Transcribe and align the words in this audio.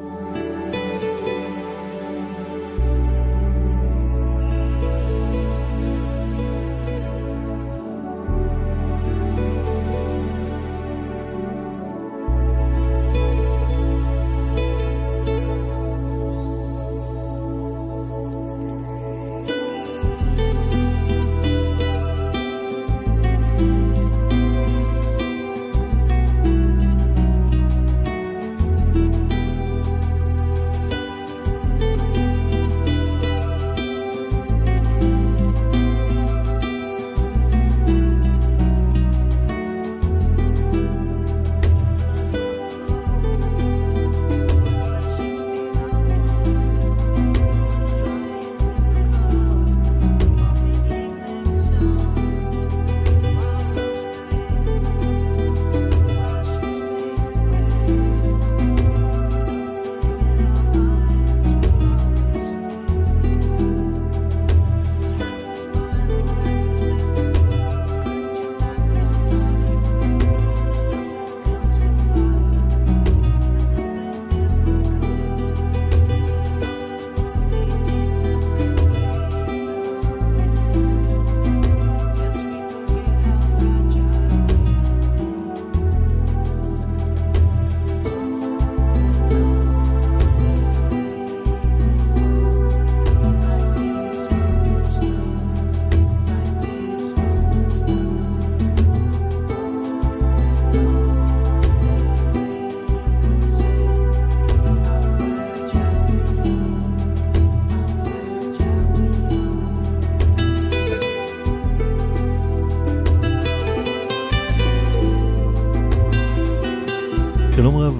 שלום 0.00 0.29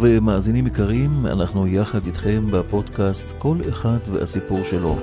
רב 0.03 0.21
מאזינים 0.21 0.67
יקרים, 0.67 1.27
אנחנו 1.27 1.67
יחד 1.67 2.07
איתכם 2.07 2.51
בפודקאסט 2.51 3.33
כל 3.39 3.57
אחד 3.69 3.99
והסיפור 4.13 4.65
שלו. 4.65 4.99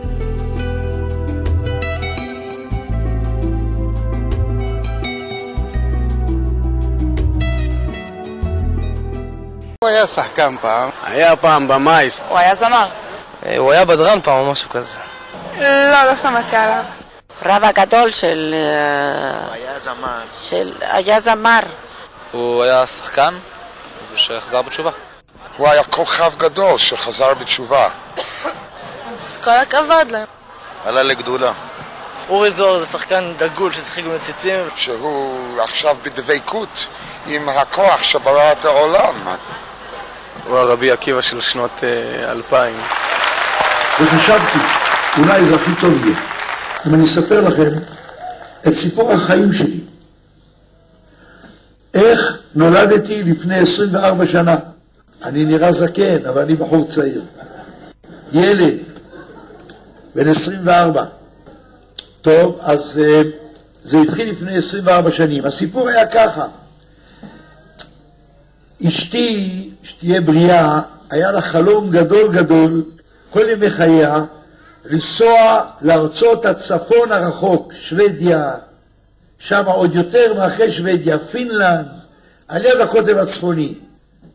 הוא 9.80 9.90
היה 9.90 10.08
שחקן 10.08 10.56
פעם. 10.62 10.90
היה 11.04 11.36
פעם 11.36 11.68
במאי, 11.68 12.08
הוא 12.30 12.38
היה 12.38 12.56
זמר. 12.56 12.88
אה, 13.46 13.58
הוא 13.58 13.72
היה 13.72 13.86
בדרן 13.86 14.20
פעם 14.22 14.46
או 14.46 14.52
משהו 14.52 14.70
כזה. 14.70 15.00
לא, 15.60 16.06
לא 16.06 16.16
שמעתי 16.16 16.56
עליו. 16.56 16.84
רב 17.46 17.64
הגדול 17.64 18.12
של... 18.12 18.54
אה, 18.54 19.54
היה 19.54 19.80
זמר. 19.80 20.20
של... 20.32 20.72
היה 20.82 21.20
זמר. 21.20 21.60
הוא 22.32 22.64
היה 22.64 22.88
שחקן 22.88 23.34
שחזר 24.18 24.62
בתשובה. 24.62 24.92
הוא 25.58 25.68
היה 25.68 25.84
כוכב 25.84 26.32
גדול 26.38 26.78
שחזר 26.78 27.34
בתשובה. 27.34 27.88
אז 29.14 29.40
כל 29.44 29.50
הכבוד 29.50 30.12
לו. 30.12 30.20
עלה 30.86 31.04
לגדולה. 31.04 31.52
אורי 32.30 32.52
זוהר 32.52 32.78
זה 32.78 32.86
שחקן 32.86 33.34
דגול 33.38 33.72
ששיחק 33.72 34.04
במציצים. 34.04 34.60
שהוא 34.76 35.62
עכשיו 35.62 35.98
בדבקות 36.04 36.88
עם 37.28 37.50
הכוח 37.50 38.04
שברא 38.04 38.52
את 38.52 38.66
העולם. 38.66 39.16
הוא 40.48 40.58
הרבי 40.58 40.92
עקיבא 40.92 41.22
של 41.22 41.42
שנות 41.42 41.84
אה, 41.84 42.32
אלפיים. 42.32 42.78
וחשבתי, 44.02 44.58
אולי 45.18 45.46
זה 45.46 45.56
הכי 45.56 45.72
טוב 45.82 46.06
יהיה, 46.06 46.18
אם 46.88 46.94
אני 46.94 47.04
אספר 47.04 47.42
לכם 47.48 47.70
את 48.68 48.74
סיפור 48.74 49.12
החיים 49.12 49.54
שלי. 49.54 49.87
איך 51.98 52.40
נולדתי 52.56 53.24
לפני 53.24 53.58
24 53.60 54.26
שנה. 54.26 54.56
אני 55.24 55.46
נראה 55.46 55.72
זקן, 55.72 56.26
אבל 56.30 56.42
אני 56.42 56.56
בחור 56.56 56.88
צעיר. 56.88 57.22
ילד, 58.34 58.78
בן 60.16 60.28
24. 60.28 61.06
טוב, 62.22 62.60
אז 62.62 63.00
uh, 63.04 63.28
זה 63.84 63.98
התחיל 63.98 64.32
לפני 64.32 64.58
24 64.58 65.12
שנים. 65.12 65.46
הסיפור 65.46 65.90
היה 65.90 66.06
ככה. 66.08 66.48
אשתי, 68.88 69.70
שתהיה 69.84 70.22
בריאה, 70.22 70.82
היה 71.10 71.32
לה 71.32 71.42
חלום 71.42 71.92
גדול 71.92 72.32
גדול, 72.32 72.84
כל 73.30 73.50
ימי 73.50 73.70
חייה, 73.70 74.24
לנסוע 74.86 75.62
לארצות 75.82 76.46
הצפון 76.46 77.12
הרחוק, 77.12 77.74
שוודיה, 77.74 78.52
שם 79.40 79.64
עוד 79.66 79.96
יותר 79.96 80.34
מאחרי 80.34 80.72
שוודיה, 80.72 81.20
פינלנד, 81.20 81.86
על 82.48 82.66
יד 82.66 82.82
הקוטב 82.82 83.18
הצפוני. 83.18 83.74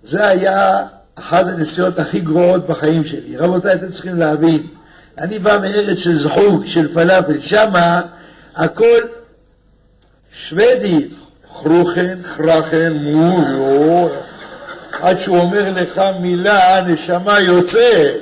זה 0.03 0.27
היה 0.27 0.79
אחת 1.15 1.47
הנסיעות 1.47 1.99
הכי 1.99 2.21
גרועות 2.21 2.67
בחיים 2.67 3.05
שלי. 3.05 3.37
רבותיי, 3.37 3.75
אתם 3.75 3.89
צריכים 3.89 4.17
להבין, 4.17 4.67
אני 5.19 5.39
בא 5.39 5.59
מארץ 5.59 5.99
של 5.99 6.15
זחוק, 6.15 6.67
של 6.67 6.95
פלאפל, 6.95 7.39
שמה 7.39 8.03
הכל 8.57 8.99
שוודית, 10.33 11.15
חרוכן, 11.53 12.19
חרכן, 12.23 12.93
מויו, 12.93 14.09
עד 15.01 15.19
שהוא 15.19 15.39
אומר 15.39 15.73
לך 15.75 16.03
מילה, 16.21 16.79
הנשמה 16.79 17.41
יוצא. 17.41 18.13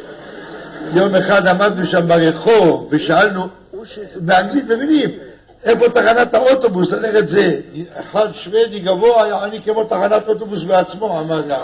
יום 0.94 1.14
אחד 1.14 1.46
עמדנו 1.46 1.86
שם 1.86 2.08
ברחוב 2.08 2.88
ושאלנו, 2.90 3.48
באנגלית 4.16 4.64
מבינים, 4.64 5.10
איפה 5.64 5.88
תחנת 5.88 6.34
האוטובוס, 6.34 6.92
ללכת 6.92 7.28
זה. 7.28 7.60
אחד 8.00 8.32
שוודי 8.32 8.80
גבוה, 8.80 9.28
יעני 9.28 9.60
כמו 9.62 9.84
תחנת 9.84 10.28
אוטובוס 10.28 10.62
בעצמו, 10.62 11.20
אמר 11.20 11.42
לה. 11.46 11.58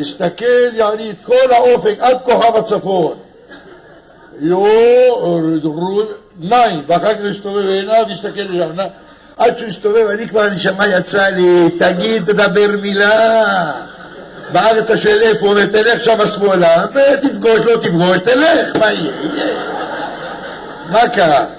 הסתכל, 0.00 0.74
יעני, 0.74 1.10
את 1.10 1.16
כל 1.24 1.52
האופק 1.52 1.94
עד 2.00 2.16
כוכב 2.24 2.56
הצפון. 2.56 3.14
יו, 4.40 4.64
ניין, 6.40 6.82
ואחר 6.86 7.14
כך 7.14 7.20
הסתובב 7.30 7.68
עיניו, 7.68 8.04
הסתכל 8.12 8.40
לשם, 8.40 8.76
עד 9.36 9.56
שהוא 9.56 9.68
הסתובב, 9.68 10.06
אני 10.06 10.28
כבר 10.28 10.40
הנשמה 10.40 10.86
יצא 10.86 11.28
לי, 11.28 11.70
תגיד, 11.78 12.24
תדבר 12.24 12.68
מילה. 12.82 13.72
בארץ 14.52 14.90
אתה 14.90 15.10
איפה, 15.10 15.54
ותלך 15.56 16.04
שם 16.04 16.26
שמאלה, 16.26 16.84
ותפגוש, 16.90 17.60
לא 17.60 17.76
תפגוש, 17.76 18.18
תלך, 18.18 18.76
מה? 18.78 18.92
יהיה. 18.92 19.12
מה 20.90 21.08
קרה? 21.08 21.57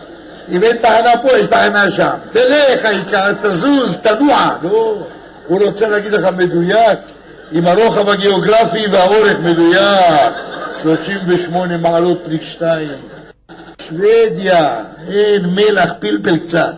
אם 0.51 0.63
אין 0.63 0.77
תחנה 0.77 1.21
פה, 1.21 1.37
יש 1.37 1.47
תחנה 1.47 1.91
שם. 1.91 2.15
תלך, 2.31 2.85
העיקר, 2.85 3.33
תזוז, 3.43 3.97
תנוע. 3.97 4.55
לא, 4.61 5.03
הוא 5.47 5.63
רוצה 5.63 5.89
להגיד 5.89 6.13
לך 6.13 6.27
מדויק, 6.37 6.99
עם 7.51 7.67
הרוחב 7.67 8.09
הגיאוגרפי 8.09 8.87
והאורך 8.91 9.39
מדויק. 9.39 10.33
38 10.81 11.77
מעלות 11.77 12.21
פליק 12.25 12.41
2. 12.41 12.89
שוודיה, 13.81 14.83
אין 15.11 15.45
מלח, 15.45 15.93
פלפל 15.99 16.37
קצת. 16.37 16.75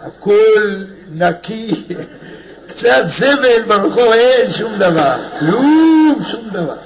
הכל 0.00 0.82
נקי, 1.12 1.84
קצת 2.68 3.02
זבל 3.06 3.62
ברחוב, 3.68 4.12
אין 4.12 4.50
שום 4.50 4.72
דבר. 4.78 5.14
כלום, 5.38 6.18
שום 6.26 6.48
דבר. 6.52 6.76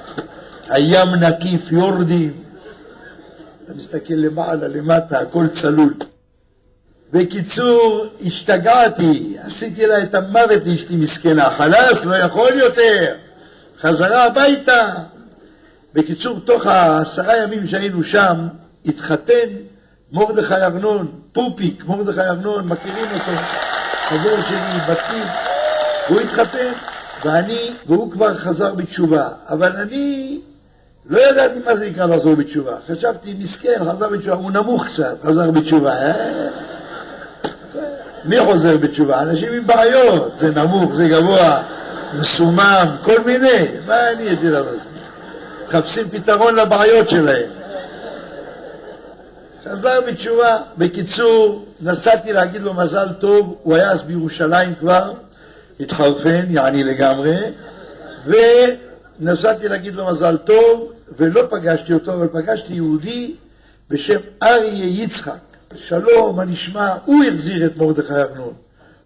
הים 0.69 1.15
נקי, 1.15 1.57
פיורדים. 1.57 2.46
אתה 3.67 3.75
מסתכל 3.75 4.13
למעלה, 4.13 4.67
למטה, 4.67 5.19
הכל 5.19 5.47
צלול. 5.47 5.93
בקיצור, 7.11 8.05
השתגעתי, 8.25 9.37
עשיתי 9.39 9.85
לה 9.85 10.03
את 10.03 10.15
המוות 10.15 10.61
לאשתי 10.65 10.95
מסכנה, 10.95 11.49
חלאס, 11.49 12.05
לא 12.05 12.15
יכול 12.15 12.53
יותר. 12.53 13.15
חזרה 13.79 14.25
הביתה. 14.25 14.93
בקיצור, 15.93 16.39
תוך 16.39 16.65
העשרה 16.65 17.37
ימים 17.43 17.67
שהיינו 17.67 18.03
שם, 18.03 18.47
התחתן 18.85 19.49
מרדכי 20.11 20.53
ארנון, 20.53 21.11
פופיק, 21.31 21.85
מרדכי 21.85 22.21
ארנון, 22.21 22.67
מכירים 22.67 23.05
אותו, 23.13 23.41
חבר 24.03 24.41
שלי, 24.41 24.91
ותיק, 24.91 25.31
הוא 26.07 26.19
התחתן, 26.19 26.71
ואני, 27.25 27.73
והוא 27.87 28.11
כבר 28.11 28.33
חזר 28.33 28.73
בתשובה, 28.73 29.29
אבל 29.49 29.71
אני 29.71 30.39
לא 31.09 31.29
ידעתי 31.29 31.59
מה 31.65 31.75
זה 31.75 31.89
נקרא 31.89 32.05
לחזור 32.05 32.35
בתשובה. 32.35 32.77
חשבתי, 32.87 33.35
מסכן, 33.39 33.79
חזר 33.91 34.09
בתשובה, 34.09 34.35
הוא 34.35 34.51
נמוך 34.51 34.85
קצת, 34.85 35.15
חזר 35.23 35.51
בתשובה. 35.51 35.91
אה? 35.91 36.13
מי 38.25 38.39
חוזר 38.39 38.77
בתשובה? 38.77 39.21
אנשים 39.21 39.53
עם 39.53 39.67
בעיות, 39.67 40.37
זה 40.37 40.51
נמוך, 40.51 40.93
זה 40.93 41.07
גבוה, 41.09 41.63
מסומם, 42.19 42.95
כל 43.01 43.19
מיני. 43.25 43.65
מה 43.87 44.09
אני 44.11 44.35
לי 44.35 44.49
לעשות? 44.51 44.75
מחפשים 45.67 46.09
פתרון 46.09 46.55
לבעיות 46.55 47.09
שלהם. 47.09 47.49
חזר 49.65 50.01
בתשובה. 50.07 50.57
בקיצור, 50.77 51.65
נסעתי 51.81 52.33
להגיד 52.33 52.61
לו 52.61 52.73
מזל 52.73 53.07
טוב, 53.19 53.55
הוא 53.63 53.75
היה 53.75 53.91
אז 53.91 54.03
בירושלים 54.03 54.75
כבר, 54.75 55.11
התחרפן, 55.79 56.45
יעני 56.49 56.83
לגמרי, 56.83 57.37
ונסעתי 58.25 59.67
להגיד 59.67 59.95
לו 59.95 60.05
מזל 60.05 60.37
טוב, 60.37 60.91
ולא 61.11 61.47
פגשתי 61.49 61.93
אותו, 61.93 62.13
אבל 62.13 62.27
פגשתי 62.27 62.73
יהודי 62.73 63.35
בשם 63.89 64.19
אריה 64.43 65.03
יצחק. 65.03 65.39
שלום, 65.75 66.35
מה 66.35 66.45
נשמע? 66.45 66.95
הוא 67.05 67.23
החזיר 67.23 67.65
את 67.65 67.77
מרדכי 67.77 68.13
ארנון. 68.13 68.53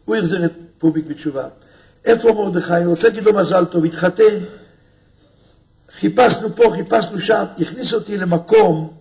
הוא 0.06 0.16
החזיר 0.16 0.46
את 0.46 0.52
פוביק 0.78 1.06
בתשובה. 1.06 1.48
איפה 2.06 2.34
מרדכי? 2.34 2.74
אני 2.74 2.86
רוצה 2.86 3.08
להגיד 3.08 3.24
לו 3.24 3.34
מזל 3.34 3.66
טוב, 3.66 3.86
התחתן. 3.86 4.38
חיפשנו 5.92 6.56
פה, 6.56 6.64
חיפשנו 6.76 7.20
שם, 7.20 7.44
הכניס 7.60 7.94
אותי 7.94 8.18
למקום, 8.18 8.94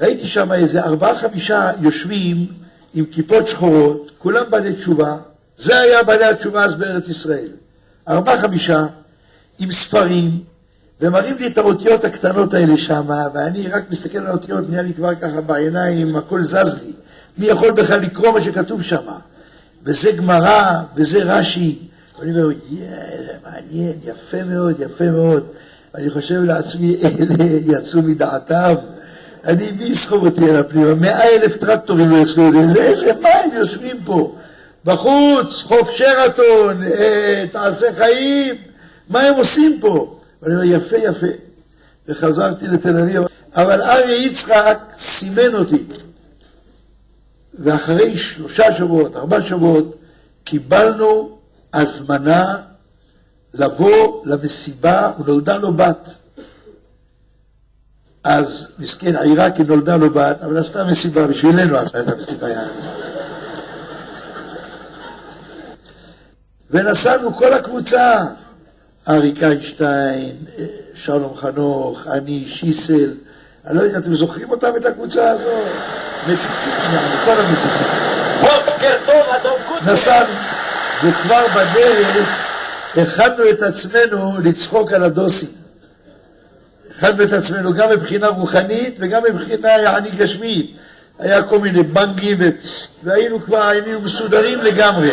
ראיתי 0.00 0.26
שם 0.26 0.52
איזה 0.52 0.82
ארבעה 0.82 1.14
חמישה 1.14 1.70
יושבים 1.80 2.46
עם 2.94 3.04
כיפות 3.04 3.48
שחורות, 3.48 4.10
כולם 4.18 4.44
בעלי 4.50 4.72
תשובה, 4.72 5.16
זה 5.56 5.78
היה 5.78 6.02
בעלי 6.02 6.24
התשובה 6.24 6.64
אז 6.64 6.74
בארץ 6.74 7.08
ישראל. 7.08 7.48
ארבעה 8.08 8.38
חמישה, 8.38 8.86
עם 9.58 9.72
ספרים, 9.72 10.44
ומראים 11.02 11.36
לי 11.38 11.46
את 11.46 11.58
האותיות 11.58 12.04
הקטנות 12.04 12.54
האלה 12.54 12.76
שם, 12.76 13.10
ואני 13.34 13.68
רק 13.68 13.82
מסתכל 13.90 14.18
על 14.18 14.26
האותיות, 14.26 14.70
נהיה 14.70 14.82
לי 14.82 14.94
כבר 14.94 15.14
ככה 15.14 15.40
בעיניים, 15.40 16.16
הכל 16.16 16.42
זז 16.42 16.78
לי. 16.82 16.92
מי 17.38 17.46
יכול 17.46 17.70
בכלל 17.70 18.00
לקרוא 18.00 18.32
מה 18.32 18.40
שכתוב 18.40 18.82
שם? 18.82 19.06
וזה 19.84 20.12
גמרא, 20.12 20.80
וזה 20.96 21.18
רש"י. 21.22 21.78
ואני 22.18 22.30
אומר, 22.30 22.54
זה 23.26 23.32
מעניין, 23.44 23.92
יפה 24.04 24.42
מאוד, 24.42 24.80
יפה 24.80 25.10
מאוד. 25.10 25.42
ואני 25.94 26.10
חושב 26.10 26.42
לעצמי, 26.42 26.96
אלה 27.02 27.44
יצאו 27.66 28.02
מדעתם. 28.02 28.74
אני, 29.44 29.72
מי 29.78 29.84
יסחוב 29.84 30.26
אותי 30.26 30.50
אל 30.50 30.56
הפנימה? 30.56 30.94
מאה 30.94 31.28
אלף 31.28 31.56
טרקטורים 31.56 32.10
לא 32.10 32.16
יסחוב 32.16 32.56
אותי. 32.56 32.80
איזה 32.80 33.12
מים 33.22 33.50
יושבים 33.54 33.96
פה? 34.04 34.36
בחוץ, 34.84 35.62
חוף 35.62 35.90
שרתון, 35.90 36.82
אה, 36.84 37.44
תעשה 37.52 37.86
חיים. 37.96 38.54
מה 39.08 39.20
הם 39.20 39.34
עושים 39.34 39.78
פה? 39.80 40.18
ואני 40.42 40.54
אומר, 40.54 40.64
יפה, 40.64 40.96
יפה. 40.96 41.26
וחזרתי 42.08 42.66
לתל 42.66 42.98
אביב. 42.98 43.22
אבל 43.54 43.82
אריה 43.82 44.26
יצחק 44.26 44.78
סימן 44.98 45.54
אותי. 45.54 45.84
ואחרי 47.54 48.16
שלושה 48.16 48.72
שבועות, 48.72 49.16
ארבעה 49.16 49.42
שבועות, 49.42 49.98
קיבלנו 50.44 51.38
הזמנה 51.72 52.56
לבוא 53.54 54.26
למסיבה, 54.26 55.12
ונולדה 55.18 55.58
לו 55.58 55.72
בת. 55.72 56.14
אז 58.24 58.68
מסכן 58.78 59.16
עיראקי 59.16 59.62
נולדה 59.62 59.96
לו 59.96 60.10
בת, 60.10 60.42
אבל 60.42 60.58
עשתה 60.58 60.84
מסיבה 60.84 61.26
בשבילנו, 61.26 61.76
עשתה 61.76 62.00
את 62.00 62.08
המסיבה 62.08 62.48
יעני. 62.48 62.72
ונסענו 66.70 67.34
כל 67.34 67.52
הקבוצה, 67.52 68.24
אריק 69.08 69.42
איינשטיין, 69.42 70.32
שלום 70.94 71.34
חנוך, 71.36 72.06
אני, 72.06 72.44
שיסל, 72.46 73.10
אני 73.66 73.76
לא 73.76 73.82
יודע, 73.82 73.98
אתם 73.98 74.14
זוכרים 74.14 74.50
אותם, 74.50 74.68
את 74.76 74.86
הקבוצה 74.86 75.30
הזו? 75.30 75.48
מציצים, 76.28 76.72
כל 77.24 77.34
המציצים. 77.38 77.86
בוקר 78.40 78.96
טוב, 79.06 79.34
אדון 79.40 79.52
קוטי. 79.68 79.92
נסענו, 79.92 80.32
וכבר 81.04 81.44
בדרך 81.54 82.48
הכנו 82.96 83.50
את 83.50 83.62
עצמנו 83.62 84.38
לצחוק 84.44 84.92
על 84.92 85.02
הדוסים. 85.02 85.48
הכנו 86.90 87.22
את 87.22 87.32
עצמנו 87.32 87.72
גם 87.72 87.90
מבחינה 87.90 88.28
רוחנית 88.28 88.98
וגם 89.02 89.22
מבחינה 89.30 89.68
יעני 89.68 90.10
גשמית. 90.10 90.76
היה 91.18 91.42
כל 91.42 91.58
מיני 91.58 91.82
בנגים 91.82 92.36
ו... 92.40 92.48
והיינו 93.04 93.40
כבר, 93.40 93.62
היינו 93.62 94.00
מסודרים 94.00 94.58
לגמרי 94.58 95.10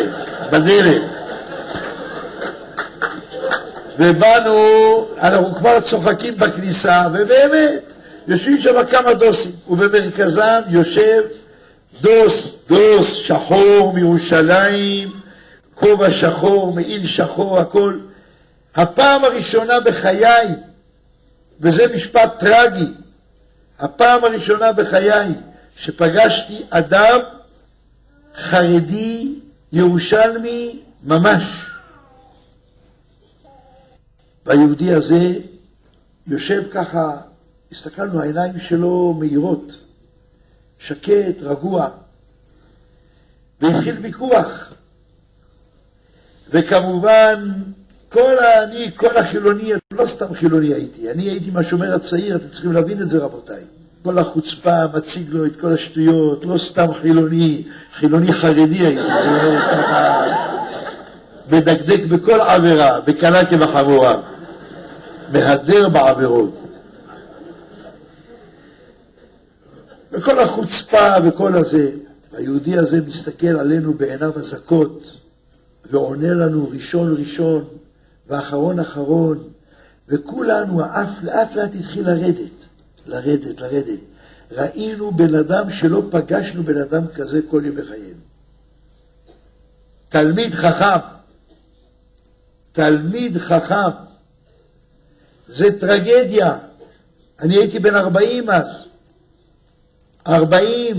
בדרך. 0.50 1.19
ובאנו, 4.02 5.06
אנחנו 5.18 5.54
כבר 5.54 5.80
צוחקים 5.80 6.36
בכניסה, 6.36 7.06
ובאמת, 7.12 7.82
יושבים 8.28 8.58
שם 8.58 8.84
כמה 8.90 9.14
דוסים, 9.14 9.52
ובמרכזם 9.68 10.60
יושב 10.68 11.22
דוס, 12.00 12.64
דוס 12.68 13.14
שחור 13.14 13.92
מירושלים, 13.92 15.10
כובע 15.74 16.10
שחור, 16.10 16.72
מעיל 16.72 17.06
שחור, 17.06 17.58
הכל. 17.58 17.98
הפעם 18.74 19.24
הראשונה 19.24 19.80
בחיי, 19.80 20.46
וזה 21.60 21.94
משפט 21.94 22.38
טרגי, 22.38 22.92
הפעם 23.78 24.24
הראשונה 24.24 24.72
בחיי 24.72 25.28
שפגשתי 25.76 26.62
אדם 26.70 27.18
חרדי, 28.36 29.34
ירושלמי, 29.72 30.78
ממש. 31.04 31.69
והיהודי 34.50 34.92
הזה 34.92 35.32
יושב 36.26 36.62
ככה, 36.70 37.16
הסתכלנו, 37.72 38.20
העיניים 38.20 38.58
שלו 38.58 39.16
מאירות, 39.18 39.78
שקט, 40.78 41.42
רגוע, 41.42 41.88
והתחיל 43.60 43.96
ויכוח. 44.02 44.72
וכמובן, 46.50 47.52
כל. 48.08 48.36
אני, 48.38 48.90
כל 48.96 49.16
החילוני, 49.16 49.72
לא 49.92 50.06
סתם 50.06 50.34
חילוני 50.34 50.74
הייתי, 50.74 51.10
אני 51.10 51.22
הייתי 51.22 51.50
מהשומר 51.50 51.94
הצעיר, 51.94 52.36
אתם 52.36 52.48
צריכים 52.48 52.72
להבין 52.72 53.02
את 53.02 53.08
זה 53.08 53.18
רבותיי. 53.18 53.62
כל 54.02 54.18
החוצפה 54.18 54.86
מציג 54.94 55.30
לו 55.30 55.46
את 55.46 55.56
כל 55.60 55.72
השטויות, 55.72 56.44
לא 56.44 56.58
סתם 56.58 56.94
חילוני, 56.94 57.62
חילוני 57.94 58.32
חרדי 58.32 58.86
הייתי, 58.86 59.00
מדקדק 61.50 62.04
בכל 62.04 62.40
עבירה, 62.40 63.00
בקלה 63.00 63.46
כבחמורה, 63.46 64.16
מהדר 65.32 65.88
בעבירות. 65.88 66.60
וכל 70.12 70.38
החוצפה 70.38 71.08
וכל 71.24 71.56
הזה, 71.56 71.90
היהודי 72.32 72.78
הזה 72.78 73.00
מסתכל 73.06 73.46
עלינו 73.46 73.94
בעיניו 73.94 74.38
הזכות, 74.38 75.16
ועונה 75.90 76.34
לנו 76.34 76.68
ראשון 76.72 77.16
ראשון 77.18 77.64
ואחרון 78.28 78.78
אחרון, 78.78 79.48
וכולנו, 80.08 80.84
האף 80.84 81.22
לאט 81.22 81.54
לאט 81.54 81.74
התחיל 81.74 82.06
לרדת, 82.06 82.66
לרדת, 83.06 83.60
לרדת. 83.60 83.98
ראינו 84.50 85.12
בן 85.12 85.34
אדם 85.34 85.70
שלא 85.70 86.02
פגשנו 86.10 86.62
בן 86.62 86.80
אדם 86.80 87.06
כזה 87.14 87.40
כל 87.50 87.62
ימי 87.64 87.82
חיינו. 87.82 88.20
תלמיד 90.08 90.54
חכם, 90.54 90.98
תלמיד 92.72 93.38
חכם, 93.38 93.90
זה 95.50 95.80
טרגדיה. 95.80 96.56
אני 97.40 97.56
הייתי 97.56 97.78
בן 97.78 97.94
ארבעים 97.94 98.50
אז, 98.50 98.88
ארבעים. 100.26 100.96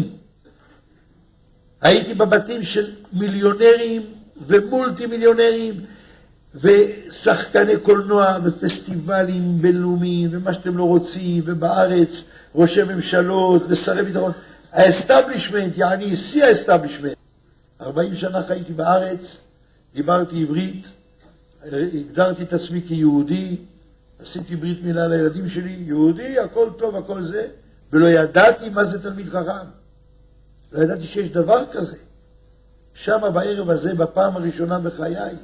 הייתי 1.82 2.14
בבתים 2.14 2.64
של 2.64 2.92
מיליונרים 3.14 4.02
ומולטי 4.48 5.06
מיליונרים 5.06 5.74
ושחקני 6.56 7.78
קולנוע 7.78 8.38
ופסטיבלים 8.44 9.62
בינלאומיים 9.62 10.30
ומה 10.32 10.54
שאתם 10.54 10.78
לא 10.78 10.84
רוצים 10.84 11.44
ובארץ 11.46 12.24
ראשי 12.56 12.84
ממשלות 12.84 13.64
ושרי 13.70 14.04
ביטחון 14.04 14.32
ה 14.72 14.79
establishment, 14.79 15.78
יעני 15.78 16.16
שיא 16.16 16.44
ה 16.44 16.48
establishment. 16.48 17.16
ארבעים 17.82 18.16
שנה 18.16 18.42
חייתי 18.42 18.74
בארץ, 18.74 19.42
דיברתי 19.94 20.42
עברית, 20.42 20.92
הגדרתי 21.64 22.44
את 22.44 22.54
עצמי 22.54 22.82
כיהודי, 22.88 23.58
עשיתי 24.22 24.56
ברית 24.56 24.84
מילה 24.84 25.08
לילדים 25.08 25.48
שלי, 25.48 25.72
יהודי, 25.72 26.40
הכל 26.40 26.70
טוב, 26.78 26.96
הכל 26.96 27.24
זה, 27.24 27.48
ולא 27.92 28.06
ידעתי 28.06 28.70
מה 28.70 28.84
זה 28.84 29.02
תלמיד 29.02 29.30
חכם. 29.30 29.68
לא 30.72 30.84
ידעתי 30.84 31.04
שיש 31.04 31.30
דבר 31.30 31.66
כזה. 31.72 31.98
שם 32.94 33.22
בערב 33.34 33.70
הזה, 33.70 33.96
בפעם 33.96 34.36
הראשונה 34.36 34.80
בחיי, 34.80 35.36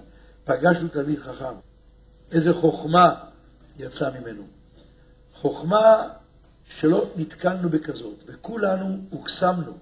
פגשנו 0.44 0.88
תלמיד 0.88 1.20
חכם. 1.20 1.56
איזה 2.32 2.54
חוכמה 2.54 3.14
יצאה 3.80 4.20
ממנו. 4.20 4.44
חוכמה 5.34 6.04
שלא 6.70 7.10
נתקלנו 7.16 7.70
בכזאת, 7.70 8.24
וכולנו 8.28 8.98
הוקסמנו, 9.10 9.78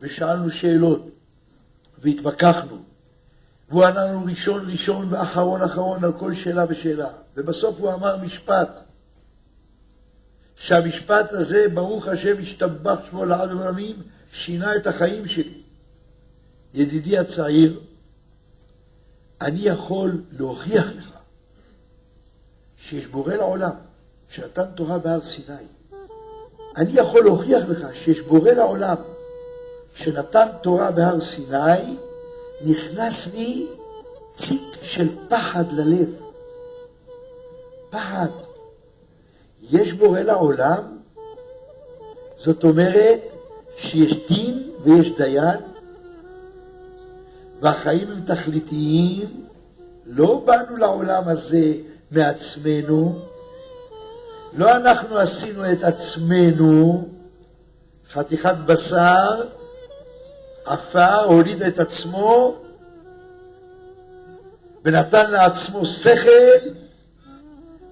ושאלנו 0.00 0.50
שאלות, 0.50 1.10
והתווכחנו, 1.98 2.82
והוא 3.70 3.84
ענה 3.84 4.04
לנו 4.04 4.24
ראשון 4.24 4.70
ראשון 4.70 5.14
ואחרון 5.14 5.62
אחרון 5.62 6.04
על 6.04 6.12
כל 6.12 6.34
שאלה 6.34 6.64
ושאלה, 6.68 7.08
ובסוף 7.36 7.76
הוא 7.78 7.92
אמר 7.92 8.16
משפט, 8.16 8.80
שהמשפט 10.56 11.32
הזה, 11.32 11.66
ברוך 11.74 12.08
השם, 12.08 12.34
השתבח 12.38 12.98
שמו 13.10 13.24
לעד 13.24 13.52
ולעמים, 13.52 13.96
שינה 14.32 14.76
את 14.76 14.86
החיים 14.86 15.26
שלי. 15.26 15.60
ידידי 16.74 17.18
הצעיר, 17.18 17.80
אני 19.40 19.60
יכול 19.60 20.22
להוכיח 20.30 20.86
לך 20.96 21.12
שיש 22.76 23.06
בורא 23.06 23.34
לעולם 23.34 23.74
שנתן 24.28 24.64
תורה 24.74 24.98
בהר 24.98 25.22
סיני. 25.22 25.64
אני 26.76 26.92
יכול 26.92 27.24
להוכיח 27.24 27.64
לך 27.68 27.86
שיש 27.92 28.20
בורא 28.20 28.50
לעולם 28.50 28.96
שנתן 29.94 30.48
תורה 30.62 30.90
בהר 30.90 31.20
סיני, 31.20 31.96
נכנס 32.64 33.34
לי 33.34 33.66
ציק 34.34 34.62
של 34.82 35.08
פחד 35.28 35.72
ללב. 35.72 36.20
פחד. 37.90 38.28
יש 39.70 39.92
בורא 39.92 40.20
לעולם, 40.20 40.98
זאת 42.36 42.64
אומרת 42.64 43.20
שיש 43.76 44.26
דין 44.28 44.70
ויש 44.80 45.10
דיין, 45.16 45.60
והחיים 47.60 48.10
הם 48.10 48.20
תכליתיים, 48.24 49.46
לא 50.06 50.42
באנו 50.44 50.76
לעולם 50.76 51.28
הזה 51.28 51.74
מעצמנו, 52.10 53.18
לא 54.56 54.76
אנחנו 54.76 55.18
עשינו 55.18 55.72
את 55.72 55.82
עצמנו, 55.82 57.08
חתיכת 58.10 58.54
בשר, 58.66 59.40
עפר, 60.70 61.24
הוליד 61.24 61.62
את 61.62 61.78
עצמו, 61.78 62.56
ונתן 64.84 65.30
לעצמו 65.30 65.86
שכל, 65.86 66.68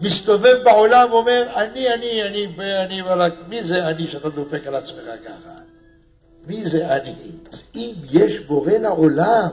מסתובב 0.01 0.57
בעולם 0.65 1.13
ואומר, 1.13 1.47
אני, 1.55 1.95
אני, 1.95 2.23
אני, 2.23 2.47
אני, 2.47 3.03
אני, 3.03 3.31
מי 3.49 3.63
זה 3.63 3.89
אני 3.89 4.07
שאתה 4.07 4.29
דופק 4.29 4.67
על 4.67 4.75
עצמך 4.75 5.05
ככה? 5.25 5.51
מי 6.47 6.65
זה 6.65 6.97
אני? 6.97 7.15
אם 7.75 7.93
יש 8.13 8.39
בורא 8.39 8.73
לעולם 8.73 9.49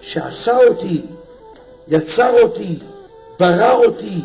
שעשה 0.00 0.56
אותי, 0.56 1.02
יצר 1.88 2.42
אותי, 2.42 2.78
ברא 3.38 3.72
אותי, 3.72 4.20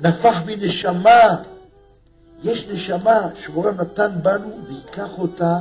נפח 0.00 0.42
בי 0.42 0.56
נשמה, 0.56 1.36
יש 2.44 2.68
נשמה 2.68 3.28
שבורא 3.34 3.70
נתן 3.70 4.10
בנו 4.22 4.58
ויקח 4.68 5.18
אותה 5.18 5.58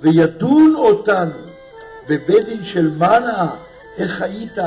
וידון 0.00 0.74
אותנו 0.76 1.32
בבית 2.08 2.44
דין 2.44 2.64
של 2.64 2.90
מנה, 2.90 3.50
איך 3.98 4.22
היית, 4.22 4.58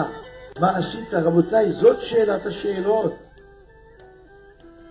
מה 0.59 0.77
עשית, 0.77 1.13
רבותיי, 1.13 1.71
זאת 1.71 2.01
שאלת 2.01 2.45
השאלות. 2.45 3.15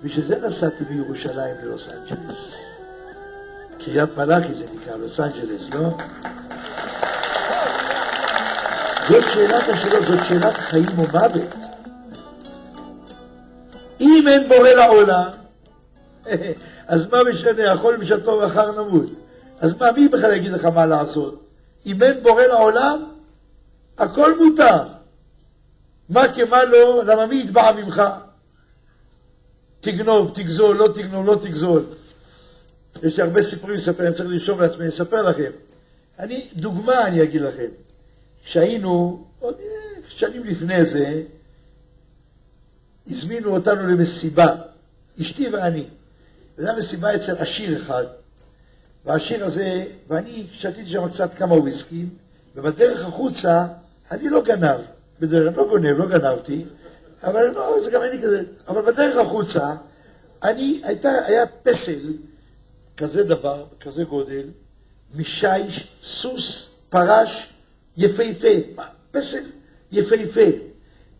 בשביל 0.02 0.24
זה 0.24 0.38
נסעתי 0.46 0.84
מירושלים 0.90 1.56
ללוס 1.62 1.88
אנג'לס. 1.88 2.64
קריית 3.78 4.16
מלאכי 4.16 4.54
זה 4.54 4.66
נקרא, 4.74 4.96
לוס 4.96 5.20
אנג'לס, 5.20 5.70
לא? 5.74 5.88
זאת 9.08 9.24
שאלת 9.32 9.68
השאלות, 9.68 10.06
זאת 10.06 10.24
שאלת 10.24 10.54
חיים 10.54 10.98
או 10.98 11.04
מוות. 11.12 11.54
אם 14.00 14.24
אין 14.28 14.48
בורא 14.48 14.68
לעולם, 14.68 15.30
אז 16.88 17.06
מה 17.12 17.18
משנה, 17.30 17.74
אכול 17.74 17.96
בשעתו 17.96 18.38
ואחר 18.42 18.82
נמות. 18.82 19.08
אז 19.60 19.74
מה, 19.80 19.92
מי 19.92 20.08
בכלל 20.08 20.32
יגיד 20.32 20.52
לך 20.52 20.64
מה 20.64 20.86
לעשות? 20.86 21.44
אם 21.86 22.02
אין 22.02 22.22
בורא 22.22 22.42
לעולם, 22.42 23.04
הכל 23.98 24.38
מותר. 24.38 24.82
מה 26.08 26.22
כמה 26.34 26.64
לא, 26.64 27.04
למה 27.04 27.26
מי 27.26 27.40
יתבע 27.40 27.72
ממך? 27.72 28.02
תגנוב, 29.80 30.30
תגזול, 30.34 30.76
לא 30.76 30.88
תגנוב, 30.94 31.26
לא 31.26 31.34
תגזול. 31.34 31.82
יש 33.02 33.16
לי 33.16 33.22
הרבה 33.22 33.42
סיפורים 33.42 33.76
לספר, 33.76 34.06
אני 34.06 34.14
צריך 34.14 34.30
לרשום 34.30 34.60
לעצמי, 34.60 34.80
אני 34.80 34.88
אספר 34.88 35.22
לכם. 35.22 35.50
אני, 36.18 36.48
דוגמה 36.56 37.06
אני 37.06 37.22
אגיד 37.22 37.40
לכם. 37.40 37.68
כשהיינו, 38.44 39.24
עוד 39.38 39.56
שנים 40.08 40.44
לפני 40.44 40.84
זה, 40.84 41.22
הזמינו 43.10 43.50
אותנו 43.50 43.86
למסיבה, 43.86 44.46
אשתי 45.20 45.48
ואני. 45.48 45.84
זו 46.56 46.66
הייתה 46.66 46.78
מסיבה 46.78 47.14
אצל 47.14 47.36
עשיר 47.38 47.76
אחד, 47.76 48.04
והעשיר 49.08 49.44
הזה, 49.44 49.84
ואני 50.08 50.46
שתיתי 50.52 50.86
שם 50.86 51.08
קצת 51.08 51.34
כמה 51.34 51.54
וויסקים, 51.54 52.08
ובדרך 52.56 53.04
החוצה, 53.04 53.66
אני 54.10 54.28
לא 54.28 54.42
גנב, 54.42 54.80
בדרך, 55.20 55.56
לא 55.56 55.68
גונב, 55.68 55.98
לא 55.98 56.06
גנבתי, 56.06 56.64
אבל 57.22 57.50
לא, 57.50 57.80
זה 57.80 57.90
גם 57.90 58.02
אני 58.02 58.22
כזה, 58.22 58.42
אבל 58.68 58.82
בדרך 58.82 59.16
החוצה, 59.16 59.74
אני, 60.42 60.80
הייתה, 60.84 61.10
היה 61.26 61.46
פסל, 61.46 62.12
כזה 62.96 63.24
דבר, 63.24 63.64
כזה 63.80 64.04
גודל, 64.04 64.44
משיש, 65.14 65.88
סוס, 66.02 66.70
פרש, 66.88 67.54
יפהפה, 67.96 68.82
פסל 69.10 69.44
יפהפה. 69.92 70.50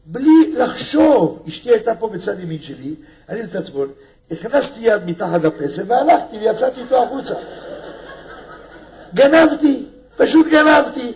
בלי 0.07 0.53
לחשוב, 0.57 1.45
אשתי 1.49 1.71
הייתה 1.71 1.95
פה 1.95 2.09
בצד 2.09 2.41
ימין 2.41 2.63
שלי, 2.63 2.95
אני 3.29 3.43
בצד 3.43 3.65
שמאל, 3.65 3.89
הכנסתי 4.31 4.81
יד 4.83 5.05
מתחת 5.07 5.41
לפסל 5.43 5.83
והלכתי 5.87 6.39
ויצאתי 6.39 6.81
איתו 6.81 7.03
החוצה. 7.03 7.35
גנבתי, 9.15 9.87
פשוט 10.17 10.47
גנבתי. 10.47 11.13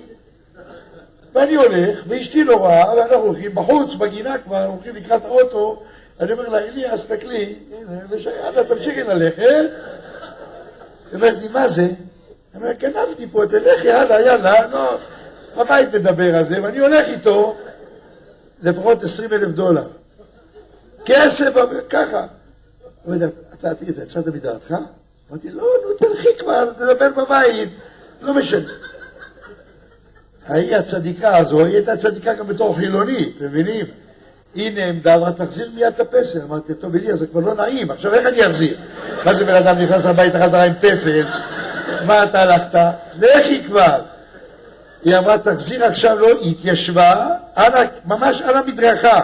ואני 1.35 1.55
הולך, 1.55 2.05
ואשתי 2.09 2.45
לא 2.45 2.57
רואה, 2.57 2.95
ואנחנו 2.97 3.17
הולכים 3.17 3.55
בחוץ, 3.55 3.95
בגינה 3.95 4.39
כבר, 4.39 4.65
הולכים 4.65 4.97
לקראת 4.97 5.25
האוטו, 5.25 5.83
אני 6.21 6.33
אומר 6.33 6.49
לה, 6.49 6.59
אליה, 6.59 6.93
אז 6.93 7.05
תסתכלי, 7.05 7.55
הנה, 7.73 8.65
תמשיכי 8.69 9.03
ללכת. 9.03 9.43
היא 9.43 11.15
אומרת 11.15 11.39
לי, 11.43 11.49
מה 11.49 11.69
זה? 11.69 11.83
אני 12.55 12.63
אומר, 12.63 12.73
גנבתי 12.73 13.27
פה, 13.31 13.47
תלך, 13.47 13.85
יאללה, 13.85 14.21
יאללה, 14.21 14.67
לא, 14.67 14.99
בבית 15.57 15.95
נדבר 15.95 16.37
על 16.37 16.45
זה, 16.45 16.63
ואני 16.63 16.79
הולך 16.79 17.09
איתו 17.09 17.57
לפחות 18.63 19.03
עשרים 19.03 19.33
אלף 19.33 19.49
דולר. 19.49 19.89
כסף, 21.05 21.55
ככה. 21.89 22.27
אתה, 23.55 23.75
תגיד, 23.75 23.95
אתה 23.95 24.03
יצאת 24.03 24.27
מדעתך? 24.27 24.75
אמרתי, 25.33 25.51
לא, 25.51 25.63
נו, 25.83 25.95
תלכי 25.95 26.29
כבר, 26.39 26.73
תדבר 26.73 27.09
בבית, 27.17 27.69
לא 28.23 28.35
משנה. 28.35 28.69
ההיא 30.47 30.77
הצדיקה 30.77 31.37
הזו, 31.37 31.65
היא 31.65 31.75
הייתה 31.75 31.97
צדיקה 31.97 32.35
גם 32.35 32.47
בתור 32.47 32.77
חילונית, 32.77 33.37
אתם 33.37 33.45
מבינים? 33.45 33.87
היא 34.55 34.73
נעמדה, 34.75 35.15
אמרה, 35.15 35.33
תחזיר 35.33 35.71
מיד 35.75 35.87
את 35.87 36.01
הפסל. 36.01 36.41
אמרתי, 36.43 36.75
טוב, 36.75 36.97
אליה, 36.97 37.17
זה 37.17 37.27
כבר 37.27 37.41
לא 37.41 37.55
נעים, 37.55 37.91
עכשיו 37.91 38.15
איך 38.15 38.27
אני 38.27 38.47
אחזיר? 38.47 38.77
מה 39.25 39.35
זה 39.35 39.45
בן 39.45 39.55
אדם 39.55 39.79
נכנס 39.79 40.07
הביתה 40.07 40.45
חזרה 40.45 40.65
עם 40.65 40.73
פסל? 40.81 41.27
מה 42.07 42.25
אתה 42.25 42.43
הלכת? 42.43 42.79
לכי 43.19 43.65
כבר. 43.65 44.03
היא 45.05 45.19
אמרה, 45.19 45.39
תחזיר 45.39 45.85
עכשיו, 45.85 46.19
לא, 46.19 46.29
היא 46.41 46.51
התיישבה, 46.51 47.27
ממש 48.07 48.43
על 48.43 48.57
המדרכה. 48.57 49.21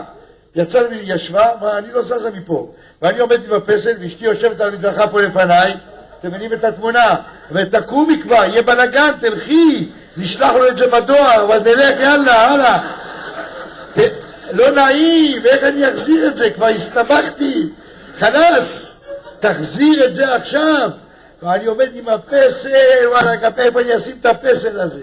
יצאה 0.54 0.82
ישבה, 1.02 1.52
אמרה, 1.52 1.78
אני 1.78 1.92
לא 1.92 2.02
זזה 2.02 2.30
מפה. 2.30 2.72
ואני 3.02 3.18
עומד 3.18 3.44
עם 3.44 3.52
הפסל, 3.52 3.92
ואשתי 4.00 4.24
יושבת 4.24 4.60
על 4.60 4.68
המדרכה 4.74 5.08
פה 5.08 5.22
לפניי, 5.22 5.74
אתם 6.18 6.28
מבינים 6.28 6.52
את 6.52 6.64
התמונה? 6.64 7.14
אומרת, 7.50 7.74
תקומי 7.74 8.22
כבר, 8.22 8.44
יהיה 8.44 8.62
בלאגן, 8.62 9.10
תלכי, 9.20 9.88
נשלח 10.16 10.52
לו 10.52 10.68
את 10.68 10.76
זה 10.76 10.86
בדואר, 10.86 11.44
אבל 11.44 11.58
נלך, 11.58 12.00
יאללה, 12.00 12.46
הלאה. 12.46 12.78
לא 14.52 14.70
נעים, 14.70 15.46
איך 15.46 15.64
אני 15.64 15.88
אחזיר 15.88 16.28
את 16.28 16.36
זה? 16.36 16.50
כבר 16.50 16.66
הסתבכתי. 16.66 17.68
חלאס, 18.14 18.96
תחזיר 19.40 20.04
את 20.04 20.14
זה 20.14 20.34
עכשיו. 20.34 20.90
ואני 21.42 21.66
עומד 21.66 21.88
עם 21.94 22.08
הפסל, 22.08 23.08
וואלה, 23.08 23.32
איפה 23.58 23.80
אני 23.80 23.96
אשים 23.96 24.16
את 24.20 24.26
הפסל 24.26 24.80
הזה? 24.80 25.00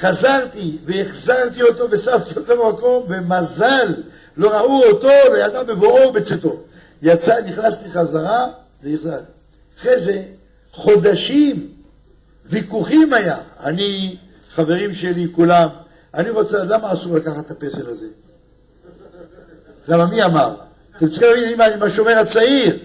חזרתי 0.00 0.78
והחזרתי 0.84 1.62
אותו 1.62 1.86
ושמתי 1.90 2.34
אותו 2.36 2.56
במקום, 2.56 3.06
ומזל, 3.08 3.94
לא 4.36 4.50
ראו 4.50 4.84
אותו, 4.84 5.08
לא 5.08 5.36
ידע 5.36 5.62
בבואו 5.62 6.12
בצאתו. 6.12 6.56
יצא, 7.02 7.40
נכנסתי 7.46 7.90
חזרה 7.90 8.46
והחזרתי. 8.82 9.41
אחרי 9.82 9.98
זה, 9.98 10.22
חודשים, 10.72 11.68
ויכוחים 12.46 13.12
היה. 13.12 13.36
אני, 13.60 14.16
חברים 14.50 14.92
שלי, 14.94 15.26
כולם, 15.32 15.68
אני 16.14 16.30
רוצה, 16.30 16.64
למה 16.64 16.92
אסור 16.92 17.16
לקחת 17.16 17.46
את 17.46 17.50
הפסל 17.50 17.90
הזה? 17.90 18.06
למה 19.88 20.06
מי 20.06 20.24
אמר? 20.24 20.54
אתם 20.96 21.08
צריכים 21.08 21.28
להבין, 21.58 21.72
אם 21.72 21.82
השומר 21.82 22.18
הצעיר, 22.18 22.78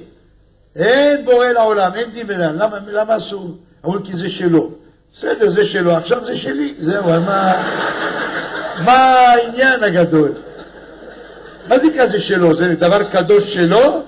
אין 0.75 1.25
בורא 1.25 1.45
לעולם, 1.45 1.91
אין 1.95 2.11
דין 2.11 2.25
ודן, 2.29 2.55
למה, 2.55 2.77
למה 2.87 3.17
אסור? 3.17 3.57
אמרו 3.85 4.03
כי 4.03 4.15
זה 4.15 4.29
שלו. 4.29 4.71
בסדר, 5.15 5.49
זה 5.49 5.65
שלו, 5.65 5.91
עכשיו 5.91 6.23
זה 6.23 6.35
שלי, 6.35 6.73
זהו, 6.79 7.05
מה, 7.05 7.63
מה 8.85 8.97
העניין 8.97 9.83
הגדול? 9.83 10.31
מה 11.67 11.79
זה 11.79 11.87
נקרא 11.87 12.05
זה 12.05 12.19
שלו? 12.19 12.53
זה 12.53 12.75
דבר 12.75 13.03
קדוש 13.03 13.53
שלו? 13.53 14.03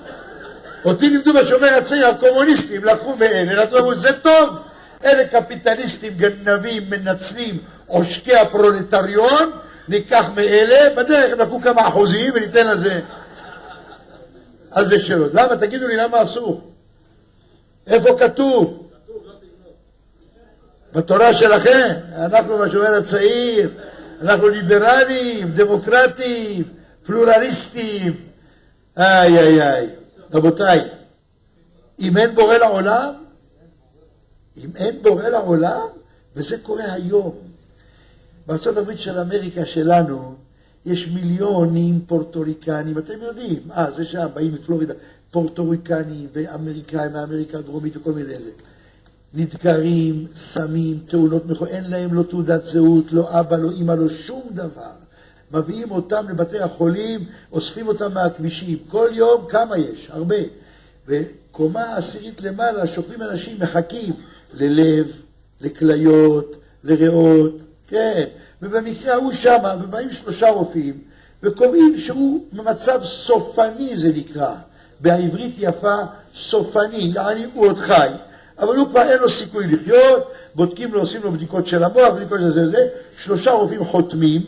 אותי 0.84 1.10
לימדו 1.10 1.32
בשומר 1.32 1.68
הצעיר, 1.68 2.06
הקומוניסטים 2.06 2.84
לקחו 2.84 3.16
מאלה, 3.16 3.62
נתנו 3.62 3.78
אמרו, 3.78 3.94
זה 3.94 4.12
טוב. 4.12 4.58
אלה 5.04 5.24
קפיטליסטים, 5.24 6.12
גנבים, 6.16 6.90
מנצלים, 6.90 7.58
עושקי 7.86 8.36
הפרולטריון, 8.36 9.50
ניקח 9.88 10.30
מאלה, 10.34 10.94
בדרך 10.96 11.32
הם 11.32 11.38
לקחו 11.38 11.60
כמה 11.60 11.88
אחוזים 11.88 12.32
וניתן 12.34 12.66
לזה. 12.66 13.00
אז 14.70 14.86
זה 14.86 14.98
שלו. 14.98 15.26
למה? 15.32 15.56
תגידו 15.56 15.86
לי, 15.88 15.96
למה 15.96 16.22
אסור? 16.22 16.70
איפה 17.86 18.18
כתוב? 18.18 18.90
בתורה 20.92 21.34
שלכם, 21.34 21.94
אנחנו 22.16 22.58
בשומר 22.58 22.94
הצעיר, 22.94 23.70
אנחנו 24.22 24.48
ליברלים, 24.48 25.50
דמוקרטים, 25.52 26.62
פלורליסטים. 27.02 28.14
איי 28.98 29.38
איי 29.38 29.62
איי. 29.62 29.99
רבותיי, 30.32 30.80
אם 31.98 32.16
אין 32.16 32.34
בורא 32.34 32.54
לעולם, 32.54 33.14
אם 34.56 34.70
אין 34.76 35.02
בורא 35.02 35.28
לעולם, 35.28 35.86
וזה 36.36 36.58
קורה 36.62 36.92
היום. 36.92 37.34
בארצות 38.46 38.76
הברית 38.76 38.98
של 38.98 39.18
אמריקה 39.18 39.64
שלנו, 39.64 40.34
יש 40.86 41.08
מיליונים 41.08 42.00
פורטוריקנים, 42.06 42.98
אתם 42.98 43.22
יודעים, 43.22 43.62
אה, 43.72 43.90
זה 43.90 44.04
שם, 44.04 44.26
באים 44.34 44.54
מפלורידה, 44.54 44.94
פורטוריקנים 45.30 46.28
ואמריקאים 46.32 47.12
מאמריקה 47.12 47.58
הדרומית 47.58 47.96
וכל 47.96 48.12
מיני 48.12 48.36
זה. 48.36 48.50
נדקרים, 49.34 50.26
סמים, 50.34 50.98
תאונות 51.06 51.46
מכונות, 51.46 51.72
אין 51.74 51.90
להם 51.90 52.14
לא 52.14 52.22
תעודת 52.22 52.64
זהות, 52.64 53.12
לא 53.12 53.40
אבא, 53.40 53.56
לא 53.56 53.70
אימא, 53.70 53.92
לא 53.92 54.08
שום 54.08 54.42
דבר. 54.50 54.99
מביאים 55.52 55.90
אותם 55.90 56.28
לבתי 56.28 56.58
החולים, 56.58 57.24
אוספים 57.52 57.88
אותם 57.88 58.14
מהכבישים. 58.14 58.78
כל 58.88 59.08
יום 59.12 59.46
כמה 59.48 59.78
יש? 59.78 60.10
הרבה. 60.10 60.36
וקומה 61.06 61.96
עשירית 61.96 62.40
למעלה 62.40 62.86
שוכבים 62.86 63.22
אנשים, 63.22 63.56
מחכים 63.60 64.12
ללב, 64.54 65.20
לכליות, 65.60 66.56
לריאות, 66.84 67.56
כן. 67.88 68.24
ובמקרה 68.62 69.14
ההוא 69.14 69.32
שמה, 69.32 69.76
ובאים 69.82 70.10
שלושה 70.10 70.50
רופאים, 70.50 71.00
וקובעים 71.42 71.96
שהוא 71.96 72.44
במצב 72.52 73.00
סופני 73.02 73.96
זה 73.96 74.08
נקרא. 74.08 74.54
בעברית 75.00 75.54
יפה, 75.58 75.96
סופני, 76.34 77.12
יעני 77.14 77.44
הוא 77.54 77.66
עוד 77.66 77.78
חי. 77.78 78.08
אבל 78.58 78.76
הוא 78.76 78.88
כבר 78.88 79.02
אין 79.02 79.18
לו 79.20 79.28
סיכוי 79.28 79.66
לחיות, 79.66 80.30
בודקים 80.54 80.92
לו, 80.92 81.00
עושים 81.00 81.22
לו 81.22 81.32
בדיקות 81.32 81.66
של 81.66 81.84
המוח, 81.84 82.12
בדיקות 82.16 82.38
של 82.38 82.50
זה 82.50 82.62
וזה, 82.62 82.88
שלושה 83.18 83.50
רופאים 83.50 83.84
חותמים, 83.84 84.42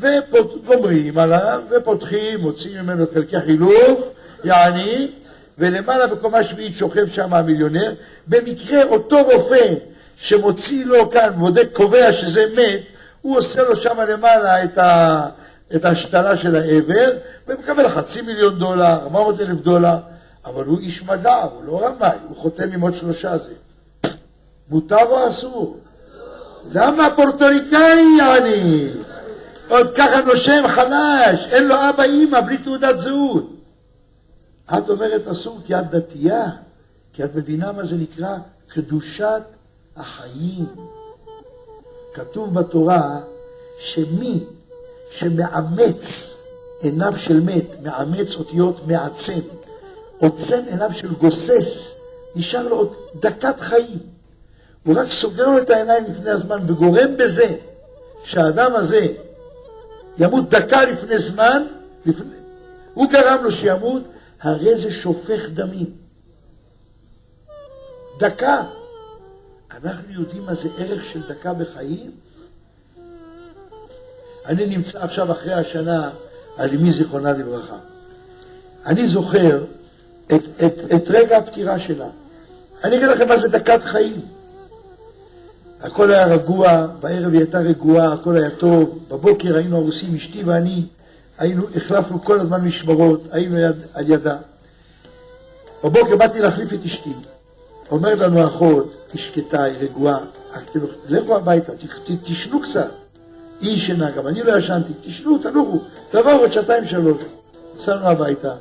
וגומרים 0.00 1.18
עליו, 1.18 1.62
ופותחים, 1.70 2.40
מוציאים 2.40 2.82
ממנו 2.82 3.02
את 3.02 3.12
חלקי 3.14 3.40
חילוף, 3.40 4.12
יעני, 4.44 5.10
ולמעלה 5.58 6.06
בקומה 6.06 6.42
שביעית 6.42 6.76
שוכב 6.76 7.06
שם 7.06 7.34
המיליונר, 7.34 7.94
במקרה 8.26 8.84
אותו 8.84 9.22
רופא 9.22 9.74
שמוציא 10.16 10.86
לו 10.86 11.10
כאן, 11.10 11.30
בודק, 11.36 11.68
קובע 11.72 12.12
שזה 12.12 12.46
מת, 12.56 12.80
הוא 13.20 13.38
עושה 13.38 13.62
לו 13.62 13.76
שם 13.76 14.00
למעלה 14.08 14.64
את, 14.64 14.78
ה, 14.78 15.28
את 15.74 15.84
ההשתלה 15.84 16.36
של 16.36 16.56
העבר, 16.56 17.10
ומקבל 17.48 17.88
חצי 17.88 18.22
מיליון 18.22 18.58
דולר, 18.58 18.92
400 18.92 19.40
אלף 19.40 19.60
דולר, 19.60 19.96
אבל 20.44 20.64
הוא 20.64 20.78
איש 20.78 21.02
מדע, 21.02 21.34
הוא 21.34 21.64
לא 21.66 21.86
רמאי, 21.86 22.18
הוא 22.28 22.36
חותם 22.36 22.72
עם 22.72 22.80
עוד 22.80 22.94
שלושה 22.94 23.38
זה. 23.38 23.52
מותר 24.70 25.04
או 25.04 25.28
אסור? 25.28 25.76
למה 26.72 27.08
פורטוריקאי 27.16 28.04
יעני? 28.18 28.88
עוד 29.68 29.94
ככה 29.96 30.20
נושם 30.20 30.64
חלש, 30.68 31.46
אין 31.46 31.68
לו 31.68 31.74
אבא 31.74 32.02
אימא, 32.02 32.40
בלי 32.40 32.58
תעודת 32.58 32.98
זהות. 32.98 33.50
את 34.78 34.88
אומרת 34.88 35.26
אסור 35.26 35.60
כי 35.66 35.74
את 35.74 35.90
דתייה, 35.90 36.50
כי 37.12 37.24
את 37.24 37.34
מבינה 37.34 37.72
מה 37.72 37.84
זה 37.84 37.96
נקרא 37.96 38.36
קדושת 38.68 39.42
החיים. 39.96 40.66
כתוב 42.14 42.54
בתורה 42.54 43.20
שמי 43.78 44.44
שמאמץ 45.10 46.36
עיניו 46.80 47.16
של 47.16 47.40
מת, 47.40 47.76
מאמץ 47.82 48.34
אותיות 48.34 48.86
מעצם, 48.86 49.40
עוצם 50.18 50.60
עיניו 50.70 50.92
של 50.92 51.14
גוסס, 51.14 51.94
נשאר 52.34 52.68
לו 52.68 52.76
עוד 52.76 52.94
דקת 53.20 53.60
חיים. 53.60 53.98
הוא 54.84 54.94
רק 54.98 55.10
סוגר 55.10 55.46
לו 55.46 55.58
את 55.58 55.70
העיניים 55.70 56.04
לפני 56.04 56.30
הזמן 56.30 56.58
וגורם 56.66 57.16
בזה 57.16 57.56
שהאדם 58.24 58.74
הזה 58.74 59.06
ימות 60.18 60.50
דקה 60.50 60.84
לפני 60.84 61.18
זמן, 61.18 61.62
לפני, 62.06 62.36
הוא 62.94 63.10
גרם 63.10 63.44
לו 63.44 63.52
שימות, 63.52 64.02
הרי 64.40 64.76
זה 64.76 64.90
שופך 64.90 65.48
דמים. 65.54 65.96
דקה. 68.18 68.64
אנחנו 69.84 70.12
יודעים 70.12 70.42
מה 70.46 70.54
זה 70.54 70.68
ערך 70.78 71.04
של 71.04 71.22
דקה 71.28 71.52
בחיים? 71.52 72.10
אני 74.46 74.66
נמצא 74.66 74.98
עכשיו 74.98 75.32
אחרי 75.32 75.52
השנה 75.52 76.10
על 76.56 76.70
אמי 76.70 76.92
זיכרונה 76.92 77.32
לברכה. 77.32 77.76
אני 78.86 79.06
זוכר 79.06 79.64
את, 80.26 80.42
את, 80.64 80.92
את 80.94 81.02
רגע 81.08 81.36
הפטירה 81.36 81.78
שלה. 81.78 82.08
אני 82.84 82.96
אגיד 82.96 83.08
לכם 83.08 83.28
מה 83.28 83.36
זה 83.36 83.48
דקת 83.48 83.82
חיים. 83.82 84.35
הכל 85.86 86.10
היה 86.10 86.26
רגוע, 86.26 86.86
בערב 87.00 87.32
היא 87.32 87.40
הייתה 87.40 87.58
רגועה, 87.58 88.12
הכל 88.12 88.36
היה 88.36 88.50
טוב, 88.50 88.98
בבוקר 89.08 89.56
היינו 89.56 89.76
הרוסים, 89.76 90.14
אשתי 90.14 90.42
ואני, 90.44 90.82
היינו, 91.38 91.62
החלפנו 91.76 92.22
כל 92.24 92.40
הזמן 92.40 92.60
משמרות, 92.60 93.28
היינו 93.30 93.58
יד, 93.58 93.76
על 93.94 94.10
ידה. 94.10 94.36
בבוקר 95.84 96.16
באתי 96.16 96.40
להחליף 96.40 96.72
את 96.72 96.84
אשתי, 96.84 97.12
אומרת 97.90 98.18
לנו 98.18 98.38
האחות, 98.38 98.94
היא 99.12 99.20
שקטה, 99.20 99.62
היא 99.62 99.74
רגועה, 99.80 100.18
לכו 101.08 101.36
הביתה, 101.36 101.72
תשנו 102.24 102.62
קצת. 102.62 102.90
היא 103.60 103.74
ישנה, 103.74 104.10
גם 104.10 104.26
אני 104.26 104.42
לא 104.42 104.58
ישנתי, 104.58 104.92
תשנו, 105.02 105.38
תנוחו, 105.38 105.80
תבואו 106.10 106.36
עוד 106.40 106.52
שעתיים 106.52 106.84
שלוש. 106.84 107.22
נסענו 107.74 108.06
הביתה, 108.06 108.54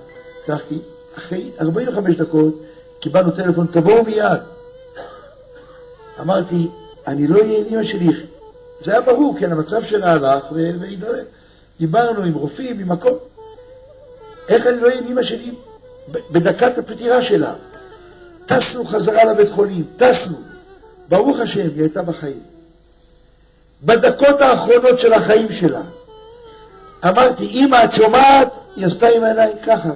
הלכתי, 0.47 0.79
אחרי 1.17 1.51
45 1.61 2.15
דקות 2.15 2.61
קיבלנו 2.99 3.31
טלפון, 3.31 3.67
תבואו 3.71 4.03
מיד. 4.03 4.39
אמרתי, 6.19 6.67
אני 7.07 7.27
לא 7.27 7.39
אהיה 7.39 7.59
עם 7.59 7.65
אמא 7.71 7.83
שלי. 7.83 8.09
זה 8.79 8.91
היה 8.91 9.01
ברור, 9.01 9.35
כן, 9.39 9.51
המצב 9.51 9.83
שלה 9.83 10.11
הלך 10.11 10.51
והתדרק. 10.51 11.25
דיברנו 11.79 12.21
עם 12.21 12.33
רופאים, 12.33 12.79
עם 12.79 12.91
הכל. 12.91 13.13
איך 14.49 14.67
אני 14.67 14.79
לא 14.79 14.87
אהיה 14.87 14.99
עם 14.99 15.07
אמא 15.07 15.23
שלי 15.23 15.51
בדקת 16.31 16.77
הפטירה 16.77 17.21
שלה? 17.21 17.53
טסנו 18.45 18.85
חזרה 18.85 19.23
לבית 19.25 19.49
חולים, 19.49 19.85
טסנו. 19.97 20.37
ברוך 21.09 21.39
השם, 21.39 21.59
היא 21.75 21.81
הייתה 21.81 22.01
בחיים. 22.01 22.39
בדקות 23.83 24.41
האחרונות 24.41 24.99
של 24.99 25.13
החיים 25.13 25.51
שלה, 25.51 25.81
אמרתי, 27.07 27.45
אמא, 27.45 27.83
את 27.83 27.93
שומעת? 27.93 28.53
היא 28.75 28.85
עשתה 28.85 29.07
עם 29.07 29.23
העיניים 29.23 29.57
ככה, 29.65 29.89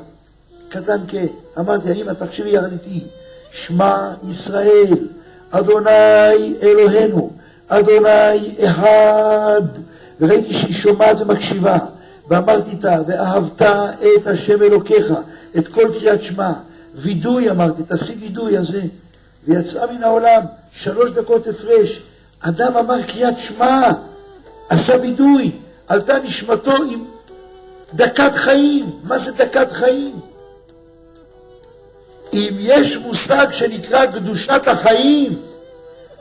קטן 0.70 1.00
כן. 1.08 1.28
אמרתי, 1.60 1.92
אמא, 2.02 2.12
תחשבי 2.12 2.50
יחד 2.50 2.72
איתי, 2.72 3.04
שמע 3.52 4.14
ישראל, 4.30 5.08
אדוני 5.52 6.54
אלוהינו, 6.64 7.32
אדוני 7.68 8.56
אחד. 8.66 9.62
וראיתי 10.22 10.54
שהיא 10.54 10.74
שומעת 10.74 11.22
ומקשיבה, 11.22 11.78
ואמרתי 12.28 12.70
איתה, 12.70 12.96
ואהבת 13.08 13.62
את 13.62 14.28
השם 14.28 14.62
אלוקיך, 14.62 15.14
את 15.58 15.68
כל 15.68 15.92
קריאת 16.00 16.24
שמע. 16.24 16.52
וידוי 16.96 17.50
אמרתי, 17.50 17.84
תעשי 17.84 18.14
וידוי 18.22 18.58
הזה. 18.58 18.82
ויצאה 19.48 19.94
מן 19.94 20.04
העולם, 20.04 20.42
שלוש 20.72 21.12
דקות 21.12 21.48
הפרש. 21.48 22.02
אדם 22.40 22.78
אמר 22.78 23.02
קריאת 23.02 23.38
שמע, 23.38 23.90
עשה 24.70 24.96
וידוי, 25.02 25.52
עלתה 25.88 26.20
נשמתו 26.24 26.84
עם 26.84 27.04
דקת 27.94 28.36
חיים. 28.36 28.90
מה 29.04 29.18
זה 29.18 29.32
דקת 29.32 29.72
חיים? 29.72 30.20
אם 32.34 32.50
יש 32.60 32.98
מושג 32.98 33.48
שנקרא 33.52 34.06
קדושת 34.06 34.68
החיים, 34.68 35.42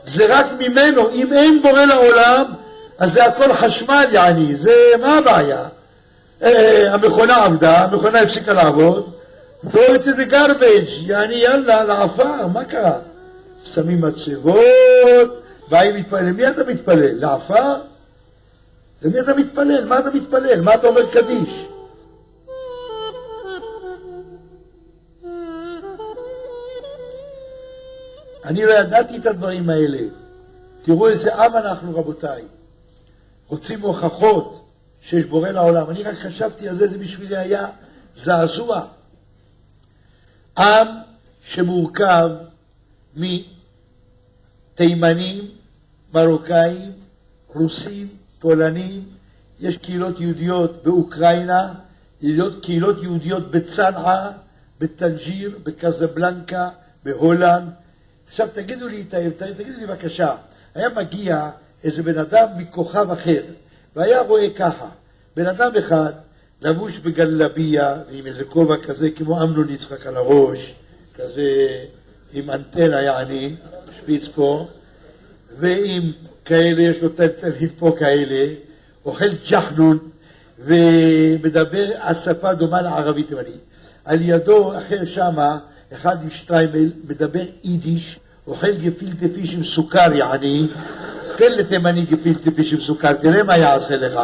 זה 0.05 0.25
רק 0.29 0.45
ממנו. 0.59 1.09
אם 1.09 1.33
אין 1.33 1.61
בורא 1.61 1.85
לעולם, 1.85 2.45
אז 2.97 3.13
זה 3.13 3.25
הכל 3.25 3.53
חשמל, 3.53 4.05
יעני. 4.11 4.55
זה, 4.55 4.73
מה 5.01 5.17
הבעיה? 5.17 5.65
אה, 6.43 6.93
המכונה 6.93 7.45
עבדה, 7.45 7.83
המכונה 7.83 8.21
הפסיקה 8.21 8.53
לעבוד, 8.53 9.11
throw 9.65 9.75
it 9.75 10.05
to 10.05 10.19
the 10.19 10.31
garbage, 10.31 10.91
יעני 11.01 11.35
יאללה, 11.35 11.83
לעפר, 11.83 12.47
מה 12.53 12.63
קרה? 12.63 12.97
שמים 13.63 14.01
מצבות, 14.01 15.41
באים 15.69 15.95
מתפלל. 15.95 16.23
למי 16.23 16.47
אתה 16.47 16.63
מתפלל? 16.63 17.13
לעפר? 17.13 17.73
למי 19.01 19.19
אתה 19.19 19.33
מתפלל? 19.33 19.85
מה 19.85 19.99
אתה 19.99 20.09
מתפלל? 20.09 20.61
מה 20.61 20.73
אתה 20.73 20.87
אומר 20.87 21.05
קדיש? 21.11 21.65
אני 28.49 28.65
לא 28.65 28.73
ידעתי 28.73 29.17
את 29.17 29.25
הדברים 29.25 29.69
האלה. 29.69 29.99
תראו 30.81 31.07
איזה 31.07 31.35
עם 31.35 31.55
אנחנו, 31.55 31.95
רבותיי. 31.99 32.43
רוצים 33.47 33.81
הוכחות 33.81 34.69
שיש 35.01 35.25
בורא 35.25 35.49
לעולם. 35.49 35.89
אני 35.89 36.03
רק 36.03 36.15
חשבתי 36.15 36.69
על 36.69 36.75
זה, 36.75 36.87
זה 36.87 36.97
בשבילי 36.97 37.37
היה 37.37 37.67
זעזוע. 38.15 38.85
עם 40.57 40.87
שמורכב 41.43 42.29
מתימנים, 44.75 45.43
מרוקאים, 46.13 46.91
רוסים, 47.47 48.07
פולנים, 48.39 49.03
יש 49.59 49.77
קהילות 49.77 50.19
יהודיות 50.19 50.83
באוקראינה, 50.83 51.73
קהילות, 52.61 53.03
יהודיות 53.03 53.51
בצנעא, 53.51 54.31
בטנג'יר, 54.79 55.59
בקזבלנקה, 55.63 56.69
בהולנד. 57.03 57.69
עכשיו 58.29 58.47
תגידו 58.53 58.87
לי, 58.87 59.03
תגידו 59.57 59.79
לי 59.79 59.85
בבקשה, 59.87 60.35
היה 60.75 60.89
מגיע 60.89 61.49
איזה 61.83 62.03
בן 62.03 62.17
אדם 62.17 62.47
מכוכב 62.57 63.11
אחר, 63.11 63.41
והיה 63.95 64.21
רואה 64.21 64.49
ככה, 64.49 64.89
בן 65.35 65.47
אדם 65.47 65.71
אחד 65.79 66.11
לבוש 66.61 66.99
בגלביה, 66.99 67.95
עם 68.11 68.25
איזה 68.25 68.43
כובע 68.43 68.77
כזה 68.77 69.11
כמו 69.11 69.43
אמנון 69.43 69.69
יצחק 69.69 70.07
על 70.07 70.17
הראש, 70.17 70.75
כזה 71.15 71.67
עם 72.33 72.49
אנטנה 72.49 73.01
יעני, 73.01 73.55
שפיץ 73.97 74.27
פה, 74.27 74.67
ועם 75.57 76.11
כאלה, 76.45 76.81
יש 76.81 77.01
לו 77.01 77.09
טלטלים 77.09 77.69
פה 77.77 77.95
כאלה, 77.99 78.53
אוכל 79.05 79.29
ג'חנון 79.49 79.97
ומדבר 80.59 81.87
השפה 82.01 82.53
דומה 82.53 82.81
לערבית 82.81 83.27
תימנית. 83.27 83.59
על 84.05 84.19
ידו 84.21 84.77
אחר 84.77 85.05
שמה, 85.05 85.57
אחד 85.93 86.23
עם 86.23 86.29
שטריימל, 86.29 86.91
מדבר 87.07 87.43
יידיש, 87.63 88.19
אוכל 88.47 88.71
גפילטה 88.71 89.25
פיש 89.35 89.53
עם 89.53 89.63
סוכר 89.63 90.13
יעני, 90.13 90.67
תן 91.37 91.51
לתימני 91.51 92.05
גפילטה 92.05 92.51
פיש 92.51 92.73
עם 92.73 92.79
סוכר, 92.79 93.13
תראה 93.13 93.43
מה 93.43 93.57
יעשה 93.57 93.95
לך. 93.95 94.19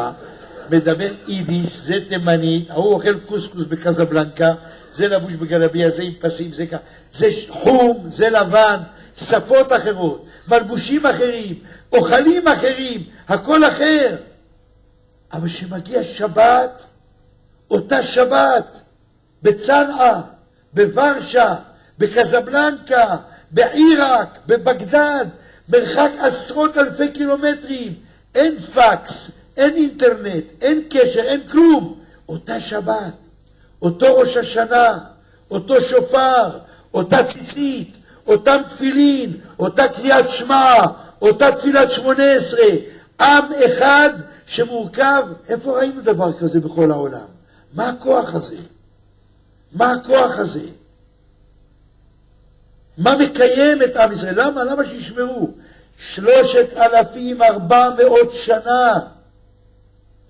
מדבר 0.69 1.09
יידיש, 1.27 1.77
זה 1.77 1.99
תימנית, 2.09 2.69
ההוא 2.69 2.93
אוכל 2.93 3.19
קוסקוס 3.19 3.63
בקזבלנקה, 3.63 4.53
זה 4.91 5.07
לבוש 5.07 5.33
בגלביה, 5.33 5.89
זה 5.89 6.03
עם 6.03 6.13
פסים, 6.19 6.53
זה 6.53 6.65
ככה, 6.65 6.77
זה 7.11 7.27
חום, 7.49 8.05
זה 8.07 8.29
לבן, 8.29 8.77
שפות 9.17 9.73
אחרות, 9.73 10.25
מלבושים 10.47 11.05
אחרים, 11.05 11.55
אוכלים 11.93 12.47
אחרים, 12.47 13.03
הכל 13.27 13.65
אחר. 13.65 14.15
אבל 15.33 15.47
כשמגיע 15.47 16.03
שבת, 16.03 16.85
אותה 17.71 18.03
שבת, 18.03 18.81
בצנעא, 19.43 20.21
בוורשה, 20.75 21.55
בקזבלנקה, 21.97 23.15
בעיראק, 23.51 24.39
בבגדד, 24.47 25.25
מרחק 25.69 26.11
עשרות 26.19 26.77
אלפי 26.77 27.11
קילומטרים, 27.11 27.93
אין 28.35 28.55
פקס, 28.59 29.31
אין 29.57 29.75
אינטרנט, 29.75 30.43
אין 30.61 30.81
קשר, 30.89 31.21
אין 31.21 31.41
כלום. 31.51 31.99
אותה 32.29 32.59
שבת, 32.59 33.13
אותו 33.81 34.17
ראש 34.17 34.37
השנה, 34.37 34.99
אותו 35.51 35.81
שופר, 35.81 36.59
אותה 36.93 37.23
ציצית, 37.23 37.95
אותם 38.27 38.61
תפילין, 38.69 39.37
אותה 39.59 39.87
קריאת 39.87 40.29
שמע, 40.29 40.73
אותה 41.21 41.51
תפילת 41.51 41.91
שמונה 41.91 42.31
עשרה, 42.31 42.65
עם 43.21 43.43
אחד 43.65 44.09
שמורכב, 44.45 45.23
איפה 45.49 45.77
ראינו 45.77 46.01
דבר 46.01 46.33
כזה 46.33 46.59
בכל 46.59 46.91
העולם? 46.91 47.25
מה 47.73 47.89
הכוח 47.89 48.35
הזה? 48.35 48.55
מה 49.73 49.91
הכוח 49.91 50.39
הזה? 50.39 50.59
מה 52.97 53.15
מקיים 53.15 53.81
את 53.81 53.95
עם 53.95 54.11
ישראל? 54.11 54.41
למה? 54.41 54.63
למה 54.63 54.85
שישמרו? 54.85 55.51
שלושת 55.97 56.77
אלפים 56.77 57.41
ארבע 57.41 57.89
מאות 57.97 58.33
שנה, 58.33 58.99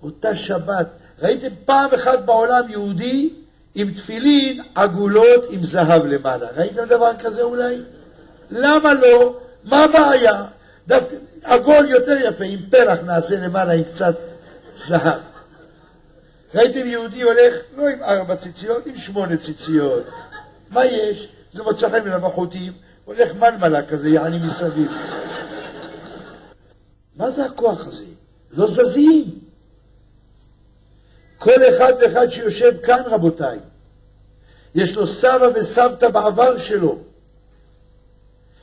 אותה 0.02 0.36
שבת. 0.36 0.86
ראיתם 1.22 1.54
פעם 1.64 1.90
אחת 1.94 2.18
בעולם 2.24 2.64
יהודי 2.68 3.30
עם 3.74 3.90
תפילין 3.90 4.62
עגולות 4.74 5.44
עם 5.50 5.64
זהב 5.64 6.06
למעלה. 6.06 6.46
ראיתם 6.56 6.84
דבר 6.84 7.10
כזה 7.18 7.42
אולי? 7.42 7.76
למה 8.50 8.94
לא? 8.94 9.36
מה 9.64 9.84
הבעיה? 9.84 10.44
דווקא 10.86 11.16
עגול 11.42 11.88
יותר 11.88 12.16
יפה, 12.24 12.44
עם 12.44 12.60
פרח 12.70 12.98
נעשה 12.98 13.36
למעלה 13.36 13.72
עם 13.72 13.82
קצת 13.82 14.16
זהב. 14.76 15.20
ראיתם 16.56 16.86
יהודי 16.86 17.22
הולך 17.22 17.54
לא 17.76 17.88
עם 17.88 18.02
ארבע 18.02 18.36
ציציות, 18.36 18.86
עם 18.86 18.96
שמונה 18.96 19.36
ציציות. 19.36 20.04
מה 20.70 20.84
יש? 20.84 21.28
זה 21.52 21.62
מצא 21.62 21.88
חן 21.88 22.04
מן 22.04 22.12
הבחוטים, 22.12 22.72
הולך 23.04 23.34
מלמלה 23.34 23.86
כזה, 23.86 24.08
יעני 24.08 24.38
מסביב. 24.38 24.92
מה 27.16 27.30
זה 27.30 27.44
הכוח 27.44 27.86
הזה? 27.86 28.04
לא 28.50 28.66
זזים. 28.66 29.38
כל 31.38 31.68
אחד 31.70 31.92
ואחד 32.00 32.28
שיושב 32.28 32.82
כאן, 32.82 33.02
רבותיי, 33.06 33.58
יש 34.74 34.96
לו 34.96 35.06
סבא 35.06 35.48
וסבתא 35.54 36.08
בעבר 36.08 36.58
שלו, 36.58 36.98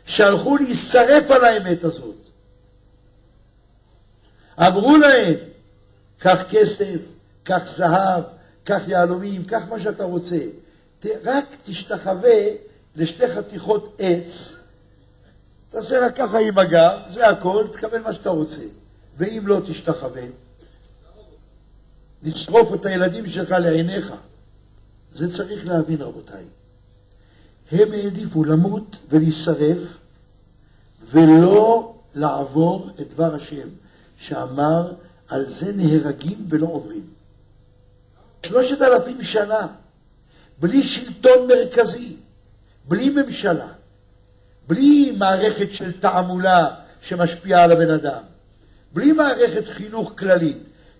שהלכו 0.05 0.57
להישרף 0.57 1.31
על 1.31 1.45
האמת 1.45 1.83
הזאת. 1.83 2.15
אמרו 4.59 4.97
להם, 4.97 5.33
קח 6.19 6.43
כסף, 6.49 7.12
קח 7.43 7.61
זהב, 7.65 8.23
קח 8.63 8.81
יהלומים, 8.87 9.43
קח 9.43 9.63
מה 9.69 9.79
שאתה 9.79 10.03
רוצה. 10.03 10.39
רק 11.23 11.45
תשתחווה 11.63 12.39
לשתי 12.95 13.27
חתיכות 13.27 13.95
עץ, 13.99 14.57
תעשה 15.69 16.05
רק 16.05 16.15
ככה 16.15 16.39
עם 16.39 16.57
הגב, 16.57 16.99
זה 17.07 17.27
הכל, 17.27 17.67
תקבל 17.71 18.01
מה 18.01 18.13
שאתה 18.13 18.29
רוצה. 18.29 18.61
ואם 19.17 19.43
לא 19.45 19.59
תשתחווה, 19.67 20.23
לשרוף 22.23 22.73
את 22.73 22.85
הילדים 22.85 23.25
שלך 23.25 23.51
לעיניך. 23.51 24.13
זה 25.11 25.33
צריך 25.33 25.67
להבין, 25.67 26.01
רבותיי. 26.01 26.45
הם 27.71 27.91
העדיפו 27.91 28.43
למות 28.43 28.97
ולהישרף 29.09 29.97
ולא 31.11 31.93
לעבור 32.13 32.89
את 33.01 33.13
דבר 33.13 33.35
השם, 33.35 33.67
שאמר 34.17 34.93
על 35.27 35.45
זה 35.45 35.71
נהרגים 35.73 36.47
ולא 36.49 36.67
עוברים. 36.67 37.07
שלושת 38.45 38.81
אלפים 38.81 39.21
שנה, 39.21 39.67
בלי 40.59 40.83
שלטון 40.83 41.47
מרכזי, 41.47 42.15
בלי 42.85 43.09
ממשלה, 43.09 43.67
בלי 44.67 45.11
מערכת 45.17 45.73
של 45.73 45.91
תעמולה 45.91 46.67
שמשפיעה 47.01 47.63
על 47.63 47.71
הבן 47.71 47.91
אדם, 47.91 48.21
בלי 48.93 49.11
מערכת 49.11 49.67
חינוך 49.67 50.13
כללית. 50.17 50.57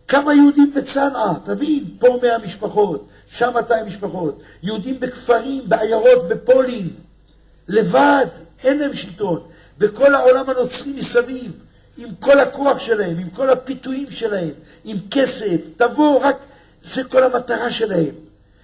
כמה 0.08 0.34
יהודים 0.34 0.73
בצנעא, 0.75 1.34
תבין, 1.45 1.86
פה 1.99 2.19
מאה 2.21 2.38
משפחות, 2.38 3.08
שם 3.27 3.51
200 3.53 3.86
משפחות, 3.86 4.41
יהודים 4.63 4.99
בכפרים, 4.99 5.69
בעיירות, 5.69 6.27
בפולין, 6.27 6.89
לבד, 7.67 8.25
אין 8.63 8.79
להם 8.79 8.93
שלטון, 8.93 9.43
וכל 9.79 10.15
העולם 10.15 10.49
הנוצרי 10.49 10.93
מסביב, 10.93 11.63
עם 11.97 12.10
כל 12.19 12.39
הכוח 12.39 12.79
שלהם, 12.79 13.17
עם 13.17 13.29
כל 13.29 13.49
הפיתויים 13.49 14.12
שלהם, 14.12 14.51
עם 14.84 14.97
כסף, 15.12 15.62
תבוא, 15.77 16.19
רק 16.25 16.36
זה 16.84 17.04
כל 17.04 17.24
המטרה 17.24 17.72
שלהם, 17.72 18.15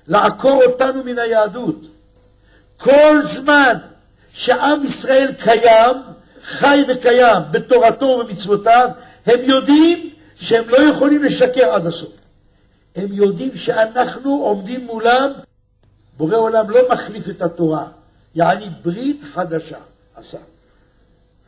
לעקור 0.07 0.63
אותנו 0.63 1.03
מן 1.03 1.19
היהדות. 1.19 1.81
כל 2.77 3.21
זמן 3.21 3.77
שעם 4.33 4.83
ישראל 4.83 5.31
קיים, 5.39 5.95
חי 6.43 6.83
וקיים 6.87 7.41
בתורתו 7.51 8.05
ובמצוותיו, 8.05 8.89
הם 9.25 9.39
יודעים 9.43 10.09
שהם 10.35 10.69
לא 10.69 10.77
יכולים 10.77 11.23
לשקר 11.23 11.65
עד 11.65 11.85
הסוף. 11.85 12.11
הם 12.95 13.07
יודעים 13.11 13.55
שאנחנו 13.55 14.29
עומדים 14.29 14.85
מולם, 14.85 15.31
בורא 16.17 16.37
עולם 16.37 16.69
לא 16.69 16.79
מחליף 16.91 17.29
את 17.29 17.41
התורה, 17.41 17.85
יעני 18.35 18.69
ברית 18.81 19.23
חדשה 19.33 19.77
עשה. 20.15 20.37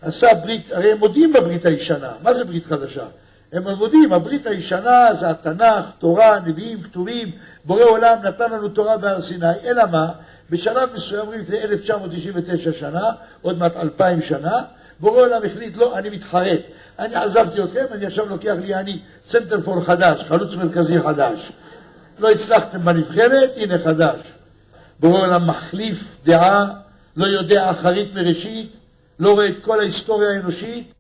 עשה 0.02 0.28
ברית, 0.34 0.72
הרי 0.72 0.92
הם 0.92 0.98
מודים 0.98 1.34
בברית 1.34 1.66
הישנה, 1.66 2.14
מה 2.24 2.34
זה 2.34 2.46
ברית 2.46 2.66
חדשה? 2.66 3.06
הם 3.52 3.68
מודים, 3.68 4.14
הברית 4.14 4.48
הישנה 4.48 5.14
זה 5.14 5.30
התנ"ך, 5.30 5.86
תורה, 5.98 6.40
נביאים, 6.46 6.82
כתובים, 6.82 7.32
בורא 7.66 7.84
עולם 7.84 8.18
נתן 8.24 8.52
לנו 8.52 8.70
תורה 8.70 8.98
בהר 8.98 9.22
סיני, 9.22 9.60
אלא 9.64 9.84
מה? 9.92 10.12
בשלב 10.50 10.90
מסוים, 10.94 11.32
לפני 11.32 11.62
1999 11.62 12.74
שנה, 12.74 13.12
עוד 13.42 13.58
מעט 13.58 13.76
2,000 13.76 14.22
שנה, 14.22 14.62
בורא 15.00 15.22
עולם 15.22 15.42
החליט, 15.46 15.78
לא, 15.78 15.98
אני 15.98 16.10
מתחרט, 16.10 16.60
אני 17.00 17.16
עזבתי 17.16 17.64
אתכם, 17.64 17.86
אני 17.92 18.06
עכשיו 18.06 18.26
לוקח 18.26 18.56
לי, 18.62 18.76
אני 18.76 19.00
סנטרפור 19.26 19.82
חדש, 19.82 20.24
חלוץ 20.24 20.56
מרכזי 20.56 21.02
חדש. 21.02 21.52
לא 22.20 22.32
הצלחתם 22.32 22.86
בנבחרת, 22.86 23.52
הנה 23.56 23.78
חדש. 23.78 24.22
בורא 25.00 25.20
עולם 25.20 25.48
מחליף 25.48 26.18
דעה, 26.26 26.68
לא 27.16 27.26
יודע 27.26 27.72
אחרית 27.72 28.14
מראשית, 28.14 28.78
לא 29.20 29.32
רואה 29.32 29.48
את 29.48 29.60
כל 29.62 29.80
ההיסטוריה 29.80 30.30
האנושית. 30.30 30.94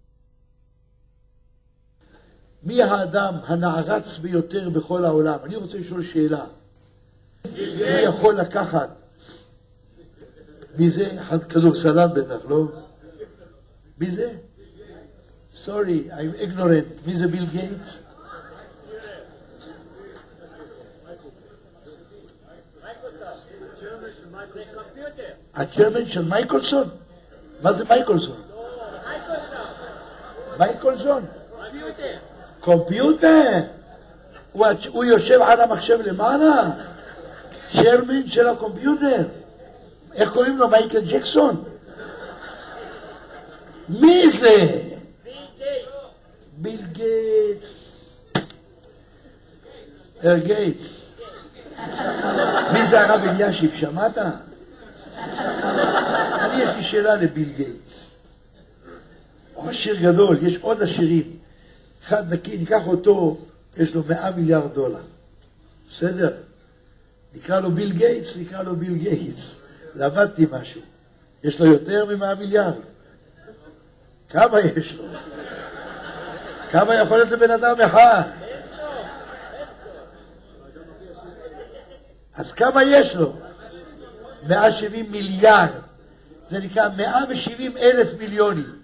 מי 2.63 2.83
האדם 2.83 3.33
הנערץ 3.45 4.17
ביותר 4.17 4.69
בכל 4.69 5.05
העולם? 5.05 5.39
אני 5.43 5.55
רוצה 5.55 5.77
לשאול 5.77 6.03
שאלה. 6.03 6.45
מי 7.55 8.01
יכול 8.03 8.35
לקחת? 8.35 8.89
מי 10.77 10.89
זה? 10.89 11.21
אחד 11.21 11.43
כדורסלן 11.43 12.07
בטח, 12.13 12.45
לא? 12.49 12.65
מי 13.99 14.11
זה? 14.11 14.33
סורי, 15.53 16.09
I'm 16.11 16.41
ignorant. 16.41 17.05
מי 17.07 17.15
זה 17.15 17.27
ביל 17.27 17.45
גייטס? 17.45 18.03
ה 25.53 25.59
chairman 25.59 26.05
של 26.05 26.23
מייקלסון? 26.23 26.89
מה 27.61 27.71
זה 27.71 27.83
מייקלסון? 27.83 28.41
מייקלסון. 30.59 31.25
computer. 32.61 33.59
הוא, 34.51 34.65
הוא 34.89 35.03
יושב 35.03 35.41
על 35.41 35.61
המחשב 35.61 35.99
למעלה? 36.01 36.63
chairman 37.69 38.27
של 38.27 38.47
ה 38.47 38.55
computer. 38.55 39.23
איך 40.15 40.33
קוראים 40.33 40.57
לו? 40.57 40.67
מייקל 40.67 41.01
ג'קסון? 41.11 41.63
מי 43.89 44.29
זה? 44.29 44.81
ביל 46.57 46.81
גייטס. 46.91 47.91
הר 50.23 50.37
גייטס. 50.37 51.15
מי 52.73 52.83
זה 52.83 53.01
הרב 53.01 53.21
אלישיב? 53.27 53.75
שמעת? 53.75 54.17
אני, 54.17 54.33
יש 56.63 56.69
לי 56.75 56.83
שאלה 56.83 57.15
לביל 57.15 57.49
גייטס. 57.55 58.11
הוא 59.53 59.69
עשיר 59.69 59.95
גדול, 59.95 60.37
יש 60.41 60.57
עוד 60.57 60.83
עשירים. 60.83 61.40
אחד 62.03 62.33
נקי, 62.33 62.57
ניקח 62.57 62.87
אותו, 62.87 63.37
יש 63.77 63.95
לו 63.95 64.03
100 64.07 64.31
מיליארד 64.31 64.73
דולר. 64.73 65.01
בסדר? 65.89 66.33
נקרא 67.33 67.59
לו 67.59 67.71
ביל 67.71 67.91
גייטס, 67.91 68.37
נקרא 68.37 68.63
לו 68.63 68.75
ביל 68.75 68.95
גייטס. 68.95 69.61
למדתי 69.95 70.45
משהו. 70.51 70.81
יש 71.43 71.59
לו 71.59 71.65
יותר 71.65 72.05
מ-100 72.05 72.35
מיליארד. 72.39 72.73
כמה 74.29 74.59
יש 74.59 74.93
לו? 74.93 75.03
כמה 76.71 76.95
יכול 76.95 77.17
להיות 77.17 77.31
לבן 77.31 77.51
אדם 77.51 77.81
אחד? 77.81 78.21
אז 82.35 82.51
כמה 82.51 82.83
יש 82.83 83.15
לו? 83.15 83.35
170 84.47 85.11
מיליארד. 85.11 85.69
זה 86.49 86.59
נקרא 86.59 86.89
170 86.97 87.77
אלף 87.77 88.07
מיליונים. 88.19 88.81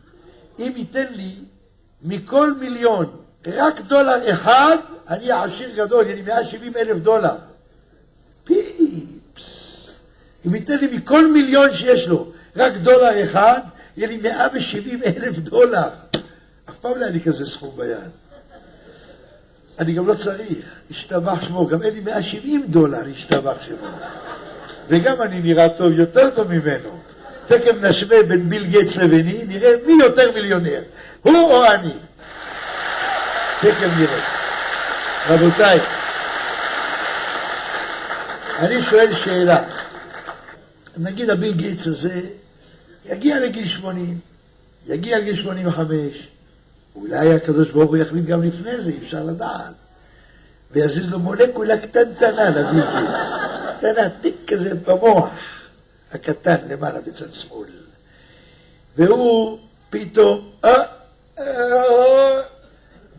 אם 0.60 0.74
ייתן 0.76 1.06
לי 1.16 1.36
מכל 2.08 2.54
מיליון 2.60 3.06
רק 3.48 3.82
דולר 3.82 4.30
אחד, 4.30 4.78
אני 5.10 5.32
עשיר 5.32 5.70
גדול, 5.76 6.06
לי 6.06 6.22
170 6.22 6.74
אלף 6.78 6.98
דולר. 6.98 7.36
פיפס. 8.44 9.96
אם 10.48 10.56
ייתן 10.56 10.78
לי 10.78 10.98
מכל 10.98 11.32
מיליון 11.32 11.74
שיש 11.74 12.08
לו 12.08 12.32
רק 12.56 12.74
דולר 12.74 13.24
אחד, 13.24 13.60
יהיה 13.98 14.08
לי 14.08 14.18
170 14.18 15.02
אלף 15.04 15.40
דולר. 15.40 15.90
אף 16.70 16.78
פעם 16.82 16.92
לא 16.92 17.04
היה 17.04 17.12
לי 17.12 17.22
כזה 17.22 17.46
סכום 17.46 17.76
ביד. 17.78 18.12
אני 19.80 19.94
גם 19.94 20.08
לא 20.08 20.14
צריך, 20.14 20.82
השתבח 20.92 21.42
שמו, 21.42 21.68
גם 21.68 21.84
אין 21.84 21.94
לי 21.94 22.00
170 22.00 22.66
דולר, 22.68 23.02
השתבח 23.12 23.62
שמו. 23.62 23.88
וגם 24.88 25.22
אני 25.22 25.42
נראה 25.42 25.70
טוב, 25.70 25.92
יותר 25.92 26.30
טוב 26.30 26.48
ממנו. 26.54 27.00
תכף 27.48 27.74
נשווה 27.82 28.24
בין 28.24 28.50
ביל 28.50 28.64
גייטס 28.64 28.98
לביני, 28.98 29.44
נראה 29.48 29.72
מי 29.86 30.04
יותר 30.04 30.32
מיליונר, 30.32 30.82
הוא 31.22 31.52
או 31.52 31.66
אני. 31.66 31.94
תכף 33.62 33.90
נראה. 33.98 34.20
רבותיי, 35.30 35.80
אני 38.60 38.82
שואל 38.82 39.14
שאלה. 39.14 39.64
נגיד 40.98 41.30
הביל 41.30 41.54
גייטס 41.54 41.88
הזה 41.88 42.22
יגיע 43.06 43.40
לגיל 43.40 43.66
80, 43.66 44.20
יגיע 44.88 45.18
לגיל 45.18 45.36
85, 45.36 46.28
אולי 46.96 47.34
הקדוש 47.34 47.72
ברוך 47.72 47.90
הוא 47.90 47.98
יחליט 47.98 48.26
גם 48.26 48.44
לפני 48.44 48.80
זה, 48.80 48.92
אי 48.92 48.98
אפשר 48.98 49.24
לדעת. 49.24 49.74
ויזיז 50.72 51.12
לו 51.12 51.20
מולקולה 51.20 51.78
קטנטנה 51.78 52.50
לביל 52.50 52.84
גייטס. 52.92 53.34
קטנה, 53.78 54.10
תיק 54.22 54.36
כזה 54.48 54.74
במוח 54.88 55.30
הקטן 56.14 56.58
למעלה 56.70 57.02
בצד 57.02 57.34
שמאל. 57.34 57.70
והוא 58.96 59.60
פתאום, 59.90 60.52
אה, 60.66 60.84
אה, 61.40 62.42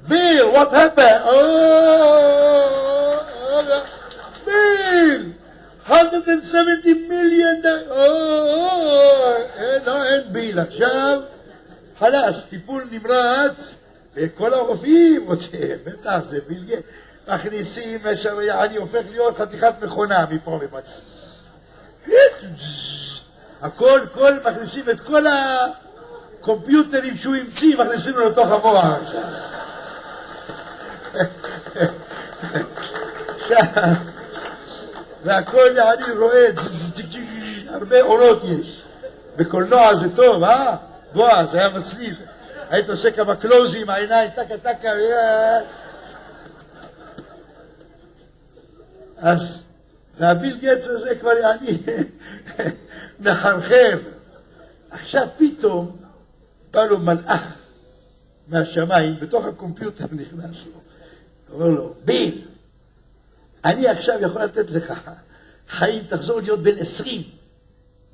ביל, 0.09 0.43
what 0.55 0.73
happened? 0.73 1.29
אה, 1.29 1.59
ביל, 4.47 5.33
170 5.89 7.09
מיליון 7.09 7.57
אין, 9.57 9.83
לא, 9.87 10.05
אין 10.05 10.23
ביל 10.33 10.59
עכשיו, 10.59 11.21
חלאס, 11.99 12.45
טיפול 12.45 12.85
נמרץ, 12.91 13.75
וכל 14.15 14.55
הרופאים 14.55 15.27
רוצים, 15.27 15.77
בטח, 15.85 16.19
זה 16.23 16.39
ביל. 16.49 16.81
מכניסים, 17.29 18.01
אני 18.51 18.77
הופך 18.77 19.03
להיות 19.11 19.39
חתיכת 19.39 19.75
מכונה 19.83 20.27
מפה 20.31 20.61
ומצ... 20.63 21.18
הכל, 23.63 24.01
כל, 24.13 24.33
מכניסים 24.45 24.85
את 24.91 25.01
כל 25.01 25.25
הקומפיוטרים 26.41 27.17
שהוא 27.17 27.35
המציא, 27.37 27.77
מכניסים 27.77 28.17
לו 28.17 28.29
לתוך 28.29 28.51
המוח 28.51 28.85
עכשיו. 28.85 29.23
והכל, 35.25 35.79
אני 35.81 36.13
רואה, 36.19 36.47
הרבה 37.71 38.01
אורות 38.01 38.43
יש. 38.45 38.83
בקולנוע 39.37 39.95
זה 39.95 40.17
טוב, 40.17 40.43
אה? 40.43 40.77
בועז, 41.13 41.55
היה 41.55 41.69
מצליד. 41.69 42.15
היית 42.71 42.89
עושה 42.89 43.11
כמה 43.11 43.37
קלוזים, 43.37 43.91
העיניים, 43.91 44.31
טקה 44.31 44.59
טקה, 44.59 44.89
אה. 44.89 45.61
אז, 49.19 49.63
והביל 50.19 50.57
גץ 50.61 50.87
הזה 50.87 51.15
כבר 51.21 51.33
יעני 51.33 51.79
מחרחר. 53.21 53.99
עכשיו 54.91 55.29
פתאום 55.39 55.97
בא 56.71 56.85
לו 56.85 56.99
מלאך 56.99 57.55
מהשמיים, 58.49 59.17
בתוך 59.21 59.47
הקומפיוטר 59.47 60.05
נכנס 60.13 60.67
לו. 60.67 60.81
אומר 61.55 61.67
לו, 61.67 61.95
ביל, 62.05 62.41
אני 63.65 63.89
עכשיו 63.89 64.17
יכול 64.21 64.43
לתת 64.43 64.71
לך 64.71 64.93
חיים, 65.69 66.05
תחזור 66.05 66.41
להיות 66.41 66.63
בן 66.63 66.79
עשרים. 66.79 67.23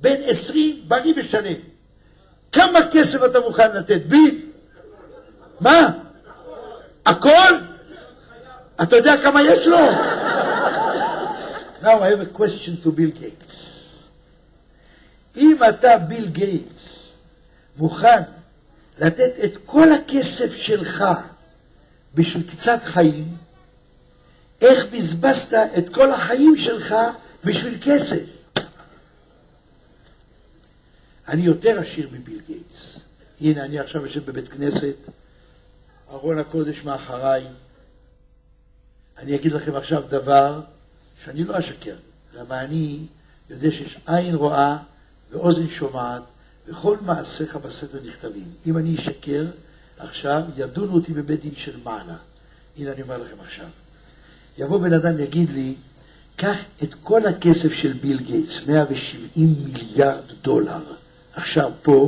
בן 0.01 0.15
עשרים, 0.25 0.83
בריא 0.87 1.13
ושלם. 1.17 1.59
כמה 2.51 2.79
כסף 2.91 3.23
אתה 3.25 3.39
מוכן 3.39 3.71
לתת? 3.71 4.01
ביל? 4.05 4.41
מה? 5.59 5.89
הכל? 7.05 7.55
אתה 8.81 8.95
יודע 8.95 9.13
כמה 9.23 9.41
יש 9.41 9.67
לו? 9.67 9.77
Now 11.85 11.99
I 12.01 12.07
have 12.13 12.21
a 12.21 12.31
question 12.41 12.77
to 12.83 12.91
Bill 12.91 13.11
Gates. 13.11 13.85
אם 15.35 15.57
אתה 15.69 15.97
ביל 15.97 16.27
גייטס 16.27 17.15
מוכן 17.77 18.21
לתת 18.97 19.31
את 19.43 19.57
כל 19.65 19.91
הכסף 19.91 20.55
שלך 20.55 21.03
בשביל 22.13 22.43
קצת 22.51 22.79
חיים, 22.83 23.37
איך 24.61 24.85
בזבזת 24.85 25.57
את 25.77 25.89
כל 25.89 26.11
החיים 26.11 26.57
שלך 26.57 26.95
בשביל 27.43 27.77
כסף? 27.81 28.23
אני 31.27 31.41
יותר 31.41 31.79
עשיר 31.79 32.09
מביל 32.11 32.41
גייטס. 32.47 32.99
הנה, 33.41 33.65
אני 33.65 33.79
עכשיו 33.79 34.01
יושב 34.01 34.25
בבית 34.25 34.49
כנסת, 34.49 35.09
ארון 36.11 36.39
הקודש 36.39 36.83
מאחריי. 36.83 37.47
אני 39.17 39.35
אגיד 39.35 39.51
לכם 39.51 39.75
עכשיו 39.75 40.03
דבר 40.09 40.61
שאני 41.23 41.43
לא 41.43 41.59
אשקר, 41.59 41.95
למה 42.33 42.61
אני 42.61 43.05
יודע 43.49 43.71
שיש 43.71 43.97
עין 44.05 44.35
רואה 44.35 44.77
ואוזן 45.31 45.67
שומעת, 45.67 46.21
וכל 46.67 46.97
מעשיך 47.01 47.55
בספר 47.55 47.97
נכתבים. 48.05 48.51
אם 48.65 48.77
אני 48.77 48.95
אשקר 48.95 49.45
עכשיו, 49.97 50.41
ידונו 50.57 50.93
אותי 50.93 51.13
בבית 51.13 51.41
דין 51.41 51.55
של 51.55 51.79
מעלה. 51.83 52.15
הנה 52.77 52.91
אני 52.91 53.01
אומר 53.01 53.17
לכם 53.17 53.35
עכשיו. 53.39 53.67
יבוא 54.57 54.77
בן 54.77 54.93
אדם 54.93 55.19
יגיד 55.19 55.49
לי, 55.49 55.75
קח 56.35 56.57
את 56.83 56.95
כל 57.03 57.25
הכסף 57.25 57.73
של 57.73 57.93
ביל 57.93 58.19
גייטס, 58.19 58.67
170 58.67 59.55
מיליארד 59.63 60.23
דולר, 60.41 60.83
עכשיו 61.33 61.71
פה, 61.81 62.07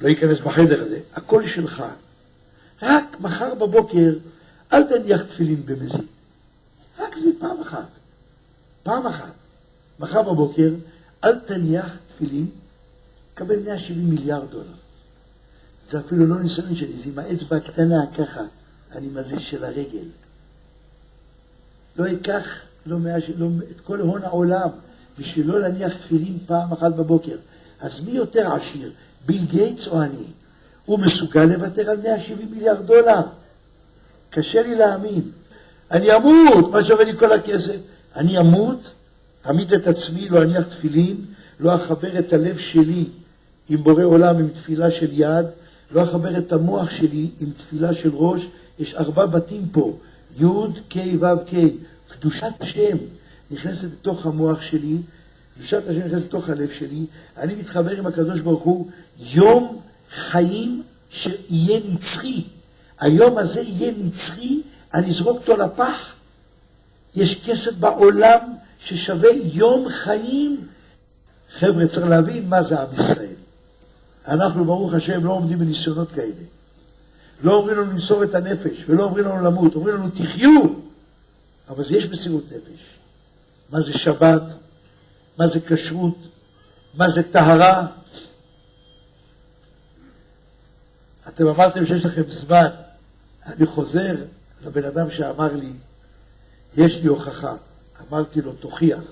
לא 0.00 0.08
ייכנס 0.08 0.40
בחדר 0.40 0.82
הזה, 0.82 1.00
הכל 1.14 1.46
שלך. 1.46 1.84
רק 2.82 3.04
מחר 3.20 3.54
בבוקר, 3.54 4.10
אל 4.72 4.82
תניח 4.82 5.22
תפילין 5.22 5.66
במזיד. 5.66 6.06
רק 6.98 7.16
זה 7.16 7.28
פעם 7.38 7.60
אחת. 7.60 7.88
פעם 8.84 9.06
אחת. 9.06 9.32
מחר 10.00 10.22
בבוקר, 10.22 10.70
אל 11.24 11.38
תניח 11.38 11.96
תפילין, 12.06 12.46
קבל 13.34 13.60
170 13.60 14.10
מיליארד 14.10 14.50
דולר. 14.50 14.64
זה 15.86 16.00
אפילו 16.00 16.26
לא 16.26 16.40
ניסיון 16.40 16.74
שלי, 16.74 16.96
זה 16.96 17.08
עם 17.08 17.18
האצבע 17.18 17.56
הקטנה 17.56 18.04
ככה, 18.18 18.40
אני 18.92 19.08
מזיז 19.08 19.40
של 19.40 19.64
הרגל. 19.64 20.04
לא 21.96 22.12
אקח 22.12 22.64
לא 22.86 22.98
מאה, 22.98 23.16
לא, 23.36 23.46
את 23.70 23.80
כל 23.80 24.00
הון 24.00 24.22
העולם 24.22 24.68
בשביל 25.18 25.46
לא 25.46 25.60
להניח 25.60 25.92
תפילין 25.94 26.38
פעם 26.46 26.72
אחת 26.72 26.94
בבוקר. 26.94 27.36
אז 27.80 28.00
מי 28.00 28.10
יותר 28.10 28.52
עשיר, 28.54 28.92
ביל 29.26 29.44
גייטס 29.44 29.86
או 29.86 30.02
אני? 30.02 30.24
הוא 30.84 30.98
מסוגל 30.98 31.44
לוותר 31.44 31.90
על 31.90 31.96
170 31.96 32.50
מיליארד 32.50 32.86
דולר. 32.86 33.20
קשה 34.30 34.62
לי 34.62 34.74
להאמין. 34.74 35.30
אני 35.90 36.16
אמות, 36.16 36.70
מה 36.70 36.84
שווה 36.84 37.04
לי 37.04 37.16
כל 37.16 37.32
הכסף? 37.32 37.76
אני 38.16 38.38
אמות, 38.38 38.94
אעמיד 39.46 39.72
את 39.72 39.86
עצמי, 39.86 40.28
לא 40.28 40.42
אניח 40.42 40.62
תפילין, 40.62 41.16
לא 41.60 41.74
אחבר 41.74 42.18
את 42.18 42.32
הלב 42.32 42.58
שלי 42.58 43.04
עם 43.68 43.82
בורא 43.82 44.02
עולם 44.02 44.38
עם 44.38 44.48
תפילה 44.48 44.90
של 44.90 45.08
יד, 45.12 45.46
לא 45.90 46.02
אחבר 46.02 46.38
את 46.38 46.52
המוח 46.52 46.90
שלי 46.90 47.30
עם 47.40 47.50
תפילה 47.50 47.94
של 47.94 48.10
ראש. 48.12 48.46
יש 48.78 48.94
ארבע 48.94 49.26
בתים 49.26 49.68
פה, 49.72 49.96
י' 50.40 50.44
ק' 50.88 50.96
ו' 51.20 51.24
ק', 51.46 51.54
קדושת 52.08 52.52
השם 52.60 52.96
נכנסת 53.50 53.88
לתוך 53.92 54.26
המוח 54.26 54.62
שלי, 54.62 54.96
קדושת 55.56 55.88
השם 55.88 56.00
נכנסת 56.00 56.26
לתוך 56.26 56.48
הלב 56.48 56.70
שלי, 56.70 57.04
אני 57.36 57.54
מתחבר 57.54 57.90
עם 57.90 58.06
הקדוש 58.06 58.40
ברוך 58.40 58.62
הוא, 58.62 58.90
יום 59.18 59.80
חיים 60.10 60.82
שיהיה 61.10 61.80
נצחי. 61.88 62.42
היום 63.00 63.38
הזה 63.38 63.60
יהיה 63.60 63.92
נצחי, 63.98 64.60
אני 64.94 65.08
אזרוק 65.08 65.36
אותו 65.36 65.56
לפח. 65.56 66.14
יש 67.14 67.44
כסף 67.44 67.74
בעולם 67.74 68.38
ששווה 68.78 69.30
יום 69.52 69.88
חיים. 69.88 70.66
חבר'ה, 71.50 71.86
צריך 71.86 72.06
להבין 72.06 72.48
מה 72.48 72.62
זה 72.62 72.80
עם 72.80 72.88
ישראל. 72.94 73.34
אנחנו, 74.28 74.64
ברוך 74.64 74.94
השם, 74.94 75.24
לא 75.24 75.32
עומדים 75.32 75.58
בניסיונות 75.58 76.12
כאלה. 76.12 76.32
לא 77.42 77.54
אומרים 77.54 77.78
לנו 77.78 77.90
למסור 77.90 78.24
את 78.24 78.34
הנפש, 78.34 78.84
ולא 78.88 79.04
אומרים 79.04 79.24
לנו 79.24 79.44
למות, 79.44 79.74
אומרים 79.74 79.94
לנו 79.94 80.10
תחיו, 80.10 80.62
אבל 81.68 81.82
יש 81.90 82.06
מסירות 82.06 82.44
נפש. 82.52 82.98
מה 83.70 83.80
זה 83.80 83.92
שבת? 83.92 84.42
מה 85.38 85.46
זה 85.46 85.60
כשרות? 85.60 86.28
מה 86.94 87.08
זה 87.08 87.32
טהרה? 87.32 87.86
אתם 91.28 91.46
אמרתם 91.46 91.86
שיש 91.86 92.04
לכם 92.04 92.22
זמן. 92.28 92.68
אני 93.46 93.66
חוזר 93.66 94.14
לבן 94.64 94.84
אדם 94.84 95.10
שאמר 95.10 95.56
לי, 95.56 95.72
יש 96.76 96.96
לי 96.96 97.08
הוכחה. 97.08 97.54
אמרתי 98.10 98.40
לו, 98.40 98.52
תוכיח. 98.52 99.02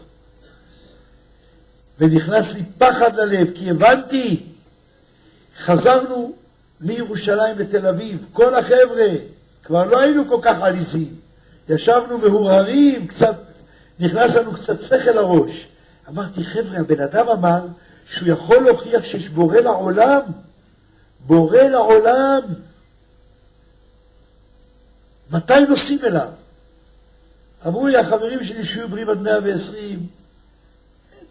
ונכנס 1.99 2.55
לי 2.55 2.63
פחד 2.79 3.17
ללב, 3.17 3.51
כי 3.55 3.71
הבנתי, 3.71 4.43
חזרנו 5.59 6.33
מירושלים 6.81 7.59
לתל 7.59 7.87
אביב, 7.87 8.27
כל 8.33 8.55
החבר'ה, 8.55 9.09
כבר 9.65 9.87
לא 9.87 10.01
היינו 10.01 10.29
כל 10.29 10.39
כך 10.43 10.63
עליזים, 10.63 11.15
ישבנו 11.69 12.19
מהורהרים, 12.19 13.07
קצת, 13.07 13.37
נכנס 13.99 14.37
לנו 14.37 14.53
קצת 14.53 14.83
שכל 14.83 15.11
לראש. 15.11 15.69
אמרתי, 16.09 16.45
חבר'ה, 16.45 16.79
הבן 16.79 17.01
אדם 17.01 17.29
אמר 17.29 17.67
שהוא 18.07 18.29
יכול 18.29 18.57
להוכיח 18.57 19.05
שיש 19.05 19.29
בורא 19.29 19.57
לעולם, 19.57 20.21
בורא 21.27 21.63
לעולם. 21.63 22.41
מתי 25.31 25.65
נוסעים 25.69 25.99
אליו? 26.05 26.29
אמרו 27.67 27.87
לי 27.87 27.97
החברים 27.97 28.45
שלי 28.45 28.65
שיהיו 28.65 28.89
בריאים 28.89 29.09
עד 29.09 29.23
120, 29.23 30.07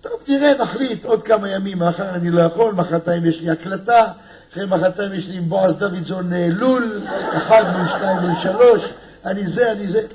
טוב, 0.01 0.23
נראה, 0.27 0.53
נחליט, 0.57 1.05
עוד 1.05 1.23
כמה 1.23 1.49
ימים, 1.49 1.79
מחר 1.79 2.09
אני 2.09 2.29
לא 2.29 2.41
יכול, 2.41 2.73
מחרתיים 2.73 3.25
יש 3.25 3.41
לי 3.41 3.49
הקלטה, 3.49 4.11
אחרי 4.51 4.65
מחרתיים 4.65 5.13
יש 5.13 5.27
לי 5.27 5.37
עם 5.37 5.49
בועז 5.49 5.77
דוידזון 5.77 6.33
אה, 6.33 6.47
לול, 6.49 7.01
אחד 7.33 7.63
מול 7.77 7.87
שניים 7.87 8.17
מול 8.17 8.35
שלוש, 8.35 8.89
אני 9.25 9.47
זה, 9.47 9.71
אני 9.71 9.87
זה. 9.87 10.07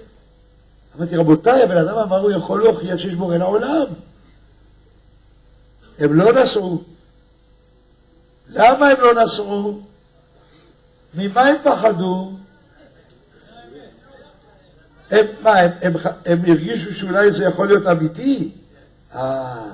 אמרתי, 0.97 1.17
רבותיי, 1.17 1.63
הבן 1.63 1.77
אדם 1.77 1.99
אמר, 1.99 2.21
הוא 2.21 2.31
יכול 2.31 2.63
להוכיח 2.63 2.99
שיש 2.99 3.15
בורא 3.15 3.37
לעולם. 3.37 3.87
הם 5.99 6.13
לא 6.13 6.33
נסעו. 6.33 6.83
למה 8.49 8.89
הם 8.89 8.97
לא 9.01 9.23
נסעו? 9.23 9.81
ממה 11.15 11.41
הם 11.43 11.57
פחדו? 11.63 12.33
הם, 15.11 15.27
מה, 15.43 15.59
הם, 15.59 15.71
הם, 15.83 15.93
הם 16.27 16.39
הרגישו 16.49 16.95
שאולי 16.95 17.31
זה 17.31 17.45
יכול 17.45 17.67
להיות 17.67 17.87
אמיתי? 17.87 18.51
אה, 19.15 19.65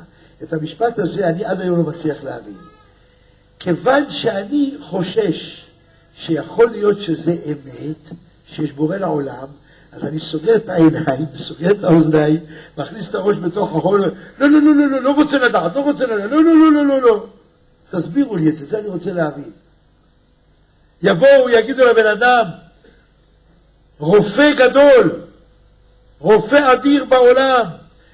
את 0.43 0.53
המשפט 0.53 0.99
הזה 0.99 1.29
אני 1.29 1.45
עד 1.45 1.61
היום 1.61 1.77
לא 1.79 1.83
מצליח 1.83 2.25
להבין. 2.25 2.57
כיוון 3.59 4.11
שאני 4.11 4.75
חושש 4.81 5.67
שיכול 6.15 6.71
להיות 6.71 7.01
שזה 7.01 7.37
אמת, 7.47 8.11
שיש 8.47 8.73
בורא 8.73 8.97
לעולם, 8.97 9.47
אז 9.93 10.05
אני 10.05 10.19
סוגר 10.19 10.57
את 10.57 10.69
העיניים, 10.69 11.27
סוגר 11.37 11.71
את 11.71 11.85
האוזניים, 11.85 12.41
מכניס 12.79 13.09
את 13.09 13.15
הראש 13.15 13.37
בתוך 13.37 13.77
החול, 13.77 14.01
לא, 14.01 14.11
לא, 14.39 14.49
לא, 14.49 14.75
לא, 14.75 14.87
לא, 14.87 15.03
לא 15.03 15.15
רוצה 15.15 15.39
לדעת, 15.39 15.77
לא 15.77 15.81
רוצה 15.81 16.07
לדעת, 16.07 16.31
לא, 16.31 16.45
לא, 16.45 16.55
לא, 16.55 16.73
לא, 16.73 16.87
לא, 16.87 17.03
לא. 17.03 17.27
תסבירו 17.91 18.37
לי 18.37 18.49
את 18.49 18.57
זה, 18.57 18.65
זה 18.65 18.79
אני 18.79 18.89
רוצה 18.89 19.13
להבין. 19.13 19.51
יבואו, 21.03 21.51
יגידו 21.51 21.85
לבן 21.85 22.07
אדם, 22.07 22.45
רופא 23.99 24.53
גדול, 24.55 25.22
רופא 26.23 26.73
אדיר 26.73 27.05
בעולם, 27.05 27.65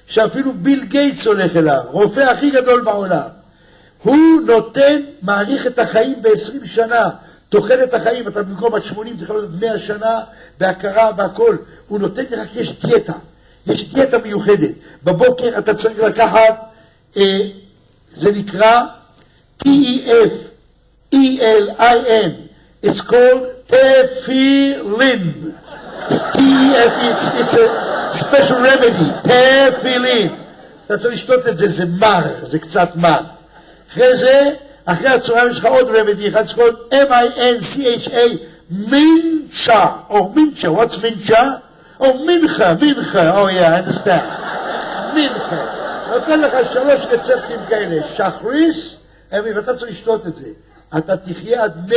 שאפילו 0.07 0.53
ביל 0.53 0.83
גייטס 0.83 1.27
הולך 1.27 1.55
אליו, 1.55 1.81
רופא 1.91 2.19
הכי 2.19 2.51
גדול 2.51 2.81
בעולם. 2.81 3.27
הוא 4.03 4.41
נותן, 4.45 5.01
מעריך 5.21 5.67
את 5.67 5.79
החיים 5.79 6.21
ב-20 6.21 6.67
שנה, 6.67 7.09
תוחלת 7.49 7.93
החיים, 7.93 8.27
אתה 8.27 8.43
במקום 8.43 8.75
עד 8.75 8.83
80 8.83 9.17
צריך 9.17 9.29
להיות 9.29 9.49
100 9.59 9.77
שנה 9.77 10.19
בהכרה, 10.59 11.11
בהכל. 11.11 11.57
הוא 11.87 11.99
נותן 11.99 12.23
לי 12.29 12.35
רק, 12.35 12.55
יש 12.55 12.79
דיאטה, 12.85 13.13
יש 13.67 13.93
דיאטה 13.93 14.17
מיוחדת. 14.17 14.71
בבוקר 15.03 15.57
אתה 15.57 15.73
צריך 15.73 15.99
לקחת, 15.99 16.63
אה, 17.17 17.39
זה 18.13 18.31
נקרא 18.31 18.83
TEF, 19.63 20.33
E-L-I-N, 21.15 22.31
it's 22.85 23.01
called 23.01 23.43
תפילין. 23.67 25.51
TEF, 26.09 26.93
it's, 27.11 27.27
it's 27.39 27.53
a 27.53 27.88
special 28.13 28.59
remedy, 28.65 29.29
תפילין. 29.71 30.35
אתה 30.85 30.97
צריך 30.97 31.13
לשתות 31.13 31.47
את 31.47 31.57
זה, 31.57 31.67
זה 31.67 31.85
מר, 31.99 32.23
זה 32.43 32.59
קצת 32.59 32.89
מר. 32.95 33.21
אחרי 33.91 34.15
זה, 34.15 34.49
אחרי 34.85 35.07
הצהריים 35.07 35.51
יש 35.51 35.59
לך 35.59 35.65
עוד 35.65 35.89
רמדי 35.89 36.27
אחד 36.27 36.47
שקוראים 36.47 36.73
M-I-N-C-H-A, 36.91 38.19
מינצ'ה, 38.69 39.85
או 40.09 40.31
מינצ'ה, 40.35 40.67
what's 40.67 41.01
מינצ'ה? 41.01 41.51
או 41.99 42.25
מנחה, 42.25 42.73
מנחה, 42.81 43.39
או 43.39 43.49
יא, 43.49 43.67
understand, 43.67 44.29
מנחה. 45.13 45.65
נותן 46.09 46.39
לך 46.39 46.53
שלוש 46.73 47.05
רצפטים 47.05 47.59
כאלה, 47.69 48.07
שחריס, 48.07 48.97
ואתה 49.31 49.73
צריך 49.73 49.91
לשתות 49.91 50.27
את 50.27 50.35
זה. 50.35 50.45
אתה 50.97 51.17
תחיה 51.17 51.63
עד 51.63 51.91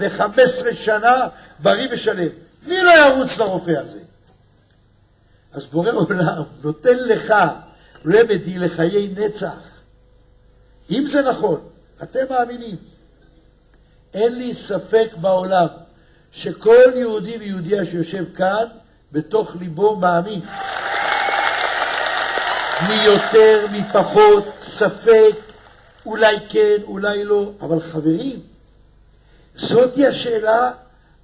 115 0.00 0.74
שנה 0.74 1.26
בריא 1.58 1.88
ושלם. 1.90 2.28
מי 2.66 2.82
לא 2.82 2.90
ירוץ 2.90 3.38
לרופא 3.38 3.70
הזה? 3.70 3.98
אז 5.54 5.66
בורא 5.66 5.90
עולם 5.90 6.42
נותן 6.62 6.96
לך 6.96 7.34
רמדי 8.06 8.58
לחיי 8.58 9.14
נצח. 9.16 9.68
אם 10.90 11.06
זה 11.06 11.22
נכון, 11.22 11.68
אתם 12.02 12.24
מאמינים, 12.30 12.76
אין 14.14 14.38
לי 14.38 14.54
ספק 14.54 15.08
בעולם 15.20 15.66
שכל 16.32 16.90
יהודי 16.94 17.36
ויהודיה 17.38 17.84
שיושב 17.84 18.24
כאן, 18.34 18.64
בתוך 19.12 19.56
ליבו 19.60 19.96
מאמין. 19.96 20.40
מי 22.88 23.04
יותר, 23.04 23.66
מי 23.72 23.80
פחות, 23.92 24.44
ספק, 24.60 25.36
אולי 26.06 26.36
כן, 26.48 26.76
אולי 26.82 27.24
לא, 27.24 27.50
אבל 27.60 27.80
חברים, 27.80 28.40
זאתי 29.56 30.06
השאלה 30.06 30.70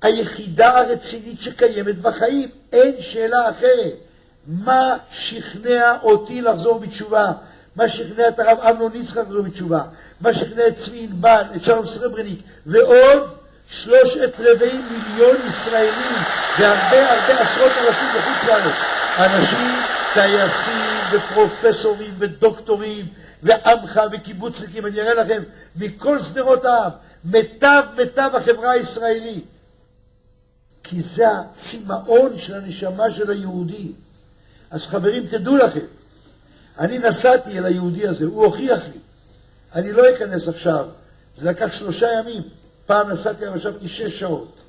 היחידה 0.03 0.79
הרצינית 0.79 1.40
שקיימת 1.40 1.99
בחיים, 1.99 2.49
אין 2.73 3.01
שאלה 3.01 3.51
אחרת. 3.51 4.10
מה 4.51 4.97
שכנע 5.11 5.97
אותי 6.03 6.41
לחזור 6.41 6.79
בתשובה? 6.79 7.33
מה 7.77 7.89
שכנע 7.89 8.29
את 8.29 8.39
הרב 8.39 8.59
אמנון 8.61 8.95
יצחק 8.95 9.19
לחזור 9.19 9.43
בתשובה? 9.43 9.83
מה 10.21 10.35
שכנע 10.35 10.67
את 10.67 10.75
צבי 10.75 11.09
ענבל, 11.11 11.43
את 11.57 11.65
שלום 11.65 11.85
סרברניק, 11.85 12.43
ועוד 12.67 13.35
שלושת 13.69 14.33
רבעי 14.39 14.81
מיליון 14.91 15.37
ישראלים 15.47 16.17
והרבה 16.59 17.13
הרבה 17.13 17.40
עשרות 17.40 17.73
אלפים 17.79 18.09
בחוץ 18.17 18.48
לארץ. 18.48 18.75
אנשים, 19.19 19.69
טייסים 20.15 20.94
ופרופסורים 21.11 22.15
ודוקטורים 22.19 23.07
ועמך 23.42 24.01
וקיבוצניקים, 24.13 24.87
אני 24.87 25.01
אראה 25.01 25.15
לכם, 25.15 25.42
מכל 25.77 26.21
שדרות 26.21 26.65
העם, 26.65 26.90
מיטב 27.25 27.83
מיטב 27.96 28.31
החברה 28.35 28.71
הישראלית. 28.71 29.44
כי 30.83 31.01
זה 31.01 31.25
הצמאון 31.31 32.38
של 32.38 32.55
הנשמה 32.55 33.11
של 33.11 33.31
היהודי. 33.31 33.92
אז 34.71 34.87
חברים, 34.87 35.27
תדעו 35.27 35.56
לכם, 35.56 35.87
אני 36.79 36.98
נסעתי 36.98 37.58
אל 37.58 37.66
היהודי 37.66 38.08
הזה, 38.08 38.25
הוא 38.25 38.44
הוכיח 38.44 38.85
לי. 38.85 38.98
אני 39.75 39.92
לא 39.92 40.10
אכנס 40.10 40.48
עכשיו, 40.48 40.87
זה 41.37 41.50
לקח 41.50 41.73
שלושה 41.73 42.06
ימים. 42.18 42.42
פעם 42.87 43.10
נסעתי, 43.10 43.48
אבל 43.48 43.56
ישבתי 43.56 43.88
שש 43.88 44.21
שעות. 44.21 44.62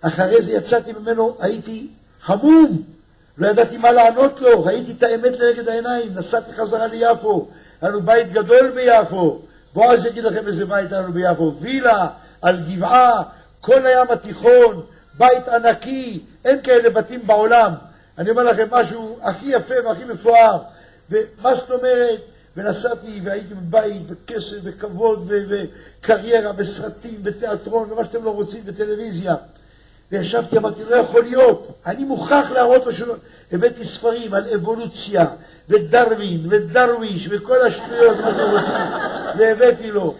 אחרי 0.00 0.42
זה 0.42 0.52
יצאתי 0.52 0.92
ממנו, 0.92 1.36
הייתי 1.40 1.88
המום, 2.26 2.82
לא 3.38 3.46
ידעתי 3.46 3.76
מה 3.76 3.92
לענות 3.92 4.40
לו, 4.40 4.64
ראיתי 4.64 4.92
את 4.92 5.02
האמת 5.02 5.38
לנגד 5.38 5.68
העיניים, 5.68 6.14
נסעתי 6.14 6.52
חזרה 6.52 6.86
ליפו, 6.86 7.48
היה 7.80 7.90
לנו 7.90 8.02
בית 8.02 8.32
גדול 8.32 8.70
ביפו, 8.70 9.40
בועז 9.74 10.06
יגיד 10.06 10.24
לכם 10.24 10.46
איזה 10.46 10.64
בית 10.64 10.92
היה 10.92 11.02
לנו 11.02 11.12
ביפו, 11.12 11.54
וילה 11.60 12.06
על 12.42 12.60
גבעה, 12.60 13.22
כל 13.60 13.86
הים 13.86 14.06
התיכון, 14.10 14.84
בית 15.14 15.48
ענקי, 15.48 16.20
אין 16.44 16.62
כאלה 16.62 16.90
בתים 16.90 17.26
בעולם. 17.26 17.72
אני 18.18 18.30
אומר 18.30 18.42
לכם 18.42 18.66
משהו 18.70 19.18
הכי 19.22 19.46
יפה 19.46 19.74
והכי 19.84 20.04
מפואר, 20.04 20.58
ומה 21.10 21.54
זאת 21.54 21.70
אומרת? 21.70 22.20
ונסעתי 22.56 23.20
והייתי 23.24 23.54
בבית 23.54 24.02
וכסף 24.08 24.56
וכבוד 24.62 25.32
וקריירה 25.48 26.52
וסרטים 26.56 27.20
ותיאטרון 27.22 27.92
ומה 27.92 28.04
שאתם 28.04 28.24
לא 28.24 28.30
רוצים 28.30 28.62
וטלוויזיה 28.66 29.34
וישבתי, 30.12 30.56
אמרתי, 30.56 30.84
לא 30.84 30.94
יכול 30.96 31.22
להיות, 31.22 31.68
אני 31.86 32.04
מוכרח 32.04 32.50
להראות 32.50 32.82
שלא... 32.90 33.14
הבאתי 33.52 33.84
ספרים 33.84 34.34
על 34.34 34.44
אבולוציה 34.54 35.26
ודרווין 35.68 36.46
ודרוויש 36.48 37.28
וכל 37.30 37.66
השטויות, 37.66 38.16
מה 38.18 38.30
שאתם 38.30 38.50
רוצים, 38.50 38.74
והבאתי 39.38 39.90
לו. 39.90 40.14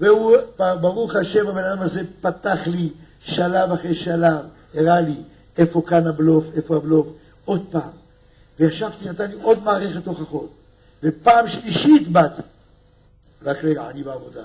והוא, 0.00 0.36
ברוך 0.56 1.16
השם, 1.16 1.48
הבן 1.48 1.64
אדם 1.64 1.80
הזה 1.80 2.00
פתח 2.20 2.58
לי 2.66 2.88
שלב 3.20 3.72
אחרי 3.72 3.94
שלב, 3.94 4.36
הראה 4.74 5.00
לי 5.00 5.16
איפה 5.58 5.82
כאן 5.86 6.06
הבלוף, 6.06 6.50
איפה 6.56 6.76
הבלוף, 6.76 7.06
עוד 7.44 7.66
פעם. 7.70 7.90
וישבתי, 8.58 9.08
נתן 9.08 9.30
לי 9.30 9.36
עוד 9.42 9.62
מערכת 9.64 10.06
הוכחות. 10.06 10.50
ופעם 11.02 11.48
שלישית 11.48 12.08
באתי. 12.08 12.42
רק 13.44 13.64
רגע, 13.64 13.90
אני 13.90 14.02
בעבודה. 14.02 14.42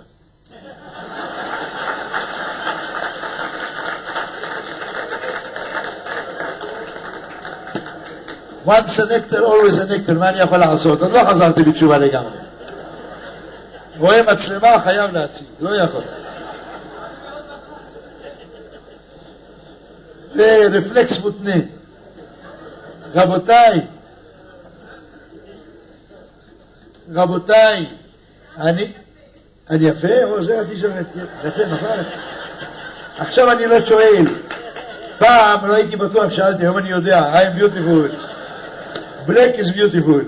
once 8.66 9.00
a 9.00 9.06
nectar, 9.06 9.42
always 9.44 9.78
a 9.80 9.86
nectar, 9.86 10.14
מה 10.14 10.30
אני 10.30 10.40
יכול 10.40 10.58
לעשות? 10.58 11.02
עוד 11.02 11.12
לא 11.12 11.24
חזרתי 11.24 11.64
בתשובה 11.64 11.98
לגמרי. 11.98 12.38
רואה 13.98 14.24
מצלמה, 14.24 14.80
חייב 14.84 15.12
להציג, 15.12 15.48
לא 15.60 15.76
יכול. 15.76 16.04
זה 20.34 20.68
רפלקס 20.72 21.20
מותנה. 21.20 21.79
רבותיי, 23.16 23.82
רבותיי, 27.14 27.86
אני... 28.58 28.92
אני 29.70 29.86
יפה? 29.86 30.24
או 30.24 30.44
זה 30.44 30.62
התקשורת? 30.62 31.06
יפה, 31.46 31.66
נכון? 31.66 31.98
עכשיו 33.18 33.52
אני 33.52 33.66
לא 33.66 33.80
שואל. 33.80 34.26
פעם 35.18 35.66
לא 35.66 35.74
הייתי 35.74 35.96
בטוח, 35.96 36.30
שאלתי, 36.30 36.62
היום 36.64 36.78
אני 36.78 36.90
יודע, 36.90 37.34
I'm 37.34 37.60
beautiful. 37.60 38.30
black 39.28 39.56
is 39.56 39.70
beautiful. 39.70 40.24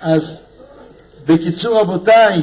אז 0.00 0.40
בקיצור 1.26 1.80
רבותיי, 1.80 2.42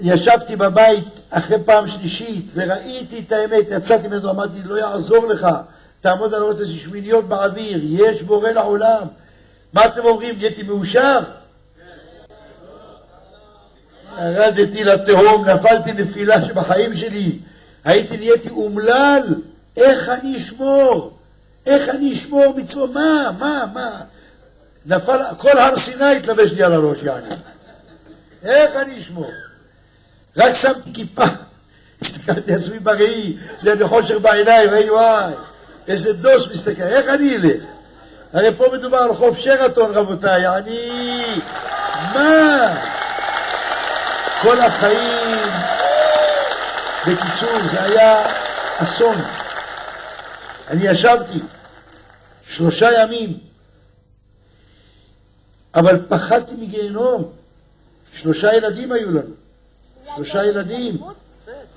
ישבתי 0.00 0.56
בבית 0.56 1.13
אחרי 1.36 1.56
פעם 1.64 1.86
שלישית 1.86 2.52
וראיתי 2.54 3.22
את 3.26 3.32
האמת, 3.32 3.64
יצאתי 3.70 4.08
ממנו, 4.08 4.30
אמרתי, 4.30 4.62
לא 4.64 4.78
יעזור 4.78 5.26
לך, 5.26 5.46
תעמוד 6.00 6.34
על 6.34 6.42
הראש 6.42 6.60
הזה 6.60 6.74
שמיניות 6.74 7.28
באוויר, 7.28 7.80
יש 7.82 8.22
בורא 8.22 8.50
לעולם. 8.50 9.06
מה 9.72 9.86
אתם 9.86 10.04
אומרים, 10.04 10.38
נהייתי 10.38 10.62
מאושר? 10.62 11.18
ירדתי 14.18 14.84
לתהום, 14.84 15.48
נפלתי 15.48 15.92
נפילה 15.92 16.42
שבחיים 16.42 16.94
שלי, 16.94 17.38
הייתי 17.84 18.16
נהייתי 18.16 18.48
אומלל, 18.48 19.22
איך 19.76 20.08
אני 20.08 20.36
אשמור? 20.36 21.18
איך 21.66 21.88
אני 21.88 22.12
אשמור 22.12 22.54
מצוות? 22.56 22.90
מה? 22.90 23.30
מה? 23.38 23.64
מה? 23.74 24.00
נפל, 24.86 25.18
כל 25.38 25.58
הר 25.58 25.76
סיני 25.76 26.16
התלבש 26.16 26.52
לי 26.52 26.62
על 26.62 26.72
הראש, 26.72 27.02
יעני. 27.02 27.34
איך 28.44 28.76
אני 28.76 28.98
אשמור? 28.98 29.30
רק 30.36 30.52
שמתי 30.52 30.92
כיפה, 30.94 31.24
הסתכלתי 32.02 32.52
על 32.52 32.58
עצמי 32.58 32.78
בראי, 32.78 33.36
זה 33.62 33.72
היה 33.72 33.88
חושך 33.88 34.14
בעיניים, 34.22 34.70
ראי 34.70 34.90
וואי, 34.90 35.32
איזה 35.88 36.12
דוס 36.12 36.48
מסתכל, 36.48 36.82
איך 36.82 37.08
אני 37.08 37.36
אלך? 37.36 37.62
הרי 38.32 38.54
פה 38.56 38.66
מדובר 38.72 38.98
על 38.98 39.14
חוף 39.14 39.38
שרתון, 39.38 39.90
רבותיי, 39.94 40.48
אני... 40.48 40.90
מה? 42.14 42.74
כל 44.42 44.60
החיים... 44.60 45.38
בקיצור, 47.06 47.60
זה 47.70 47.82
היה 47.82 48.26
אסון. 48.78 49.16
אני 50.70 50.86
ישבתי 50.88 51.38
שלושה 52.48 52.88
ימים, 53.00 53.38
אבל 55.74 55.98
פחדתי 56.08 56.52
מגיהנום. 56.54 57.32
שלושה 58.12 58.54
ילדים 58.54 58.92
היו 58.92 59.10
לנו. 59.10 59.43
שלושה 60.16 60.44
ילדים. 60.44 60.98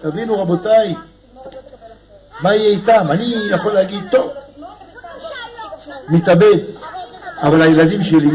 תבינו, 0.02 0.42
רבותיי, 0.42 0.96
מה 2.42 2.56
יהיה 2.56 2.70
איתם? 2.70 3.08
אני 3.10 3.36
יכול 3.50 3.74
להגיד, 3.74 4.04
טוב, 4.12 4.32
מתאבד, 6.10 6.58
אבל 7.42 7.62
הילדים 7.62 8.04
שלי, 8.04 8.32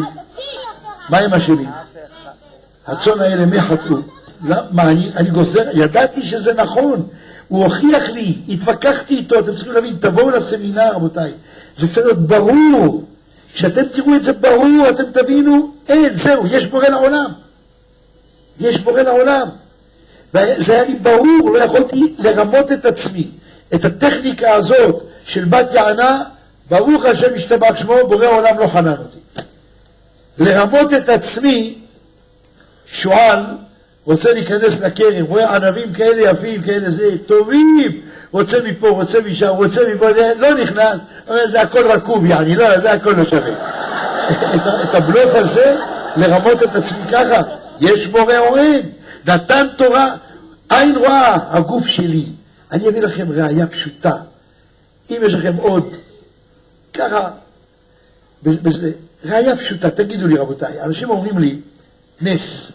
מה 1.09 1.19
הם 1.19 1.35
אשמים? 1.35 1.71
הצאן 2.87 3.21
האלה 3.21 3.47
מי 3.47 3.61
חטאו? 3.61 3.97
מה, 4.71 4.83
אני, 4.83 5.11
אני 5.17 5.31
גוזר? 5.31 5.63
ידעתי 5.73 6.23
שזה 6.23 6.55
נכון. 6.55 7.09
הוא 7.49 7.65
הוכיח 7.65 8.11
לי, 8.11 8.39
התווכחתי 8.49 9.15
איתו, 9.15 9.39
אתם 9.39 9.55
צריכים 9.55 9.73
להבין, 9.73 9.97
תבואו 10.01 10.31
לסמינר, 10.31 10.93
רבותיי. 10.93 11.33
זה 11.77 11.95
צריך 11.95 12.07
להיות 12.07 12.19
ברור. 12.19 13.05
כשאתם 13.55 13.89
תראו 13.89 14.15
את 14.17 14.23
זה 14.23 14.33
ברור, 14.33 14.89
אתם 14.91 15.03
תבינו, 15.13 15.73
אין, 15.89 16.17
זהו, 16.17 16.47
יש 16.47 16.67
בורא 16.67 16.89
לעולם. 16.89 17.33
יש 18.61 18.79
בורא 18.79 19.03
לעולם. 19.03 19.49
וזה 20.35 20.73
היה 20.73 20.85
לי 20.85 20.95
ברור, 20.95 21.51
לא 21.55 21.59
יכולתי 21.59 22.15
לרמות 22.19 22.73
את 22.73 22.85
עצמי. 22.85 23.27
את 23.75 23.85
הטכניקה 23.85 24.55
הזאת 24.55 25.03
של 25.25 25.45
בת 25.45 25.73
יענה, 25.73 26.23
ברוך 26.71 27.05
השם 27.05 27.35
ישתבח 27.35 27.77
שמו, 27.77 27.95
בורא 28.09 28.25
העולם 28.25 28.59
לא 28.59 28.67
חנן 28.67 28.95
אותי. 28.99 29.19
לרמות 30.39 30.93
את 30.95 31.09
עצמי, 31.09 31.75
שועל 32.87 33.45
רוצה 34.05 34.33
להיכנס 34.33 34.81
לכרם, 34.81 35.25
רואה 35.29 35.57
ענבים 35.57 35.93
כאלה 35.93 36.31
יפים, 36.31 36.63
כאלה 36.63 36.91
זה, 36.91 37.05
טובים, 37.27 38.01
רוצה 38.33 38.59
מפה, 38.65 38.89
רוצה 38.89 39.19
משם, 39.21 39.49
רוצה 39.49 39.81
מפה, 39.95 40.07
לא 40.39 40.55
נכנס, 40.55 40.99
אומר, 41.29 41.47
זה 41.47 41.61
הכל 41.61 41.91
רקוב, 41.91 42.27
יעני, 42.27 42.57
לא, 42.57 42.79
זה 42.79 42.93
הכל 42.93 43.13
לא 43.13 43.25
שווה. 43.25 43.53
את, 44.31 44.61
את 44.83 44.95
הבלוף 44.95 45.35
הזה, 45.35 45.77
לרמות 46.17 46.63
את 46.63 46.75
עצמי 46.75 46.99
ככה, 47.13 47.43
יש 47.81 48.07
בורא 48.07 48.39
או 48.39 48.57
נתן 49.27 49.67
תורה, 49.77 50.17
עין 50.69 50.97
רואה, 50.97 51.57
הגוף 51.57 51.87
שלי. 51.87 52.25
אני 52.73 52.89
אביא 52.89 53.03
לכם 53.03 53.27
ראייה 53.31 53.67
פשוטה. 53.67 54.13
אם 55.11 55.21
יש 55.25 55.35
לכם 55.35 55.57
עוד, 55.57 55.97
ככה, 56.93 57.31
ראייה 59.25 59.57
פשוטה, 59.57 59.91
תגידו 59.91 60.27
לי 60.27 60.37
רבותיי, 60.37 60.83
אנשים 60.83 61.11
אומרים 61.11 61.39
לי, 61.39 61.59
נס. 62.21 62.73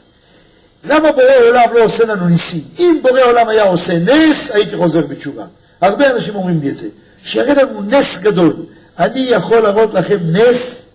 למה 0.84 1.12
בורא 1.12 1.36
עולם 1.48 1.74
לא 1.74 1.84
עושה 1.84 2.06
לנו 2.06 2.30
ניסים? 2.30 2.62
אם 2.80 3.00
בורא 3.02 3.22
עולם 3.22 3.50
היה 3.50 3.64
עושה 3.64 4.00
נס, 4.00 4.52
הייתי 4.52 4.78
חוזר 4.78 5.08
בתשובה. 5.08 5.45
הרבה 5.82 6.12
אנשים 6.12 6.36
אומרים 6.36 6.62
לי 6.62 6.70
את 6.70 6.78
זה. 6.78 6.88
שיראה 7.24 7.54
לנו 7.54 7.82
נס 7.82 8.18
גדול. 8.18 8.54
אני 9.00 9.20
יכול 9.20 9.60
להראות 9.60 9.93
לכם 9.93 10.18
נס 10.22 10.86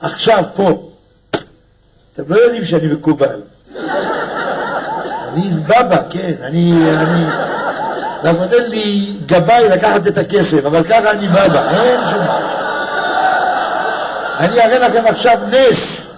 עכשיו, 0.00 0.44
פה. 0.54 0.90
אתם 2.12 2.22
לא 2.28 2.36
יודעים 2.36 2.64
שאני 2.64 2.86
מקובל. 2.86 3.40
אני 5.34 5.50
בבא, 5.50 6.02
כן, 6.10 6.32
אני... 6.42 6.72
אני... 6.96 7.24
נותן 8.32 8.62
לי 8.68 9.16
גבאי 9.26 9.68
לקחת 9.68 10.06
את 10.06 10.18
הכסף, 10.18 10.64
אבל 10.64 10.84
ככה 10.84 11.10
אני 11.10 11.28
בבא, 11.28 11.70
אין 11.70 12.00
שום... 12.10 12.26
אני 14.38 14.60
אראה 14.60 14.78
לכם 14.78 15.06
עכשיו 15.06 15.38
נס. 15.50 16.16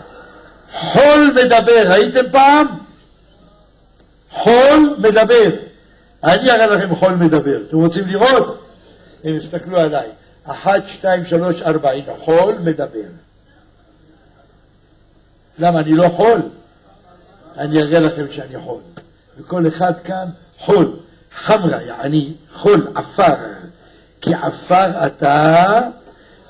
חול 0.75 1.33
מדבר, 1.35 1.83
ראיתם 1.93 2.31
פעם? 2.33 2.67
חול 4.31 4.95
מדבר. 4.99 5.51
אני 6.25 6.51
אראה 6.51 6.67
לכם 6.67 6.95
חול 6.95 7.15
מדבר. 7.15 7.57
אתם 7.69 7.77
רוצים 7.77 8.05
לראות? 8.07 8.69
הנה, 9.25 9.39
תסתכלו 9.39 9.81
עליי. 9.81 10.09
אחת, 10.45 10.87
שתיים, 10.87 11.25
שלוש, 11.25 11.63
ארבע. 11.63 11.91
הנה, 11.91 12.13
חול 12.19 12.55
מדבר. 12.65 13.09
למה, 15.59 15.81
אני 15.81 15.93
לא 15.93 16.09
חול? 16.09 16.41
אני 17.59 17.83
אראה 17.83 18.01
לכם 18.01 18.25
שאני 18.31 18.59
חול. 18.59 18.81
וכל 19.39 19.69
אחד 19.69 19.93
כאן 20.05 20.29
חול. 20.59 20.93
חמרה, 21.37 21.83
יעני 21.83 22.33
חול, 22.53 22.87
עפר. 22.95 23.35
כי 24.21 24.35
עפר 24.35 25.07
אתה, 25.07 25.81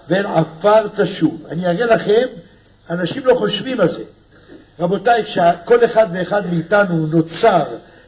ואל 0.08 0.26
עפר 0.26 0.88
תשוב. 0.96 1.46
אני 1.50 1.66
אראה 1.66 1.86
לכם, 1.86 2.26
אנשים 2.90 3.26
לא 3.26 3.34
חושבים 3.34 3.80
על 3.80 3.88
זה. 3.88 4.02
רבותיי, 4.80 5.24
כשכל 5.24 5.84
אחד 5.84 6.06
ואחד 6.12 6.42
מאיתנו 6.52 7.06
נוצר 7.06 7.64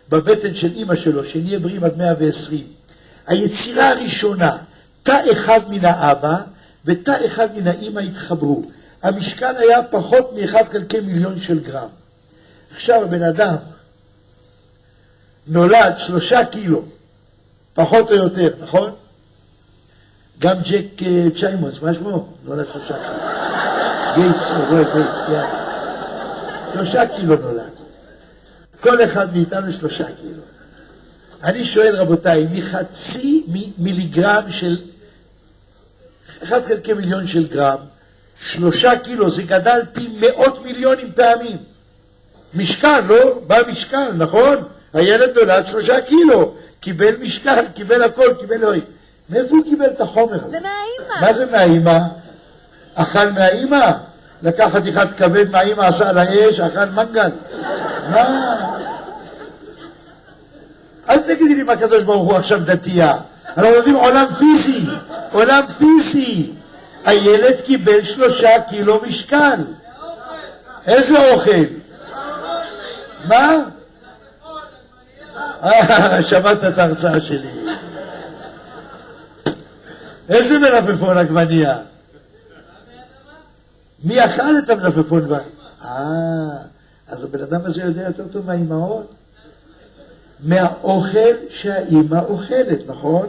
בבטן 0.09 0.55
של 0.55 0.72
אימא 0.72 0.95
שלו, 0.95 1.24
שנהיה 1.24 1.59
בריאים 1.59 1.85
עד 1.85 1.97
120, 1.97 2.66
היצירה 3.26 3.91
הראשונה, 3.91 4.57
תא 5.03 5.20
אחד 5.33 5.61
מן 5.68 5.85
האבא 5.85 6.37
ותא 6.85 7.16
אחד 7.26 7.49
מן 7.57 7.66
האימא 7.66 8.01
התחברו. 8.01 8.62
המשקל 9.03 9.57
היה 9.57 9.83
פחות 9.83 10.33
מ-1 10.33 10.57
חלקי 10.72 11.01
מיליון 11.01 11.39
של 11.39 11.59
גרם. 11.59 11.89
עכשיו 12.74 13.03
הבן 13.03 13.22
אדם 13.22 13.57
נולד 15.49 15.94
שלושה 15.99 16.44
קילו, 16.44 16.82
פחות 17.74 18.11
או 18.11 18.16
יותר, 18.16 18.49
נכון? 18.62 18.90
גם 20.38 20.57
ג'ק 20.62 21.03
אה, 21.03 21.26
צ'יימונס, 21.38 21.82
מה 21.82 21.94
שמו? 21.94 22.28
נולד 22.44 22.66
שלושה 22.72 22.94
קילו. 22.94 23.18
גייס, 24.14 24.42
אה, 24.51 24.68
רואה 24.68 24.82
גייס, 24.82 25.18
יאללה. 25.28 25.49
שלושה 26.72 27.07
קילו 27.16 27.36
נולד. 27.36 27.70
כל 28.80 29.05
אחד 29.05 29.36
מאיתנו 29.36 29.72
שלושה 29.72 30.05
קילו. 30.12 30.42
אני 31.44 31.64
שואל 31.64 31.96
רבותיי, 31.96 32.46
מחצי 32.53 33.44
מ- 33.49 33.82
מיליגרם 33.84 34.51
של, 34.51 34.78
אחד 36.42 36.64
חלקי 36.66 36.92
מיליון 36.92 37.26
של 37.26 37.46
גרם, 37.46 37.78
שלושה 38.40 38.99
קילו, 38.99 39.30
זה 39.30 39.42
גדל 39.42 39.80
פי 39.92 40.09
מאות 40.20 40.64
מיליונים 40.64 41.12
פעמים. 41.12 41.57
משקל, 42.55 43.01
לא? 43.09 43.40
בא 43.46 43.59
משקל, 43.68 44.12
נכון? 44.16 44.57
הילד 44.95 45.39
נולד 45.39 45.66
שלושה 45.66 46.01
קילו, 46.01 46.55
קיבל 46.80 47.16
משקל, 47.20 47.64
קיבל 47.74 48.03
הכל, 48.03 48.34
קיבל 48.41 48.55
אלוהים. 48.55 48.82
מאיפה 49.30 49.57
הוא 49.57 49.64
קיבל 49.64 49.86
את 49.86 50.01
החומר 50.01 50.34
הזה? 50.34 50.51
זה 50.51 50.59
מהאימא. 50.61 51.26
מה 51.26 51.32
זה 51.32 51.47
מהאימא? 51.47 51.99
אכל 52.95 53.30
מהאימא? 53.30 53.91
לקח 54.43 54.68
חתיכת 54.72 55.09
כבד 55.18 55.51
מהאימא, 55.51 55.82
עשה 55.82 56.09
על 56.09 56.18
האש, 56.18 56.61
אכל 56.61 56.84
מנגל. 56.84 57.30
מה? 58.11 58.57
אל 61.09 61.18
תגידי 61.18 61.55
לי 61.55 61.62
מהקדוש 61.62 62.03
ברוך 62.03 62.28
הוא 62.28 62.36
עכשיו 62.36 62.61
דתייה. 62.64 63.14
אנחנו 63.57 63.72
מדברים 63.72 63.95
עולם 63.95 64.26
פיזי, 64.39 64.84
עולם 65.32 65.62
פיזי. 65.78 66.53
הילד 67.05 67.61
קיבל 67.64 68.03
שלושה 68.03 68.61
קילו 68.68 69.01
משקל. 69.07 69.64
איזה 70.86 71.30
אוכל? 71.32 71.64
מה? 73.24 73.53
אה, 75.63 76.23
שמעת 76.23 76.65
את 76.65 76.79
ההרצאה 76.79 77.21
שלי. 77.21 77.49
איזה 80.29 80.59
מלפפון 80.59 81.19
עגבנייה? 81.19 81.79
מי 84.05 84.25
אכל 84.25 84.59
את 84.65 84.71
המלפפון? 84.71 85.29
אה, 85.85 85.89
אז 87.09 87.25
הבן 87.25 87.41
אדם 87.41 87.61
הזה 87.65 87.83
יודע 87.83 88.03
יותר 88.03 88.29
טוב 88.29 88.47
מהאימהות? 88.47 89.15
מהאוכל 90.41 91.35
שהאימא 91.49 92.21
אוכלת, 92.29 92.79
נכון? 92.87 93.27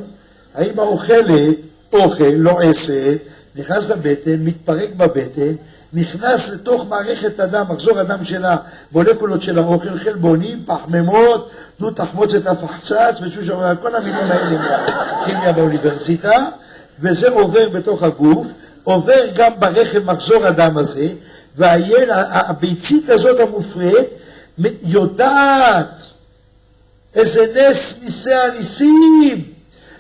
האימא 0.54 0.82
אוכלת 0.82 1.58
אוכל, 1.94 2.24
לועסת, 2.24 3.18
נכנס 3.56 3.90
לבטן, 3.90 4.36
מתפרק 4.40 4.90
בבטן, 4.98 5.54
נכנס 5.94 6.50
לתוך 6.50 6.86
מערכת 6.90 7.40
הדם, 7.40 7.66
מחזור 7.70 8.00
הדם 8.00 8.24
שלה, 8.24 8.56
מולקולות 8.92 9.42
של 9.42 9.60
האוכל, 9.60 9.98
חלבונים, 9.98 10.64
פחמימות, 10.66 11.52
דו 11.80 11.92
תחמוצת 11.92 12.48
הפחצץ, 12.48 13.20
ושושע, 13.22 13.76
כל 13.76 13.96
המילים 13.96 14.32
האלה 14.32 14.58
מהכימיה 14.58 15.52
באוניברסיטה, 15.52 16.46
וזה 17.00 17.30
עובר 17.30 17.70
בתוך 17.70 18.04
הגוף, 18.04 18.48
עובר 18.84 19.22
גם 19.36 19.52
ברחם 19.60 20.06
מחזור 20.06 20.46
הדם 20.46 20.78
הזה, 20.78 21.08
והביצית 21.56 23.10
הזאת 23.10 23.40
המופרית 23.40 24.08
יודעת 24.82 26.04
איזה 27.16 27.46
נס 27.56 28.00
ניסי 28.04 28.34
הניסים, 28.34 29.44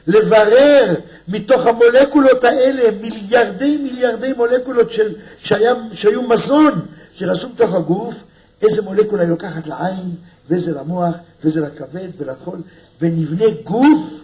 לברר 0.07 0.93
מתוך 1.29 1.65
המולקולות 1.65 2.43
האלה 2.43 2.91
מיליארדי 3.01 3.77
מיליארדי 3.77 4.33
מולקולות 4.33 4.91
של, 4.91 5.13
שהיה, 5.39 5.73
שהיו 5.93 6.21
מזון 6.21 6.85
שנכנסו 7.13 7.49
בתוך 7.49 7.73
הגוף, 7.73 8.23
איזה 8.61 8.81
מולקולה 8.81 9.21
היא 9.21 9.29
לוקחת 9.29 9.67
לעין, 9.67 10.15
ואיזה 10.49 10.71
למוח, 10.71 11.15
ואיזה 11.43 11.61
לכבד 11.61 12.07
ולטחול, 12.17 12.59
ונבנה 13.01 13.45
גוף, 13.63 14.23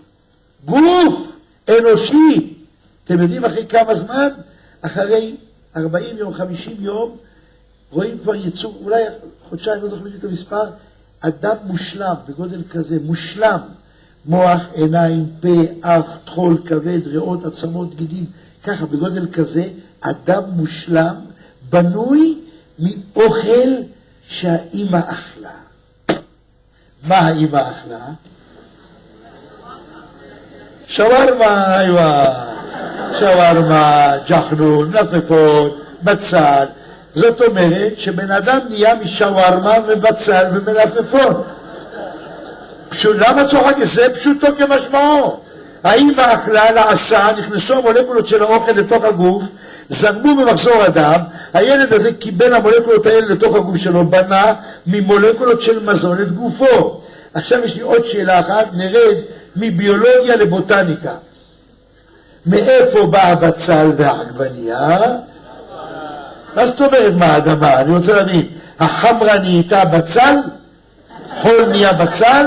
גוף 0.65 1.37
אנושי. 1.69 2.53
אתם 3.05 3.21
יודעים 3.21 3.45
אחרי 3.45 3.65
כמה 3.65 3.95
זמן? 3.95 4.29
אחרי 4.81 5.35
40 5.75 6.17
יום, 6.17 6.33
50 6.33 6.77
יום, 6.79 7.17
רואים 7.91 8.17
כבר 8.19 8.35
יצור, 8.35 8.81
אולי 8.83 9.03
חודשיים, 9.41 9.81
לא 9.81 9.87
זוכר 9.87 10.01
בדיוק 10.01 10.19
את 10.19 10.29
המספר, 10.29 10.63
אדם 11.19 11.55
מושלם, 11.63 12.15
בגודל 12.27 12.61
כזה, 12.69 12.97
מושלם. 13.03 13.59
מוח, 14.27 14.61
עיניים, 14.73 15.25
פה, 15.41 15.47
אף, 15.81 16.07
טחול, 16.25 16.57
כבד, 16.65 17.07
ריאות, 17.07 17.45
עצמות, 17.45 17.95
גידים, 17.95 18.25
ככה, 18.63 18.85
בגודל 18.85 19.27
כזה, 19.33 19.63
אדם 20.01 20.43
מושלם, 20.55 21.15
בנוי 21.69 22.39
מאוכל 22.79 23.69
שהאימא 24.27 24.99
אכלה. 25.07 25.49
מה 27.03 27.17
האימא 27.17 27.61
אכלה? 27.69 28.05
שווארמה, 30.87 31.81
איווה, 31.81 32.45
שווארמה, 33.19 34.13
ג'חנון, 34.27 34.91
נפפון, 34.91 35.69
בצל. 36.03 36.65
זאת 37.15 37.41
אומרת 37.41 37.99
שבן 37.99 38.31
אדם 38.31 38.59
נהיה 38.69 38.95
משווארמה 38.95 39.73
ובצל 39.87 40.45
ומלפפון. 40.51 41.43
למה 43.03 43.47
צוחק? 43.47 43.75
זה 43.83 44.07
פשוטו 44.13 44.47
כמשמעו. 44.57 45.39
האמא 45.83 46.33
אכלה, 46.33 46.71
לעשה, 46.71 47.27
נכנסו 47.37 47.73
המולקולות 47.73 48.27
של 48.27 48.43
האוכל 48.43 48.71
לתוך 48.71 49.03
הגוף, 49.03 49.43
זרמו 49.89 50.35
במחזור 50.35 50.83
הדם, 50.83 51.19
הילד 51.53 51.93
הזה 51.93 52.13
קיבל 52.13 52.53
המולקולות 52.53 53.05
האלה 53.05 53.27
לתוך 53.27 53.55
הגוף 53.55 53.77
שלו, 53.77 54.05
בנה 54.05 54.53
ממולקולות 54.87 55.61
של 55.61 55.83
מזון 55.83 56.21
את 56.21 56.31
גופו. 56.31 57.01
עכשיו 57.33 57.63
יש 57.63 57.75
לי 57.75 57.81
עוד 57.81 58.05
שאלה 58.05 58.39
אחת, 58.39 58.65
נרד 58.73 59.15
מביולוגיה 59.55 60.35
לבוטניקה. 60.35 61.13
מאיפה 62.45 63.05
בא 63.05 63.21
הבצל 63.21 63.91
והעגבנייה? 63.97 64.99
מה 66.55 66.67
זאת 66.67 66.81
אומרת 66.81 67.13
מה 67.13 67.25
האדמה? 67.25 67.79
אני 67.79 67.91
רוצה 67.91 68.13
להבין, 68.13 68.47
החמרה 68.79 69.39
נהייתה 69.39 69.85
בצל? 69.85 70.35
חול 71.41 71.65
נהיה 71.65 71.93
בצל? 71.93 72.45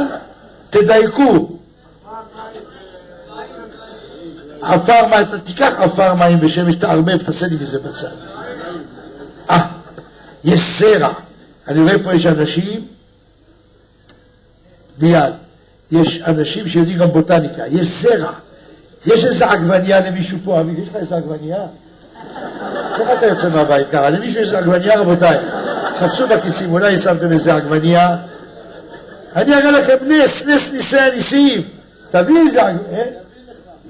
תדייקו. 0.70 1.58
עפר 4.62 5.06
מים, 5.10 5.38
תיקח 5.44 5.72
עפר 5.78 6.14
מים 6.14 6.38
ושמש, 6.42 6.74
תערבב, 6.74 7.22
תעשה 7.22 7.46
לי 7.46 7.56
מזה 7.60 7.78
בצל. 7.78 8.06
אה, 9.50 9.66
יש 10.44 10.80
זרע. 10.80 11.12
אני 11.68 11.82
רואה 11.82 12.02
פה 12.04 12.14
יש 12.14 12.26
אנשים, 12.26 12.86
מיד, 14.98 15.32
יש 15.90 16.22
אנשים 16.22 16.68
שיודעים 16.68 16.98
גם 16.98 17.12
בוטניקה, 17.12 17.62
יש 17.70 17.86
זרע. 18.02 18.32
יש 19.06 19.24
איזה 19.24 19.46
עגבנייה 19.46 20.00
למישהו 20.00 20.38
פה, 20.44 20.60
אביב, 20.60 20.78
יש 20.78 20.88
לך 20.88 20.96
איזה 20.96 21.16
עגבנייה? 21.16 21.66
איך 23.00 23.08
אתה 23.18 23.26
יוצא 23.26 23.48
מהבית 23.48 23.86
ככה? 23.92 24.10
למישהו 24.10 24.42
יש 24.42 24.52
עגבנייה, 24.52 25.00
רבותיי? 25.00 25.38
חפשו 25.98 26.28
בכיסים, 26.28 26.72
אולי 26.72 26.98
שמתם 26.98 27.32
איזה 27.32 27.54
עגבנייה? 27.54 28.16
אני 29.36 29.54
אראה 29.54 29.70
לכם 29.70 29.96
נס, 30.06 30.46
נס 30.46 30.72
ניסי 30.72 30.98
הניסים. 30.98 31.62
תביא 32.10 32.40
איזה 32.46 32.62
עגבנייה. 32.62 33.04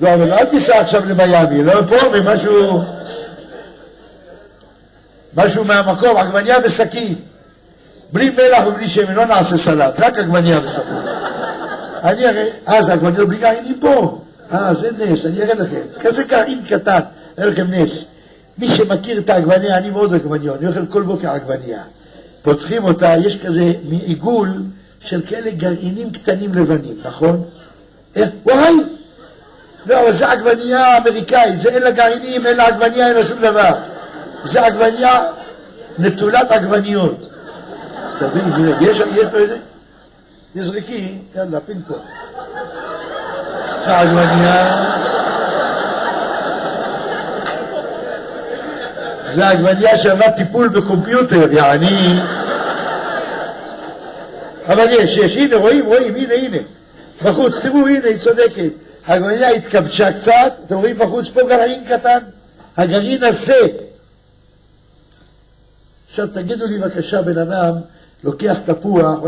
לא, 0.01 0.14
אבל 0.14 0.32
אל 0.32 0.45
תיסע 0.45 0.80
עכשיו 0.80 1.03
למיאמי, 1.05 1.62
לא 1.62 1.82
פה, 1.86 1.97
ממשהו... 2.18 2.82
משהו 5.36 5.64
מהמקום, 5.64 6.16
עגבנייה 6.16 6.57
וסכין. 6.64 7.14
בלי 8.12 8.30
מלח 8.30 8.66
ובלי 8.66 8.89
שמן, 8.89 9.14
לא 9.14 9.26
נעשה 9.26 9.57
סלט, 9.57 10.01
רק 10.01 10.18
עגבנייה 10.18 10.61
וסכין. 10.64 10.95
אני 12.03 12.26
אראה, 12.26 12.49
אה, 12.68 12.82
זה 12.82 12.93
עגבניות 12.93 13.28
בלי 13.28 13.39
גרעינים 13.39 13.80
פה. 13.80 14.20
אה, 14.53 14.74
זה 14.74 14.91
נס, 14.99 15.26
אני 15.26 15.43
אראה 15.43 15.55
לכם. 15.55 15.80
כזה 16.01 16.22
גרעין 16.22 16.61
קטן, 16.68 17.01
אראה 17.39 17.49
לכם 17.49 17.66
נס. 17.70 18.05
מי 18.59 18.68
שמכיר 18.68 19.18
את 19.18 19.30
העגבנייה, 19.30 19.76
אני 19.76 19.91
מאוד 19.91 20.14
עגבניות, 20.14 20.59
אני 20.59 20.66
אוכל 20.66 20.86
כל 20.86 21.03
בוקר 21.03 21.30
עגבנייה. 21.30 21.82
פותחים 22.43 22.84
אותה, 22.84 23.14
יש 23.24 23.36
כזה 23.36 23.72
מעיגול 23.89 24.49
של 25.01 25.22
כאלה 25.26 25.51
גרעינים 25.51 26.12
קטנים 26.12 26.55
לבנים, 26.55 26.94
נכון? 27.05 27.44
אה, 28.16 28.22
וואי! 28.44 28.74
לא, 29.86 30.01
אבל 30.03 30.12
זה 30.12 30.30
עגבנייה 30.30 30.96
אמריקאית, 30.96 31.61
זה 31.61 31.68
אין 31.68 31.82
לה 31.82 31.90
גרעינים, 31.90 32.46
אין 32.46 32.57
לה 32.57 32.66
עגבנייה, 32.66 33.07
אין 33.07 33.16
לה 33.16 33.24
שום 33.24 33.38
דבר. 33.38 33.74
זה 34.44 34.66
עגבנייה 34.66 35.20
נטולת 35.99 36.51
עגבניות. 36.51 37.28
תבין, 38.18 38.74
יש, 38.80 38.99
יש 38.99 39.26
פה 39.30 39.36
איזה... 39.38 39.57
תזרקי, 40.55 41.18
יאללה, 41.34 41.61
פינג 41.61 41.80
פונג. 41.86 42.01
זה 43.84 43.99
עגבנייה... 43.99 44.84
זה 49.34 49.49
עגבנייה 49.49 49.96
שעברה 49.96 50.30
טיפול 50.30 50.68
בקומפיוטר, 50.68 51.53
יעני... 51.53 52.20
אבל 54.69 54.87
יש, 54.91 55.16
יש, 55.16 55.37
הנה, 55.37 55.57
רואים, 55.57 55.87
רואים, 55.87 56.14
הנה, 56.14 56.35
הנה. 56.35 56.59
בחוץ, 57.23 57.61
תראו, 57.61 57.87
הנה, 57.87 58.07
היא 58.07 58.19
צודקת. 58.19 58.73
העגבנייה 59.07 59.51
התכבשה 59.51 60.12
קצת, 60.12 60.53
אתם 60.66 60.75
רואים 60.75 60.99
בחוץ 60.99 61.29
פה 61.29 61.41
גרעין 61.49 61.85
קטן? 61.85 62.19
הגרעין 62.77 63.25
הזה. 63.25 63.66
עכשיו 66.09 66.27
תגידו 66.27 66.66
לי 66.66 66.79
בבקשה, 66.79 67.23
בן 67.23 67.39
אדם 67.39 67.75
לוקח 68.25 68.57
תפוח, 68.66 69.19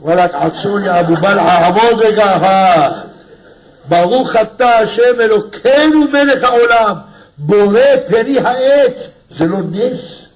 וואלכ, 0.00 0.34
עצור 0.34 0.80
יא 0.80 1.00
אבו 1.00 1.16
בלעה, 1.16 1.66
עמוד 1.66 2.00
רגע 2.00 2.36
אחד. 2.36 2.90
ברוך 3.88 4.36
אתה 4.36 4.70
השם 4.70 5.20
אלוקינו 5.20 6.00
מלך 6.12 6.44
העולם, 6.44 6.96
בורא 7.38 7.80
פרי 8.08 8.38
העץ. 8.38 9.08
זה 9.30 9.44
לא 9.46 9.58
נס? 9.70 10.28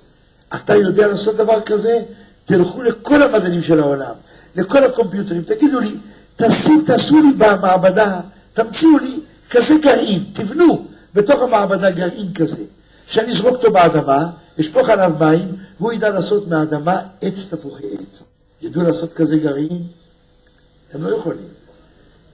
אתה 0.55 0.75
יודע 0.75 1.07
לעשות 1.07 1.37
דבר 1.37 1.61
כזה? 1.61 1.99
תלכו 2.49 2.83
לכל 2.83 3.23
המדענים 3.23 3.63
של 3.63 3.81
העולם, 3.81 4.15
לכל 4.57 4.85
הקומפיוטרים, 4.85 5.43
תגידו 5.43 5.81
לי, 5.81 5.95
תעשו, 6.37 6.83
תעשו 6.87 7.17
לי 7.17 7.33
במעבדה, 7.39 8.21
תמציאו 8.53 8.99
לי 8.99 9.21
כזה 9.51 9.75
גרעין, 9.83 10.25
תבנו 10.33 10.87
בתוך 11.15 11.43
המעבדה 11.43 11.91
גרעין 11.91 12.35
כזה, 12.35 12.65
שאני 13.07 13.33
אזרוק 13.33 13.57
אותו 13.57 13.71
באדמה, 13.71 14.31
אשפוך 14.61 14.89
עליו 14.89 15.13
מים, 15.21 15.57
והוא 15.81 15.93
ידע 15.93 16.11
לעשות 16.11 16.49
מהאדמה 16.49 17.01
עץ 17.21 17.47
תפוחי 17.51 17.85
עץ. 18.01 18.23
ידעו 18.63 18.83
לעשות 18.83 19.13
כזה 19.13 19.37
גרעין? 19.37 19.83
הם 20.93 21.03
לא 21.03 21.17
יכולים. 21.17 21.49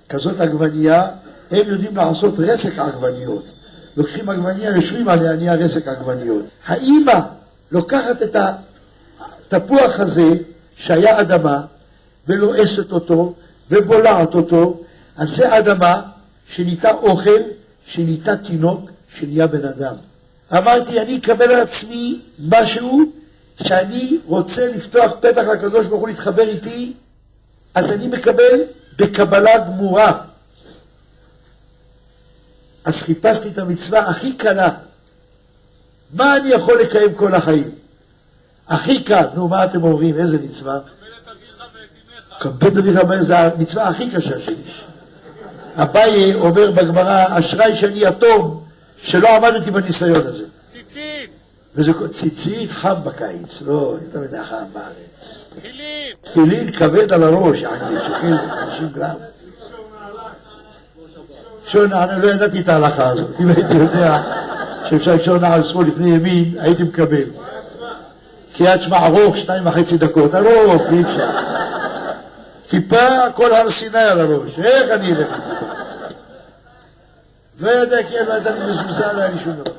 כזאת 0.09 0.41
עגבנייה, 0.41 1.09
הם 1.51 1.69
יודעים 1.69 1.97
לעשות 1.97 2.35
רסק 2.39 2.79
עגבניות. 2.79 3.45
לוקחים 3.97 4.29
עגבנייה, 4.29 4.71
יושבים 4.71 5.09
עליה, 5.09 5.33
נהיה 5.37 5.55
רסק 5.55 5.89
עגבניות. 5.89 6.45
האימא 6.67 7.21
לוקחת 7.73 8.23
את 8.23 8.37
התפוח 9.55 10.01
הזה, 10.01 10.29
שהיה 10.77 11.21
אדמה, 11.21 11.61
ולועסת 12.29 12.93
אותו, 12.93 13.35
ובולעת 13.71 14.35
אותו, 14.35 14.81
אז 15.17 15.31
זה 15.31 15.59
אדמה 15.59 16.03
שנהייתה 16.49 16.91
אוכל, 16.91 17.41
שנהייתה 17.87 18.37
תינוק, 18.37 18.91
שנהיה 19.15 19.47
בן 19.47 19.65
אדם. 19.65 19.95
אמרתי, 20.53 21.01
אני 21.01 21.19
אקבל 21.19 21.51
על 21.51 21.61
עצמי 21.61 22.21
משהו 22.49 23.03
שאני 23.63 24.19
רוצה 24.27 24.69
לפתוח 24.69 25.13
פתח 25.21 25.43
לקדוש 25.53 25.87
ברוך 25.87 26.01
הוא 26.01 26.09
להתחבר 26.09 26.43
איתי, 26.49 26.93
אז 27.75 27.91
אני 27.91 28.09
מקבל 28.09 28.61
בקבלה 28.99 29.59
גמורה. 29.59 30.21
אז 32.85 33.03
חיפשתי 33.03 33.49
את 33.49 33.59
המצווה 33.59 34.01
הכי 34.01 34.33
קלה. 34.33 34.69
מה 36.15 36.37
אני 36.37 36.49
יכול 36.49 36.81
לקיים 36.81 37.15
כל 37.15 37.35
החיים? 37.35 37.71
הכי 38.69 39.03
קל. 39.03 39.25
נו, 39.35 39.49
מה 39.49 39.65
אתם 39.65 39.85
אומרים? 39.85 40.19
איזה 40.19 40.39
מצווה? 40.45 40.79
כבד 42.41 42.79
אביך 42.79 42.97
ואמך 43.09 43.21
זה 43.21 43.39
המצווה 43.39 43.89
הכי 43.89 44.11
קשה 44.11 44.39
שיש. 44.39 44.85
אביי 45.77 46.35
אומר 46.35 46.71
בגמרא, 46.71 47.39
אשראי 47.39 47.77
שאני 47.77 48.05
יתום, 48.07 48.65
שלא 49.03 49.37
עמדתי 49.37 49.71
בניסיון 49.71 50.27
הזה. 50.27 50.45
ציצית! 50.73 51.31
וזה 51.75 51.93
ציצית 52.13 52.71
חם 52.71 52.95
בקיץ, 53.05 53.63
לא 53.63 53.97
יותר 54.05 54.21
מדי 54.21 54.45
חם 54.45 54.65
בארץ. 54.73 55.45
תפילין! 55.57 56.15
תפילין 56.23 56.73
כבד 56.73 57.13
על 57.13 57.23
הראש, 57.23 57.65
אני 57.65 57.97
שוקל 58.07 58.37
50 58.71 58.89
גרם. 58.89 59.17
שעון 61.67 61.91
נעל, 61.91 62.21
לא 62.21 62.31
ידעתי 62.31 62.61
את 62.61 62.69
ההלכה 62.69 63.09
הזאת. 63.09 63.31
אם 63.41 63.49
הייתי 63.49 63.75
יודע 63.75 64.23
שאפשר 64.89 65.15
לקשור 65.15 65.39
נעל 65.39 65.63
שמאל 65.63 65.87
לפני 65.87 66.11
ימין, 66.11 66.55
הייתי 66.59 66.83
מקבל. 66.83 67.25
קריאת 68.57 68.83
שמע 68.83 69.07
ארוך, 69.07 69.37
שתיים 69.37 69.67
וחצי 69.67 69.99
דקות. 69.99 70.35
ארוך, 70.35 70.83
אי 70.93 71.03
אפשר. 71.03 71.31
כיפה, 72.69 73.31
כל 73.35 73.55
הר 73.55 73.71
סיני 73.71 73.99
על 73.99 74.21
הראש. 74.21 74.59
איך 74.59 74.91
אני 74.91 75.13
אלך 75.13 75.29
עם 75.33 75.41
כיפה? 75.41 75.67
לא 77.61 77.71
ידע 77.71 78.03
כי 78.03 78.15
לא 78.29 78.35
ידע 78.35 78.51
לי 78.51 78.67
מזוזה, 78.67 79.13
לא 79.13 79.21
היה 79.21 79.29
לי 79.29 79.39
שום 79.39 79.53
דבר. 79.53 79.73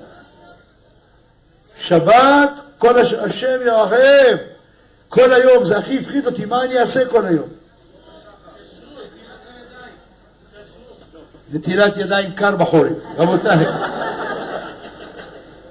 שבת, 1.78 2.59
כל 2.78 2.99
הש... 2.99 3.13
השם 3.13 3.57
ירחם. 3.65 4.38
כל 5.09 5.34
היום, 5.34 5.65
זה 5.65 5.78
הכי 5.78 5.99
הפחיד 5.99 6.26
אותי, 6.26 6.45
מה 6.45 6.63
אני 6.63 6.80
אעשה 6.80 7.05
כל 7.05 7.26
היום? 7.26 7.49
נטילת 11.53 11.97
ידיים 11.97 12.32
קר 12.32 12.55
בחורף, 12.55 12.97
רבותיי. 13.17 13.65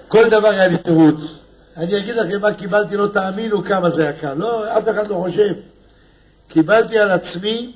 כל 0.08 0.28
דבר 0.28 0.48
היה 0.48 0.66
לי 0.66 0.78
תירוץ. 0.78 1.44
אני 1.76 1.96
אגיד 1.96 2.14
לכם 2.14 2.40
מה 2.40 2.54
קיבלתי, 2.54 2.96
לא 2.96 3.06
תאמינו 3.06 3.64
כמה 3.64 3.90
זה 3.90 4.02
היה 4.02 4.12
קל. 4.12 4.34
לא, 4.34 4.78
אף 4.78 4.88
אחד 4.88 5.08
לא 5.08 5.14
חושב. 5.14 5.54
קיבלתי 6.48 6.98
על 6.98 7.10
עצמי 7.10 7.72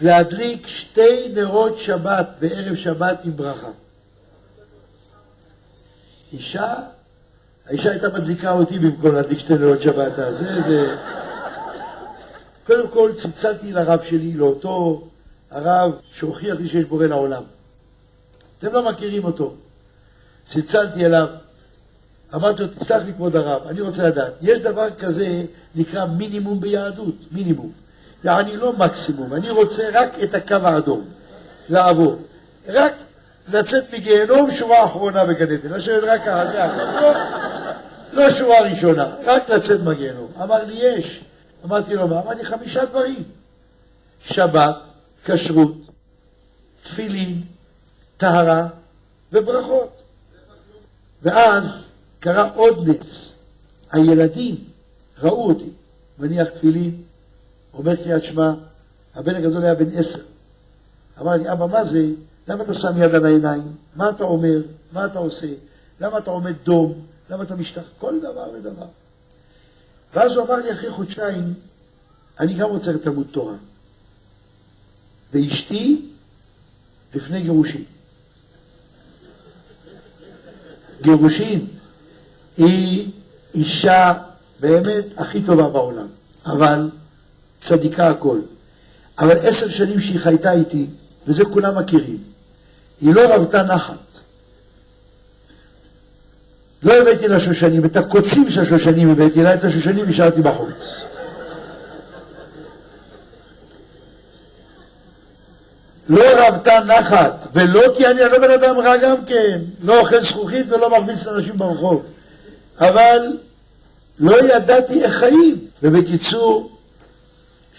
להדליק 0.00 0.66
שתי 0.66 1.28
נרות 1.34 1.78
שבת 1.78 2.28
בערב 2.40 2.74
שבת 2.74 3.18
עם 3.24 3.36
ברכה. 3.36 3.70
אישה, 6.32 6.74
האישה 7.66 7.90
הייתה 7.90 8.08
מדליקה 8.08 8.52
אותי 8.52 8.78
במקום 8.78 9.14
להדליק 9.14 9.38
שתי 9.38 9.54
נרות 9.54 9.80
שבת, 9.80 10.18
אז 10.18 10.36
זה, 10.36 10.60
זה... 10.60 10.96
קודם 12.66 12.88
כל 12.88 13.12
צלצלתי 13.16 13.72
לרב 13.72 14.02
שלי, 14.02 14.32
לאותו 14.32 15.08
הרב 15.50 15.92
שהוכיח 16.12 16.56
לי 16.58 16.68
שיש 16.68 16.84
בורא 16.84 17.06
לעולם. 17.06 17.42
אתם 18.58 18.72
לא 18.72 18.90
מכירים 18.90 19.24
אותו. 19.24 19.54
צלצלתי 20.48 21.06
אליו, 21.06 21.28
אמרתי 22.34 22.62
לו, 22.62 22.68
תסלח 22.68 23.02
לי 23.06 23.12
כבוד 23.12 23.36
הרב, 23.36 23.66
אני 23.66 23.80
רוצה 23.80 24.08
לדעת, 24.08 24.32
יש 24.40 24.58
דבר 24.58 24.90
כזה 24.90 25.42
נקרא 25.74 26.06
מינימום 26.06 26.60
ביהדות, 26.60 27.14
מינימום. 27.32 27.72
יעני 28.24 28.56
לא 28.56 28.72
מקסימום, 28.72 29.34
אני 29.34 29.50
רוצה 29.50 29.82
רק 29.92 30.22
את 30.22 30.34
הקו 30.34 30.54
האדום, 30.54 31.04
לעבור. 31.68 32.16
רק 32.68 32.92
לצאת 33.48 33.94
מגיהנום 33.94 34.50
שורה 34.50 34.84
אחרונה 34.84 35.24
בגן 35.24 35.52
עדן, 35.52 35.72
לשבת 35.72 36.02
רק 36.02 36.20
ככה, 36.20 36.46
זה 36.46 36.64
הכל. 36.64 37.00
לא, 37.00 38.22
לא 38.24 38.30
שורה 38.30 38.60
ראשונה, 38.60 39.14
רק 39.24 39.50
לצאת 39.50 39.80
מהגיהנום. 39.80 40.28
אמר 40.42 40.64
לי, 40.64 40.74
יש. 40.74 41.24
אמרתי 41.64 41.94
לו, 41.94 42.08
מה? 42.08 42.20
אמר 42.20 42.34
לי, 42.34 42.44
חמישה 42.44 42.84
דברים. 42.84 43.22
שבת, 44.20 44.76
כשרות, 45.24 45.74
תפילין, 46.82 47.42
טהרה 48.16 48.66
וברכות. 49.32 50.02
ואז 51.22 51.92
קרה 52.26 52.50
עוד 52.54 52.88
נס. 52.88 53.34
הילדים 53.92 54.56
ראו 55.22 55.48
אותי 55.48 55.70
מניח 56.18 56.48
תפילין, 56.48 57.02
אומר 57.74 57.96
קריאת 57.96 58.24
שמע, 58.24 58.52
הבן 59.14 59.34
הגדול 59.34 59.64
היה 59.64 59.74
בן 59.74 59.98
עשר. 59.98 60.18
אמר 61.20 61.32
לי, 61.32 61.52
אבא, 61.52 61.66
מה 61.66 61.84
זה? 61.84 62.06
למה 62.48 62.64
אתה 62.64 62.74
שם 62.74 62.88
יד 62.98 63.14
על 63.14 63.26
העיניים? 63.26 63.76
מה 63.96 64.08
אתה 64.08 64.24
אומר? 64.24 64.62
מה 64.92 65.06
אתה 65.06 65.18
עושה? 65.18 65.46
למה 66.00 66.18
אתה 66.18 66.30
עומד 66.30 66.52
דום? 66.64 67.06
למה 67.30 67.42
אתה 67.42 67.54
משתח? 67.54 67.82
כל 67.98 68.20
דבר 68.20 68.50
ודבר. 68.54 68.86
ואז 70.14 70.36
הוא 70.36 70.46
אמר 70.46 70.56
לי 70.56 70.72
אחרי 70.72 70.90
חודשיים, 70.90 71.54
אני 72.40 72.54
גם 72.54 72.68
רוצה 72.68 72.92
לתלמוד 72.92 73.26
תורה. 73.30 73.56
ואשתי 75.32 76.10
לפני 77.14 77.42
גירושין. 77.42 77.84
גירושין 81.02 81.75
היא 82.56 83.10
אישה 83.54 84.12
באמת 84.60 85.04
הכי 85.16 85.42
טובה 85.42 85.68
בעולם, 85.68 86.06
אבל 86.46 86.90
צדיקה 87.60 88.08
הכל. 88.08 88.38
אבל 89.18 89.38
עשר 89.38 89.68
שנים 89.68 90.00
שהיא 90.00 90.20
חייתה 90.20 90.52
איתי, 90.52 90.86
וזה 91.26 91.44
כולם 91.44 91.78
מכירים, 91.78 92.18
היא 93.00 93.14
לא 93.14 93.34
רבתה 93.34 93.62
נחת. 93.62 94.18
לא 96.82 96.94
הבאתי 96.94 97.28
לה 97.28 97.40
שושנים, 97.40 97.84
את 97.84 97.96
הקוצים 97.96 98.50
של 98.50 98.60
השושנים 98.60 99.10
הבאתי 99.10 99.42
לה, 99.42 99.54
את 99.54 99.64
השושנים 99.64 100.08
השארתי 100.08 100.42
בחוץ. 100.42 101.00
לא 106.08 106.24
רבתה 106.36 106.80
נחת, 106.80 107.48
ולא 107.52 107.82
כי 107.96 108.06
אני 108.06 108.20
לא 108.20 108.38
בן 108.38 108.50
אדם 108.50 108.78
רע 108.78 108.96
גם 108.96 109.24
כן, 109.26 109.60
לא 109.82 110.00
אוכל 110.00 110.20
זכוכית 110.20 110.70
ולא 110.70 110.90
מרביץ 110.90 111.26
לאנשים 111.26 111.58
ברחוב, 111.58 112.02
אבל 112.80 113.36
לא 114.18 114.54
ידעתי 114.54 115.04
איך 115.04 115.14
חיים. 115.14 115.66
ובקיצור, 115.82 116.70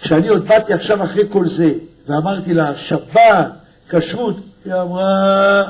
כשאני 0.01 0.27
עוד 0.27 0.47
באתי 0.47 0.73
עכשיו 0.73 1.03
אחרי 1.03 1.23
כל 1.29 1.47
זה, 1.47 1.71
ואמרתי 2.07 2.53
לה, 2.53 2.75
שבת, 2.75 3.47
כשרות, 3.89 4.35
היא 4.65 4.73
אמרה, 4.73 5.63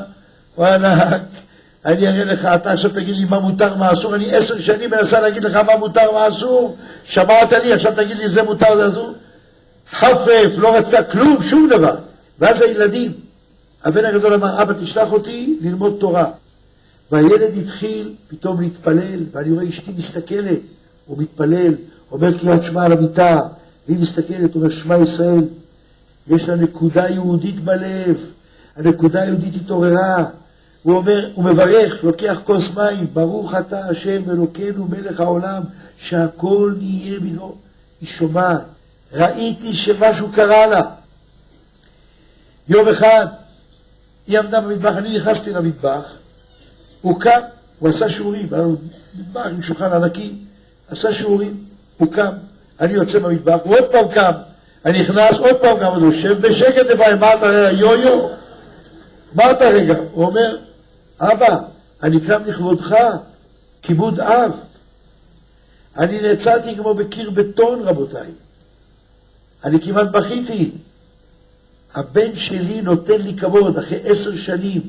וואלכ, 0.57 1.15
אני 1.85 2.07
אראה 2.07 2.23
לך, 2.23 2.45
אתה 2.45 2.71
עכשיו 2.71 2.91
תגיד 2.91 3.15
לי 3.15 3.25
מה 3.25 3.39
מותר, 3.39 3.75
מה 3.75 3.91
אסור, 3.91 4.15
אני 4.15 4.35
עשר 4.35 4.59
שנים 4.59 4.89
מנסה 4.89 5.19
להגיד 5.19 5.43
לך 5.43 5.55
מה 5.55 5.77
מותר, 5.77 6.11
מה 6.13 6.27
אסור, 6.27 6.77
שמעת 7.03 7.53
לי, 7.53 7.73
עכשיו 7.73 7.93
תגיד 7.95 8.17
לי 8.17 8.27
זה 8.27 8.43
מותר, 8.43 8.77
זה 8.77 8.87
אסור. 8.87 9.13
חפף, 9.91 10.51
לא 10.57 10.77
רצה 10.77 11.03
כלום, 11.03 11.41
שום 11.41 11.69
דבר. 11.69 11.95
ואז 12.39 12.61
הילדים, 12.61 13.13
הבן 13.83 14.05
הגדול 14.05 14.33
אמר, 14.33 14.61
אבא 14.61 14.73
תשלח 14.73 15.11
אותי 15.11 15.57
ללמוד 15.61 15.97
תורה. 15.99 16.25
והילד 17.11 17.57
התחיל 17.57 18.13
פתאום 18.27 18.61
להתפלל, 18.61 19.23
ואני 19.31 19.51
רואה 19.51 19.69
אשתי 19.69 19.91
מסתכלת, 19.97 20.59
הוא 21.05 21.17
מתפלל, 21.17 21.73
אומר 22.11 22.37
קריאת 22.37 22.63
שמע 22.63 22.83
על 22.83 22.91
המיטה, 22.91 23.41
והיא 23.87 23.99
מסתכלת, 23.99 24.55
אומר 24.55 24.69
שמע 24.69 24.97
ישראל, 24.97 25.43
יש 26.27 26.49
לה 26.49 26.55
נקודה 26.55 27.09
יהודית 27.09 27.59
בלב, 27.59 28.31
הנקודה 28.75 29.21
היהודית 29.21 29.55
התעוררה, 29.55 30.25
הוא 30.83 30.95
אומר, 30.95 31.29
הוא 31.33 31.45
מברך, 31.45 32.03
לוקח 32.03 32.41
כוס 32.43 32.69
מים, 32.75 33.07
ברוך 33.13 33.55
אתה 33.55 33.85
השם 33.85 34.29
אלוקינו 34.29 34.85
מלך 34.85 35.19
העולם, 35.19 35.63
שהכל 35.97 36.73
נהיה 36.77 37.19
בדברו. 37.19 37.55
היא 38.01 38.09
שומעת, 38.09 38.61
ראיתי 39.13 39.73
שמשהו 39.73 40.29
קרה 40.31 40.67
לה. 40.67 40.81
יום 42.67 42.87
אחד 42.87 43.27
היא 44.27 44.39
עמדה 44.39 44.61
במטבח, 44.61 44.97
אני 44.97 45.17
נכנסתי 45.17 45.53
למטבח, 45.53 46.13
הוא 47.01 47.19
קם, 47.19 47.39
הוא 47.79 47.89
עשה 47.89 48.09
שיעורים, 48.09 48.47
היה 48.51 48.61
לנו 48.61 48.75
מטבח 49.19 49.45
עם 49.45 49.61
שולחן 49.61 49.91
ענקי, 49.93 50.33
עשה 50.89 51.13
שיעורים, 51.13 51.63
הוא 51.97 52.11
קם, 52.11 52.31
אני 52.79 52.93
יוצא 52.93 53.19
במטבח, 53.19 53.59
הוא 53.63 53.75
עוד 53.75 53.91
פעם 53.91 54.07
קם, 54.07 54.31
אני 54.85 54.99
נכנס, 54.99 55.37
עוד 55.37 55.55
פעם 55.61 55.79
קם, 55.79 55.85
הוא 55.85 56.05
יושב 56.05 56.47
בשקט 56.47 56.85
לבעי, 56.89 57.15
מה 57.15 57.33
אתה 57.33 57.45
רגע, 57.45 57.77
יו 57.77 57.95
יו, 57.95 58.27
מה 59.33 59.51
אתה 59.51 59.65
רגע? 59.65 59.95
הוא 60.11 60.25
אומר, 60.25 60.57
אבא, 61.19 61.57
אני 62.03 62.19
קם 62.19 62.41
לכבודך, 62.45 62.95
כיבוד 63.81 64.19
אב. 64.19 64.51
אני 65.97 66.21
נעצרתי 66.21 66.75
כמו 66.75 66.93
בקיר 66.93 67.29
בטון, 67.29 67.81
רבותיי. 67.83 68.31
אני 69.63 69.81
כמעט 69.81 70.07
בכיתי. 70.07 70.71
הבן 71.95 72.35
שלי 72.35 72.81
נותן 72.81 73.21
לי 73.21 73.37
כבוד, 73.37 73.77
אחרי 73.77 73.99
עשר 74.03 74.35
שנים. 74.35 74.81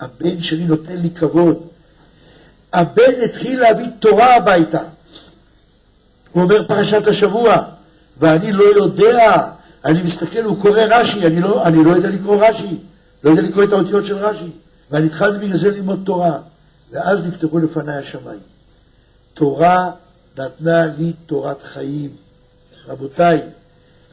הבן 0.00 0.42
שלי 0.42 0.64
נותן 0.64 0.96
לי 0.96 1.10
כבוד. 1.10 1.56
הבן 2.72 3.12
התחיל 3.24 3.60
להביא 3.60 3.86
תורה 3.98 4.36
הביתה. 4.36 4.82
הוא 6.32 6.42
אומר 6.42 6.68
פרשת 6.68 7.06
השבוע, 7.06 7.56
ואני 8.18 8.52
לא 8.52 8.64
יודע, 8.64 9.50
אני 9.84 10.02
מסתכל, 10.02 10.44
הוא 10.44 10.62
קורא 10.62 10.80
רש"י, 10.80 11.26
אני 11.26 11.40
לא, 11.40 11.66
אני 11.66 11.84
לא 11.84 11.90
יודע 11.90 12.08
לקרוא 12.08 12.46
רש"י, 12.46 12.76
לא 13.24 13.30
יודע 13.30 13.42
לקרוא 13.42 13.64
את 13.64 13.72
האותיות 13.72 14.06
של 14.06 14.16
רש"י, 14.16 14.50
ואני 14.90 15.06
התחלתי 15.06 15.38
בגלל 15.38 15.56
זה 15.56 15.70
ללמוד 15.70 16.02
תורה, 16.04 16.38
ואז 16.90 17.26
נפתחו 17.26 17.58
לפניי 17.58 17.96
השמיים. 17.96 18.40
תורה 19.34 19.90
נתנה 20.38 20.86
לי 20.86 21.12
תורת 21.26 21.62
חיים. 21.62 22.10
רבותיי, 22.88 23.40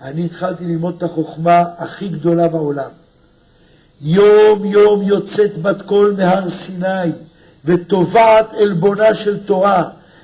אני 0.02 0.26
התחלתי 0.26 0.64
ללמוד 0.66 0.96
את 0.98 1.04
החוכמה 1.04 1.64
הכי 1.78 2.08
גדולה 2.08 2.48
בעולם. 2.48 2.90
יום 4.02 4.66
יום 4.66 5.02
יוצאת 5.02 5.58
בת 5.58 5.82
קול 5.82 6.16
מהר 6.18 6.50
סיני 6.50 7.12
וטובעת 7.66 8.54
עלבונה 8.54 9.16
של 9.16 9.38
תורה. 9.38 9.84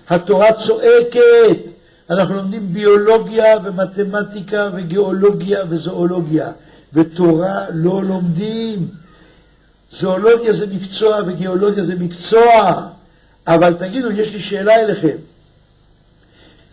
התורה 0.09 0.53
צועקת. 0.53 1.71
אנחנו 2.09 2.35
לומדים 2.35 2.73
ביולוגיה 2.73 3.57
ומתמטיקה 3.63 4.69
וגיאולוגיה 4.73 5.59
וזואולוגיה, 5.69 6.51
ותורה 6.93 7.65
לא 7.73 8.03
לומדים. 8.03 8.87
זואולוגיה 9.91 10.53
זה 10.53 10.65
מקצוע 10.67 11.19
וגיאולוגיה 11.25 11.83
זה 11.83 11.95
מקצוע. 11.95 12.87
אבל 13.47 13.73
תגידו, 13.73 14.11
יש 14.11 14.33
לי 14.33 14.39
שאלה 14.39 14.75
אליכם. 14.75 15.17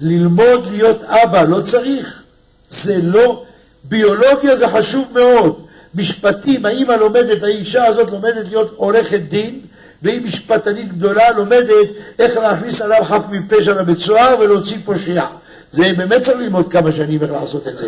ללמוד 0.01 0.66
להיות 0.70 1.03
אבא 1.03 1.42
לא 1.42 1.61
צריך? 1.61 2.22
זה 2.70 2.99
לא... 3.03 3.44
ביולוגיה 3.84 4.57
זה 4.57 4.68
חשוב 4.68 5.07
מאוד. 5.14 5.68
משפטים, 5.95 6.66
האימא 6.66 6.93
לומדת, 6.93 7.43
האישה 7.43 7.86
הזאת 7.86 8.11
לומדת 8.11 8.47
להיות 8.49 8.74
עורכת 8.76 9.20
דין, 9.28 9.61
והיא 10.03 10.22
משפטנית 10.22 10.93
גדולה, 10.93 11.30
לומדת 11.30 11.86
איך 12.18 12.36
להכניס 12.36 12.80
אדם 12.80 13.05
חף 13.05 13.24
מפשע 13.30 13.74
לבית 13.74 13.99
סוהר 13.99 14.41
ולהוציא 14.41 14.76
פושע. 14.84 15.24
זה 15.72 15.93
באמת 15.97 16.22
צריך 16.22 16.39
ללמוד 16.39 16.72
כמה 16.72 16.93
שנים 16.93 17.22
איך 17.22 17.30
לעשות 17.30 17.68
את 17.68 17.78
זה. 17.78 17.86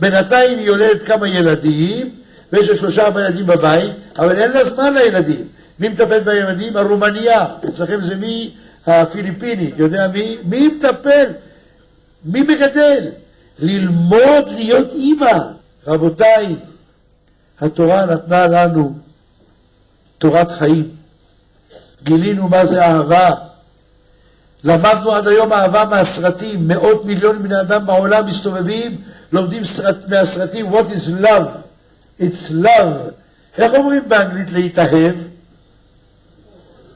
בינתיים 0.00 0.58
היא 0.58 0.66
יולדת 0.66 1.02
כמה 1.02 1.28
ילדים, 1.28 2.10
ויש 2.52 2.68
לה 2.68 2.74
שלושה 2.74 3.06
ארבעה 3.06 3.24
ילדים 3.24 3.46
בבית, 3.46 3.92
אבל 4.18 4.38
אין 4.38 4.50
לה 4.50 4.64
זמן 4.64 4.94
לילדים. 4.94 5.48
מי 5.78 5.88
מטפל 5.88 6.18
בילדים? 6.20 6.76
הרומניה. 6.76 7.46
אצלכם 7.68 8.00
זה 8.00 8.14
מי? 8.14 8.50
הפיליפינית. 8.86 9.74
יודע 9.78 10.08
מי? 10.08 10.36
מי 10.44 10.68
מטפל? 10.68 11.24
מי 12.24 12.42
מגדל? 12.42 13.08
ללמוד 13.58 14.44
להיות 14.56 14.92
אימא. 14.92 15.38
רבותיי, 15.86 16.46
התורה 17.60 18.06
נתנה 18.06 18.46
לנו 18.46 18.94
תורת 20.18 20.50
חיים. 20.50 20.90
גילינו 22.02 22.48
מה 22.48 22.66
זה 22.66 22.86
אהבה. 22.86 23.30
למדנו 24.64 25.12
עד 25.12 25.28
היום 25.28 25.52
אהבה 25.52 25.84
מהסרטים. 25.84 26.68
מאות 26.68 27.04
מיליון 27.04 27.42
בני 27.42 27.60
אדם 27.60 27.86
בעולם 27.86 28.26
מסתובבים, 28.26 29.00
לומדים 29.32 29.64
סרט, 29.64 29.96
מהסרטים 30.08 30.74
What 30.74 30.86
is 30.92 31.24
love? 31.24 31.48
It's 32.20 32.52
love. 32.64 33.10
איך 33.58 33.74
אומרים 33.74 34.08
באנגלית 34.08 34.52
להתאהב? 34.52 35.14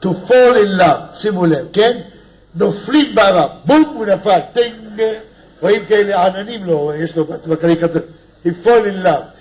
To 0.01 0.07
fall 0.07 0.55
in 0.55 0.79
love, 0.79 1.15
שימו 1.15 1.45
לב, 1.45 1.67
כן? 1.73 1.97
נופלים 2.55 3.15
בעולם, 3.15 3.47
בום, 3.65 3.93
הוא 3.95 4.05
נפל, 4.05 4.39
טינג, 4.53 5.01
רואים 5.61 5.85
כאלה 5.85 6.25
עננים 6.25 6.65
לו, 6.65 6.91
יש 6.95 7.15
לו 7.15 7.25
ב 7.25 7.31
caricature, 7.31 8.01
he 8.45 8.49
fall 8.63 8.85
in 8.85 9.05
love. 9.05 9.38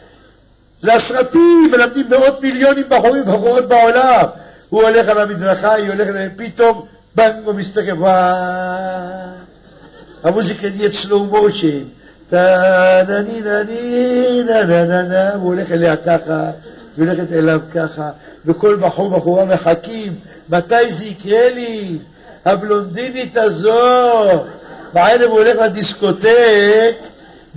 זה 0.81 0.95
הסרטים, 0.95 1.71
מלמדים 1.73 2.07
מאות 2.11 2.43
מיליונים 2.43 2.85
בחורים 2.89 3.23
ובחורות 3.23 3.69
בעולם. 3.69 4.25
הוא 4.69 4.83
הולך 4.83 5.09
על 5.09 5.19
המדרכה, 5.19 5.73
היא 5.73 5.89
הולכת, 5.89 6.13
פתאום, 6.37 6.87
בנג, 7.15 7.35
הוא 7.45 7.55
מסתכל, 7.55 7.93
וואו. 7.93 9.29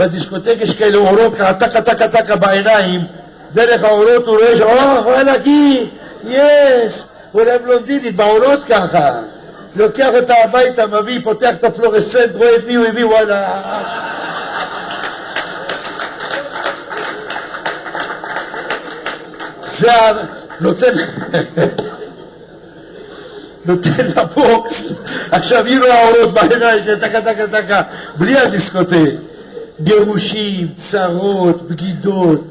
בדיסקוטק 0.02 0.56
יש 0.60 0.76
כאלה 0.76 0.98
אורות 0.98 1.36
ככה, 1.36 1.54
טקה 1.54 1.82
טקה 1.82 2.08
טקה 2.08 2.36
בעיניים, 2.36 3.02
דרך 3.54 3.84
האורות 3.84 4.28
הוא 4.28 4.38
רואה 4.38 4.56
ש... 4.56 4.62
או, 4.62 5.06
וואלה 5.06 5.38
גי, 5.38 5.86
yes, 6.28 7.06
הוא 7.32 7.42
רואה 7.42 7.58
בלונדינית, 7.58 8.16
באורות 8.16 8.64
ככה. 8.64 9.12
לוקח 9.76 10.08
אותה 10.14 10.34
הביתה, 10.44 10.88
מביא, 10.88 11.20
פותח 11.24 11.50
את 11.54 11.64
הפלורסנט, 11.64 12.36
רואה 12.36 12.56
את 12.56 12.66
מי 12.68 12.76
הוא 12.76 12.86
הביא, 12.86 13.06
וואלה. 13.06 13.48
זה 19.70 19.94
ה... 19.94 20.12
נותן... 20.62 20.92
נותן 23.66 23.90
לה 24.16 24.26
בוקס, 24.26 24.94
עכשיו 25.32 25.66
היא 25.66 25.80
רואה 25.80 26.08
אורות 26.08 26.34
בעיניים, 26.34 26.84
טקה 27.02 27.22
טקה 27.22 27.48
טקה, 27.48 27.82
בלי 28.16 28.38
הדיסקוטק. 28.38 29.31
גירושים, 29.84 30.68
צרות, 30.78 31.62
בגידות, 31.62 32.42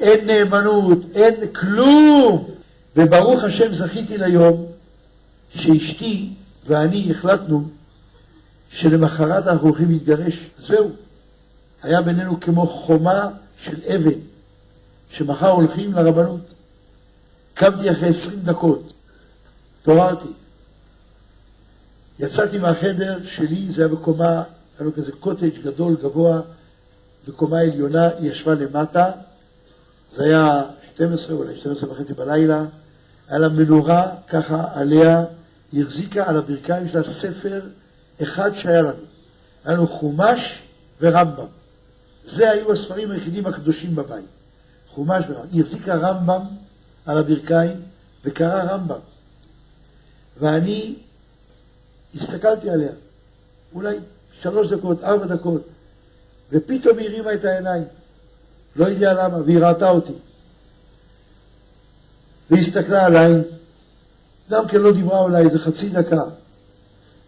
אין 0.00 0.26
נאמנות, 0.26 0.98
אין 1.14 1.34
כלום. 1.52 2.48
וברוך 2.96 3.44
השם 3.44 3.72
זכיתי 3.72 4.18
ליום 4.18 4.66
שאשתי 5.54 6.30
ואני 6.66 7.10
החלטנו 7.10 7.68
שלמחרת 8.70 9.46
אנחנו 9.46 9.68
הולכים 9.68 9.88
להתגרש. 9.90 10.50
זהו. 10.58 10.90
היה 11.82 12.02
בינינו 12.02 12.40
כמו 12.40 12.66
חומה 12.66 13.28
של 13.58 13.76
אבן, 13.94 14.18
שמחר 15.10 15.50
הולכים 15.50 15.92
לרבנות. 15.92 16.54
קמתי 17.54 17.90
אחרי 17.90 18.08
עשרים 18.08 18.40
דקות, 18.40 18.92
התעוררתי. 19.82 20.28
יצאתי 22.18 22.58
מהחדר 22.58 23.22
שלי, 23.22 23.70
זה 23.70 23.82
היה 23.82 23.88
בקומה, 23.88 24.42
היה 24.78 24.86
לו 24.86 24.94
כזה 24.94 25.12
קוטג' 25.12 25.62
גדול, 25.62 25.96
גבוה, 26.02 26.40
בקומה 27.28 27.60
עליונה, 27.60 28.08
היא 28.08 28.30
ישבה 28.30 28.54
למטה, 28.54 29.10
זה 30.10 30.24
היה 30.24 30.62
12, 30.94 31.36
אולי 31.36 31.56
12 31.56 31.90
וחצי 31.90 32.14
בלילה, 32.14 32.64
היה 33.28 33.38
לה 33.38 33.48
מנורה 33.48 34.10
ככה 34.28 34.64
עליה, 34.74 35.24
היא 35.72 35.82
החזיקה 35.82 36.28
על 36.28 36.36
הברכיים 36.36 36.88
שלה 36.88 37.02
ספר 37.02 37.60
אחד 38.22 38.54
שהיה 38.54 38.82
לנו. 38.82 39.02
היה 39.64 39.74
לנו 39.74 39.86
חומש 39.86 40.62
ורמב"ם. 41.00 41.46
זה 42.24 42.50
היו 42.50 42.72
הספרים 42.72 43.10
היחידים 43.10 43.46
הקדושים 43.46 43.94
בבית. 43.94 44.24
חומש 44.88 45.24
ורמב"ם. 45.28 45.48
היא 45.52 45.62
החזיקה 45.62 45.94
רמב"ם 45.94 46.42
על 47.06 47.18
הברכיים 47.18 47.80
וקרא 48.24 48.62
רמב"ם. 48.62 48.98
ואני 50.40 50.94
הסתכלתי 52.14 52.70
עליה, 52.70 52.92
אולי 53.74 53.98
שלוש 54.42 54.68
דקות, 54.72 55.04
ארבע 55.04 55.26
דקות, 55.26 55.62
ופתאום 56.52 56.98
היא 56.98 57.08
הרימה 57.08 57.34
את 57.34 57.44
העיניים. 57.44 57.84
לא 58.76 58.84
יודע 58.84 59.12
למה, 59.14 59.36
והיא 59.36 59.58
ראתה 59.58 59.90
אותי. 59.90 60.12
והיא 62.50 62.62
הסתכלה 62.62 63.06
עליי, 63.06 63.32
גם 64.50 64.68
כן 64.68 64.78
לא 64.78 64.92
דיברה 64.92 65.20
אולי 65.20 65.42
איזה 65.42 65.58
חצי 65.58 65.88
דקה. 65.88 66.22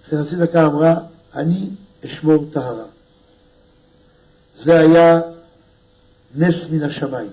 אחרי 0.07 0.25
חצי 0.25 0.37
דקה 0.37 0.67
אמרה, 0.67 0.95
אני 1.35 1.71
אשמור 2.05 2.45
טהרה. 2.53 2.85
זה 4.57 4.79
היה 4.79 5.21
נס 6.35 6.71
מן 6.71 6.83
השמיים. 6.83 7.31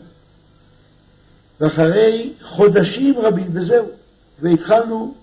ואחרי 1.61 2.33
חודשים 2.41 3.17
רבים, 3.17 3.47
וזהו, 3.53 3.85
והתחלנו 4.41 5.13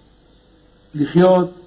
לחיות, 0.94 1.60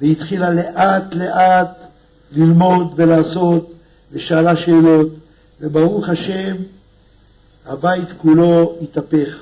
והיא 0.00 0.12
התחילה 0.12 0.50
לאט 0.50 1.14
לאט 1.14 1.86
ללמוד 2.32 2.94
ולעשות, 2.96 3.72
ושאלה 4.12 4.56
שאלות, 4.56 5.08
וברוך 5.60 6.08
השם, 6.08 6.56
הבית 7.66 8.12
כולו 8.18 8.76
התהפך. 8.82 9.38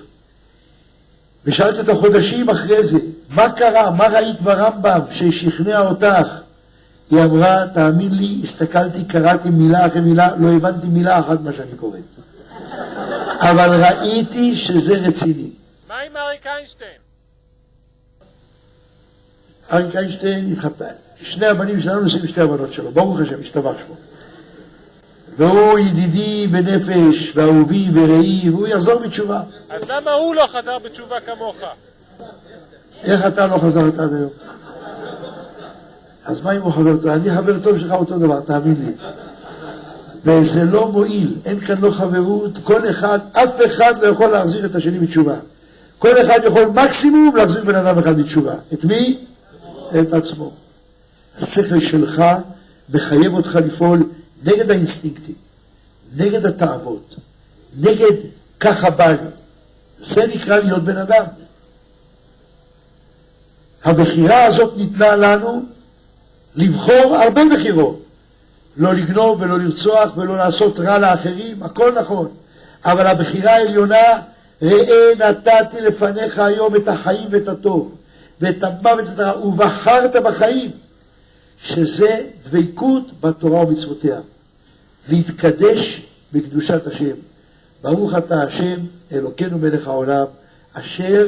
ושאלתי 1.45 1.81
אותה 1.81 1.95
חודשים 1.95 2.51
אחרי 2.51 2.85
זה, 2.85 2.99
מה 3.31 3.53
קרה, 3.53 3.91
מה 3.91 4.07
ראית 4.07 4.41
ברמב"ם 4.41 5.01
ששכנע 5.11 5.81
אותך? 5.81 6.29
היא 7.11 7.23
אמרה, 7.23 7.67
תאמין 7.75 8.13
לי, 8.13 8.41
הסתכלתי, 8.43 9.05
קראתי 9.05 9.51
מילה 9.51 9.87
אחרי 9.87 10.01
מילה, 10.01 10.37
לא 10.37 10.53
הבנתי 10.53 10.87
מילה 10.87 11.19
אחת 11.19 11.41
מה 11.41 11.53
שאני 11.53 11.73
קוראת. 11.77 12.01
אבל 13.51 13.85
ראיתי 13.85 14.57
שזה 14.57 14.95
רציני. 14.95 15.51
מה 15.89 15.95
עם 15.99 16.17
אריק 16.17 16.47
איינשטיין? 16.47 16.99
אריק 19.73 19.97
איינשטיין 19.97 20.53
התחתן, 20.53 20.95
שני 21.23 21.47
הבנים 21.47 21.81
שלנו 21.81 22.01
נוסעים 22.01 22.23
עם 22.23 22.29
שתי 22.29 22.41
הבנות 22.41 22.73
שלו, 22.73 22.91
ברוך 22.91 23.21
השם, 23.21 23.41
השתבח 23.41 23.73
שמו. 23.87 23.95
והוא 25.39 25.79
ידידי 25.79 26.47
בנפש, 26.47 27.33
ואהובי 27.35 27.89
ורעי, 27.93 28.51
והוא 28.51 28.67
יחזור 28.67 29.01
בתשובה. 29.01 29.41
אז 29.71 29.83
למה 29.89 30.13
הוא 30.13 30.35
לא 30.35 30.47
חזר 30.47 30.79
בתשובה 30.79 31.17
כמוך? 31.21 31.57
איך 33.03 33.27
אתה 33.27 33.47
לא 33.47 33.59
חזרת 33.59 33.99
עד 33.99 34.15
היום? 34.15 34.31
אז 36.25 36.41
מה 36.41 36.53
אם 36.53 36.61
הוא 36.61 36.73
חבר 36.73 36.97
טוב? 36.97 37.07
אני 37.07 37.31
חבר 37.31 37.59
טוב 37.59 37.79
שלך 37.79 37.93
אותו 37.93 38.19
דבר, 38.19 38.41
תאמין 38.41 38.75
לי. 38.79 38.93
וזה 40.25 40.65
לא 40.65 40.89
מועיל, 40.89 41.35
אין 41.45 41.61
כאן 41.61 41.79
לא 41.81 41.91
חברות, 41.91 42.59
כל 42.65 42.91
אחד, 42.91 43.19
אף 43.33 43.61
אחד 43.67 43.95
לא 44.03 44.07
יכול 44.07 44.27
להחזיר 44.27 44.65
את 44.65 44.75
השני 44.75 44.99
בתשובה. 44.99 45.35
כל 45.99 46.23
אחד 46.23 46.39
יכול 46.45 46.65
מקסימום 46.65 47.37
להחזיר 47.37 47.65
בן 47.65 47.75
אדם 47.75 47.99
אחד 47.99 48.21
בתשובה. 48.21 48.55
את 48.73 48.85
מי? 48.85 49.19
את 50.01 50.13
עצמו. 50.13 50.53
השכל 51.39 51.81
שלך 51.81 52.23
מחייב 52.89 53.35
אותך 53.35 53.59
לפעול 53.67 54.09
נגד 54.43 54.71
האינסטינקטים, 54.71 55.35
נגד 56.17 56.47
התאוות, 56.47 57.15
נגד 57.79 58.13
ככה 58.61 58.91
בא 58.91 59.07
לי. 59.07 59.17
זה 59.99 60.27
נקרא 60.27 60.59
להיות 60.59 60.85
בן 60.85 60.97
אדם. 60.97 61.25
הבחירה 63.85 64.45
הזאת 64.45 64.77
ניתנה 64.77 65.17
לנו 65.17 65.63
לבחור 66.55 67.17
הרבה 67.17 67.43
בחירות. 67.55 68.05
לא 68.77 68.95
לגנוב 68.95 69.41
ולא 69.41 69.59
לרצוח 69.59 70.17
ולא 70.17 70.37
לעשות 70.37 70.79
רע 70.79 70.99
לאחרים, 70.99 71.63
הכל 71.63 71.93
נכון. 72.01 72.29
אבל 72.85 73.07
הבחירה 73.07 73.53
העליונה, 73.53 74.21
ראה 74.63 75.15
נתתי 75.19 75.81
לפניך 75.81 76.39
היום 76.39 76.77
את 76.77 76.89
החיים 76.89 77.29
ואת 77.31 77.49
הטוב, 77.49 77.95
ואת 78.41 78.65
המוות 78.65 79.09
ואת 79.09 79.19
הרע, 79.19 79.47
ובחרת 79.47 80.17
בחיים, 80.17 80.71
שזה 81.65 82.27
דבקות 82.45 83.21
בתורה 83.21 83.67
ומצוותיה. 83.67 84.21
להתקדש 85.09 86.07
בקדושת 86.33 86.87
השם. 86.87 87.15
ברוך 87.83 88.19
אתה 88.19 88.43
השם, 88.43 88.77
אלוקינו 89.13 89.59
מלך 89.59 89.87
העולם, 89.89 90.25
אשר 90.73 91.27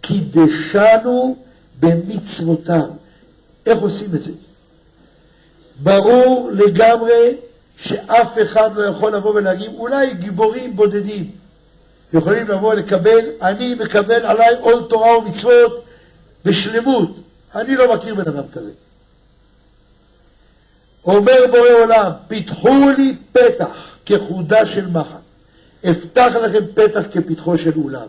קידשנו 0.00 1.36
במצוותיו. 1.80 2.88
איך 3.66 3.78
עושים 3.78 4.08
את 4.14 4.22
זה? 4.22 4.30
ברור 5.82 6.50
לגמרי 6.52 7.36
שאף 7.76 8.38
אחד 8.42 8.74
לא 8.74 8.82
יכול 8.82 9.14
לבוא 9.16 9.34
ולהגיד, 9.34 9.70
אולי 9.74 10.14
גיבורים 10.14 10.76
בודדים 10.76 11.30
יכולים 12.12 12.48
לבוא 12.48 12.74
לקבל, 12.74 13.20
אני 13.42 13.74
מקבל 13.74 14.26
עליי 14.26 14.54
עול 14.60 14.82
תורה 14.88 15.18
ומצוות 15.18 15.84
בשלמות. 16.44 17.16
אני 17.54 17.76
לא 17.76 17.94
מכיר 17.94 18.14
בן 18.14 18.28
אדם 18.28 18.44
כזה. 18.52 18.70
אומר 21.06 21.46
בורא 21.50 21.70
עולם, 21.82 22.10
פיתחו 22.28 22.90
לי 22.96 23.16
פתח 23.32 23.98
כחודה 24.06 24.66
של 24.66 24.86
מחט, 24.86 25.20
אפתח 25.90 26.32
לכם 26.44 26.64
פתח 26.74 27.02
כפתחו 27.12 27.58
של 27.58 27.72
אולם. 27.76 28.06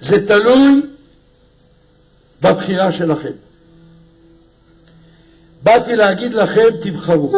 זה 0.00 0.26
תלוי 0.26 0.82
בבחירה 2.42 2.92
שלכם. 2.92 3.32
באתי 5.62 5.96
להגיד 5.96 6.34
לכם, 6.34 6.66
תבחרו. 6.80 7.32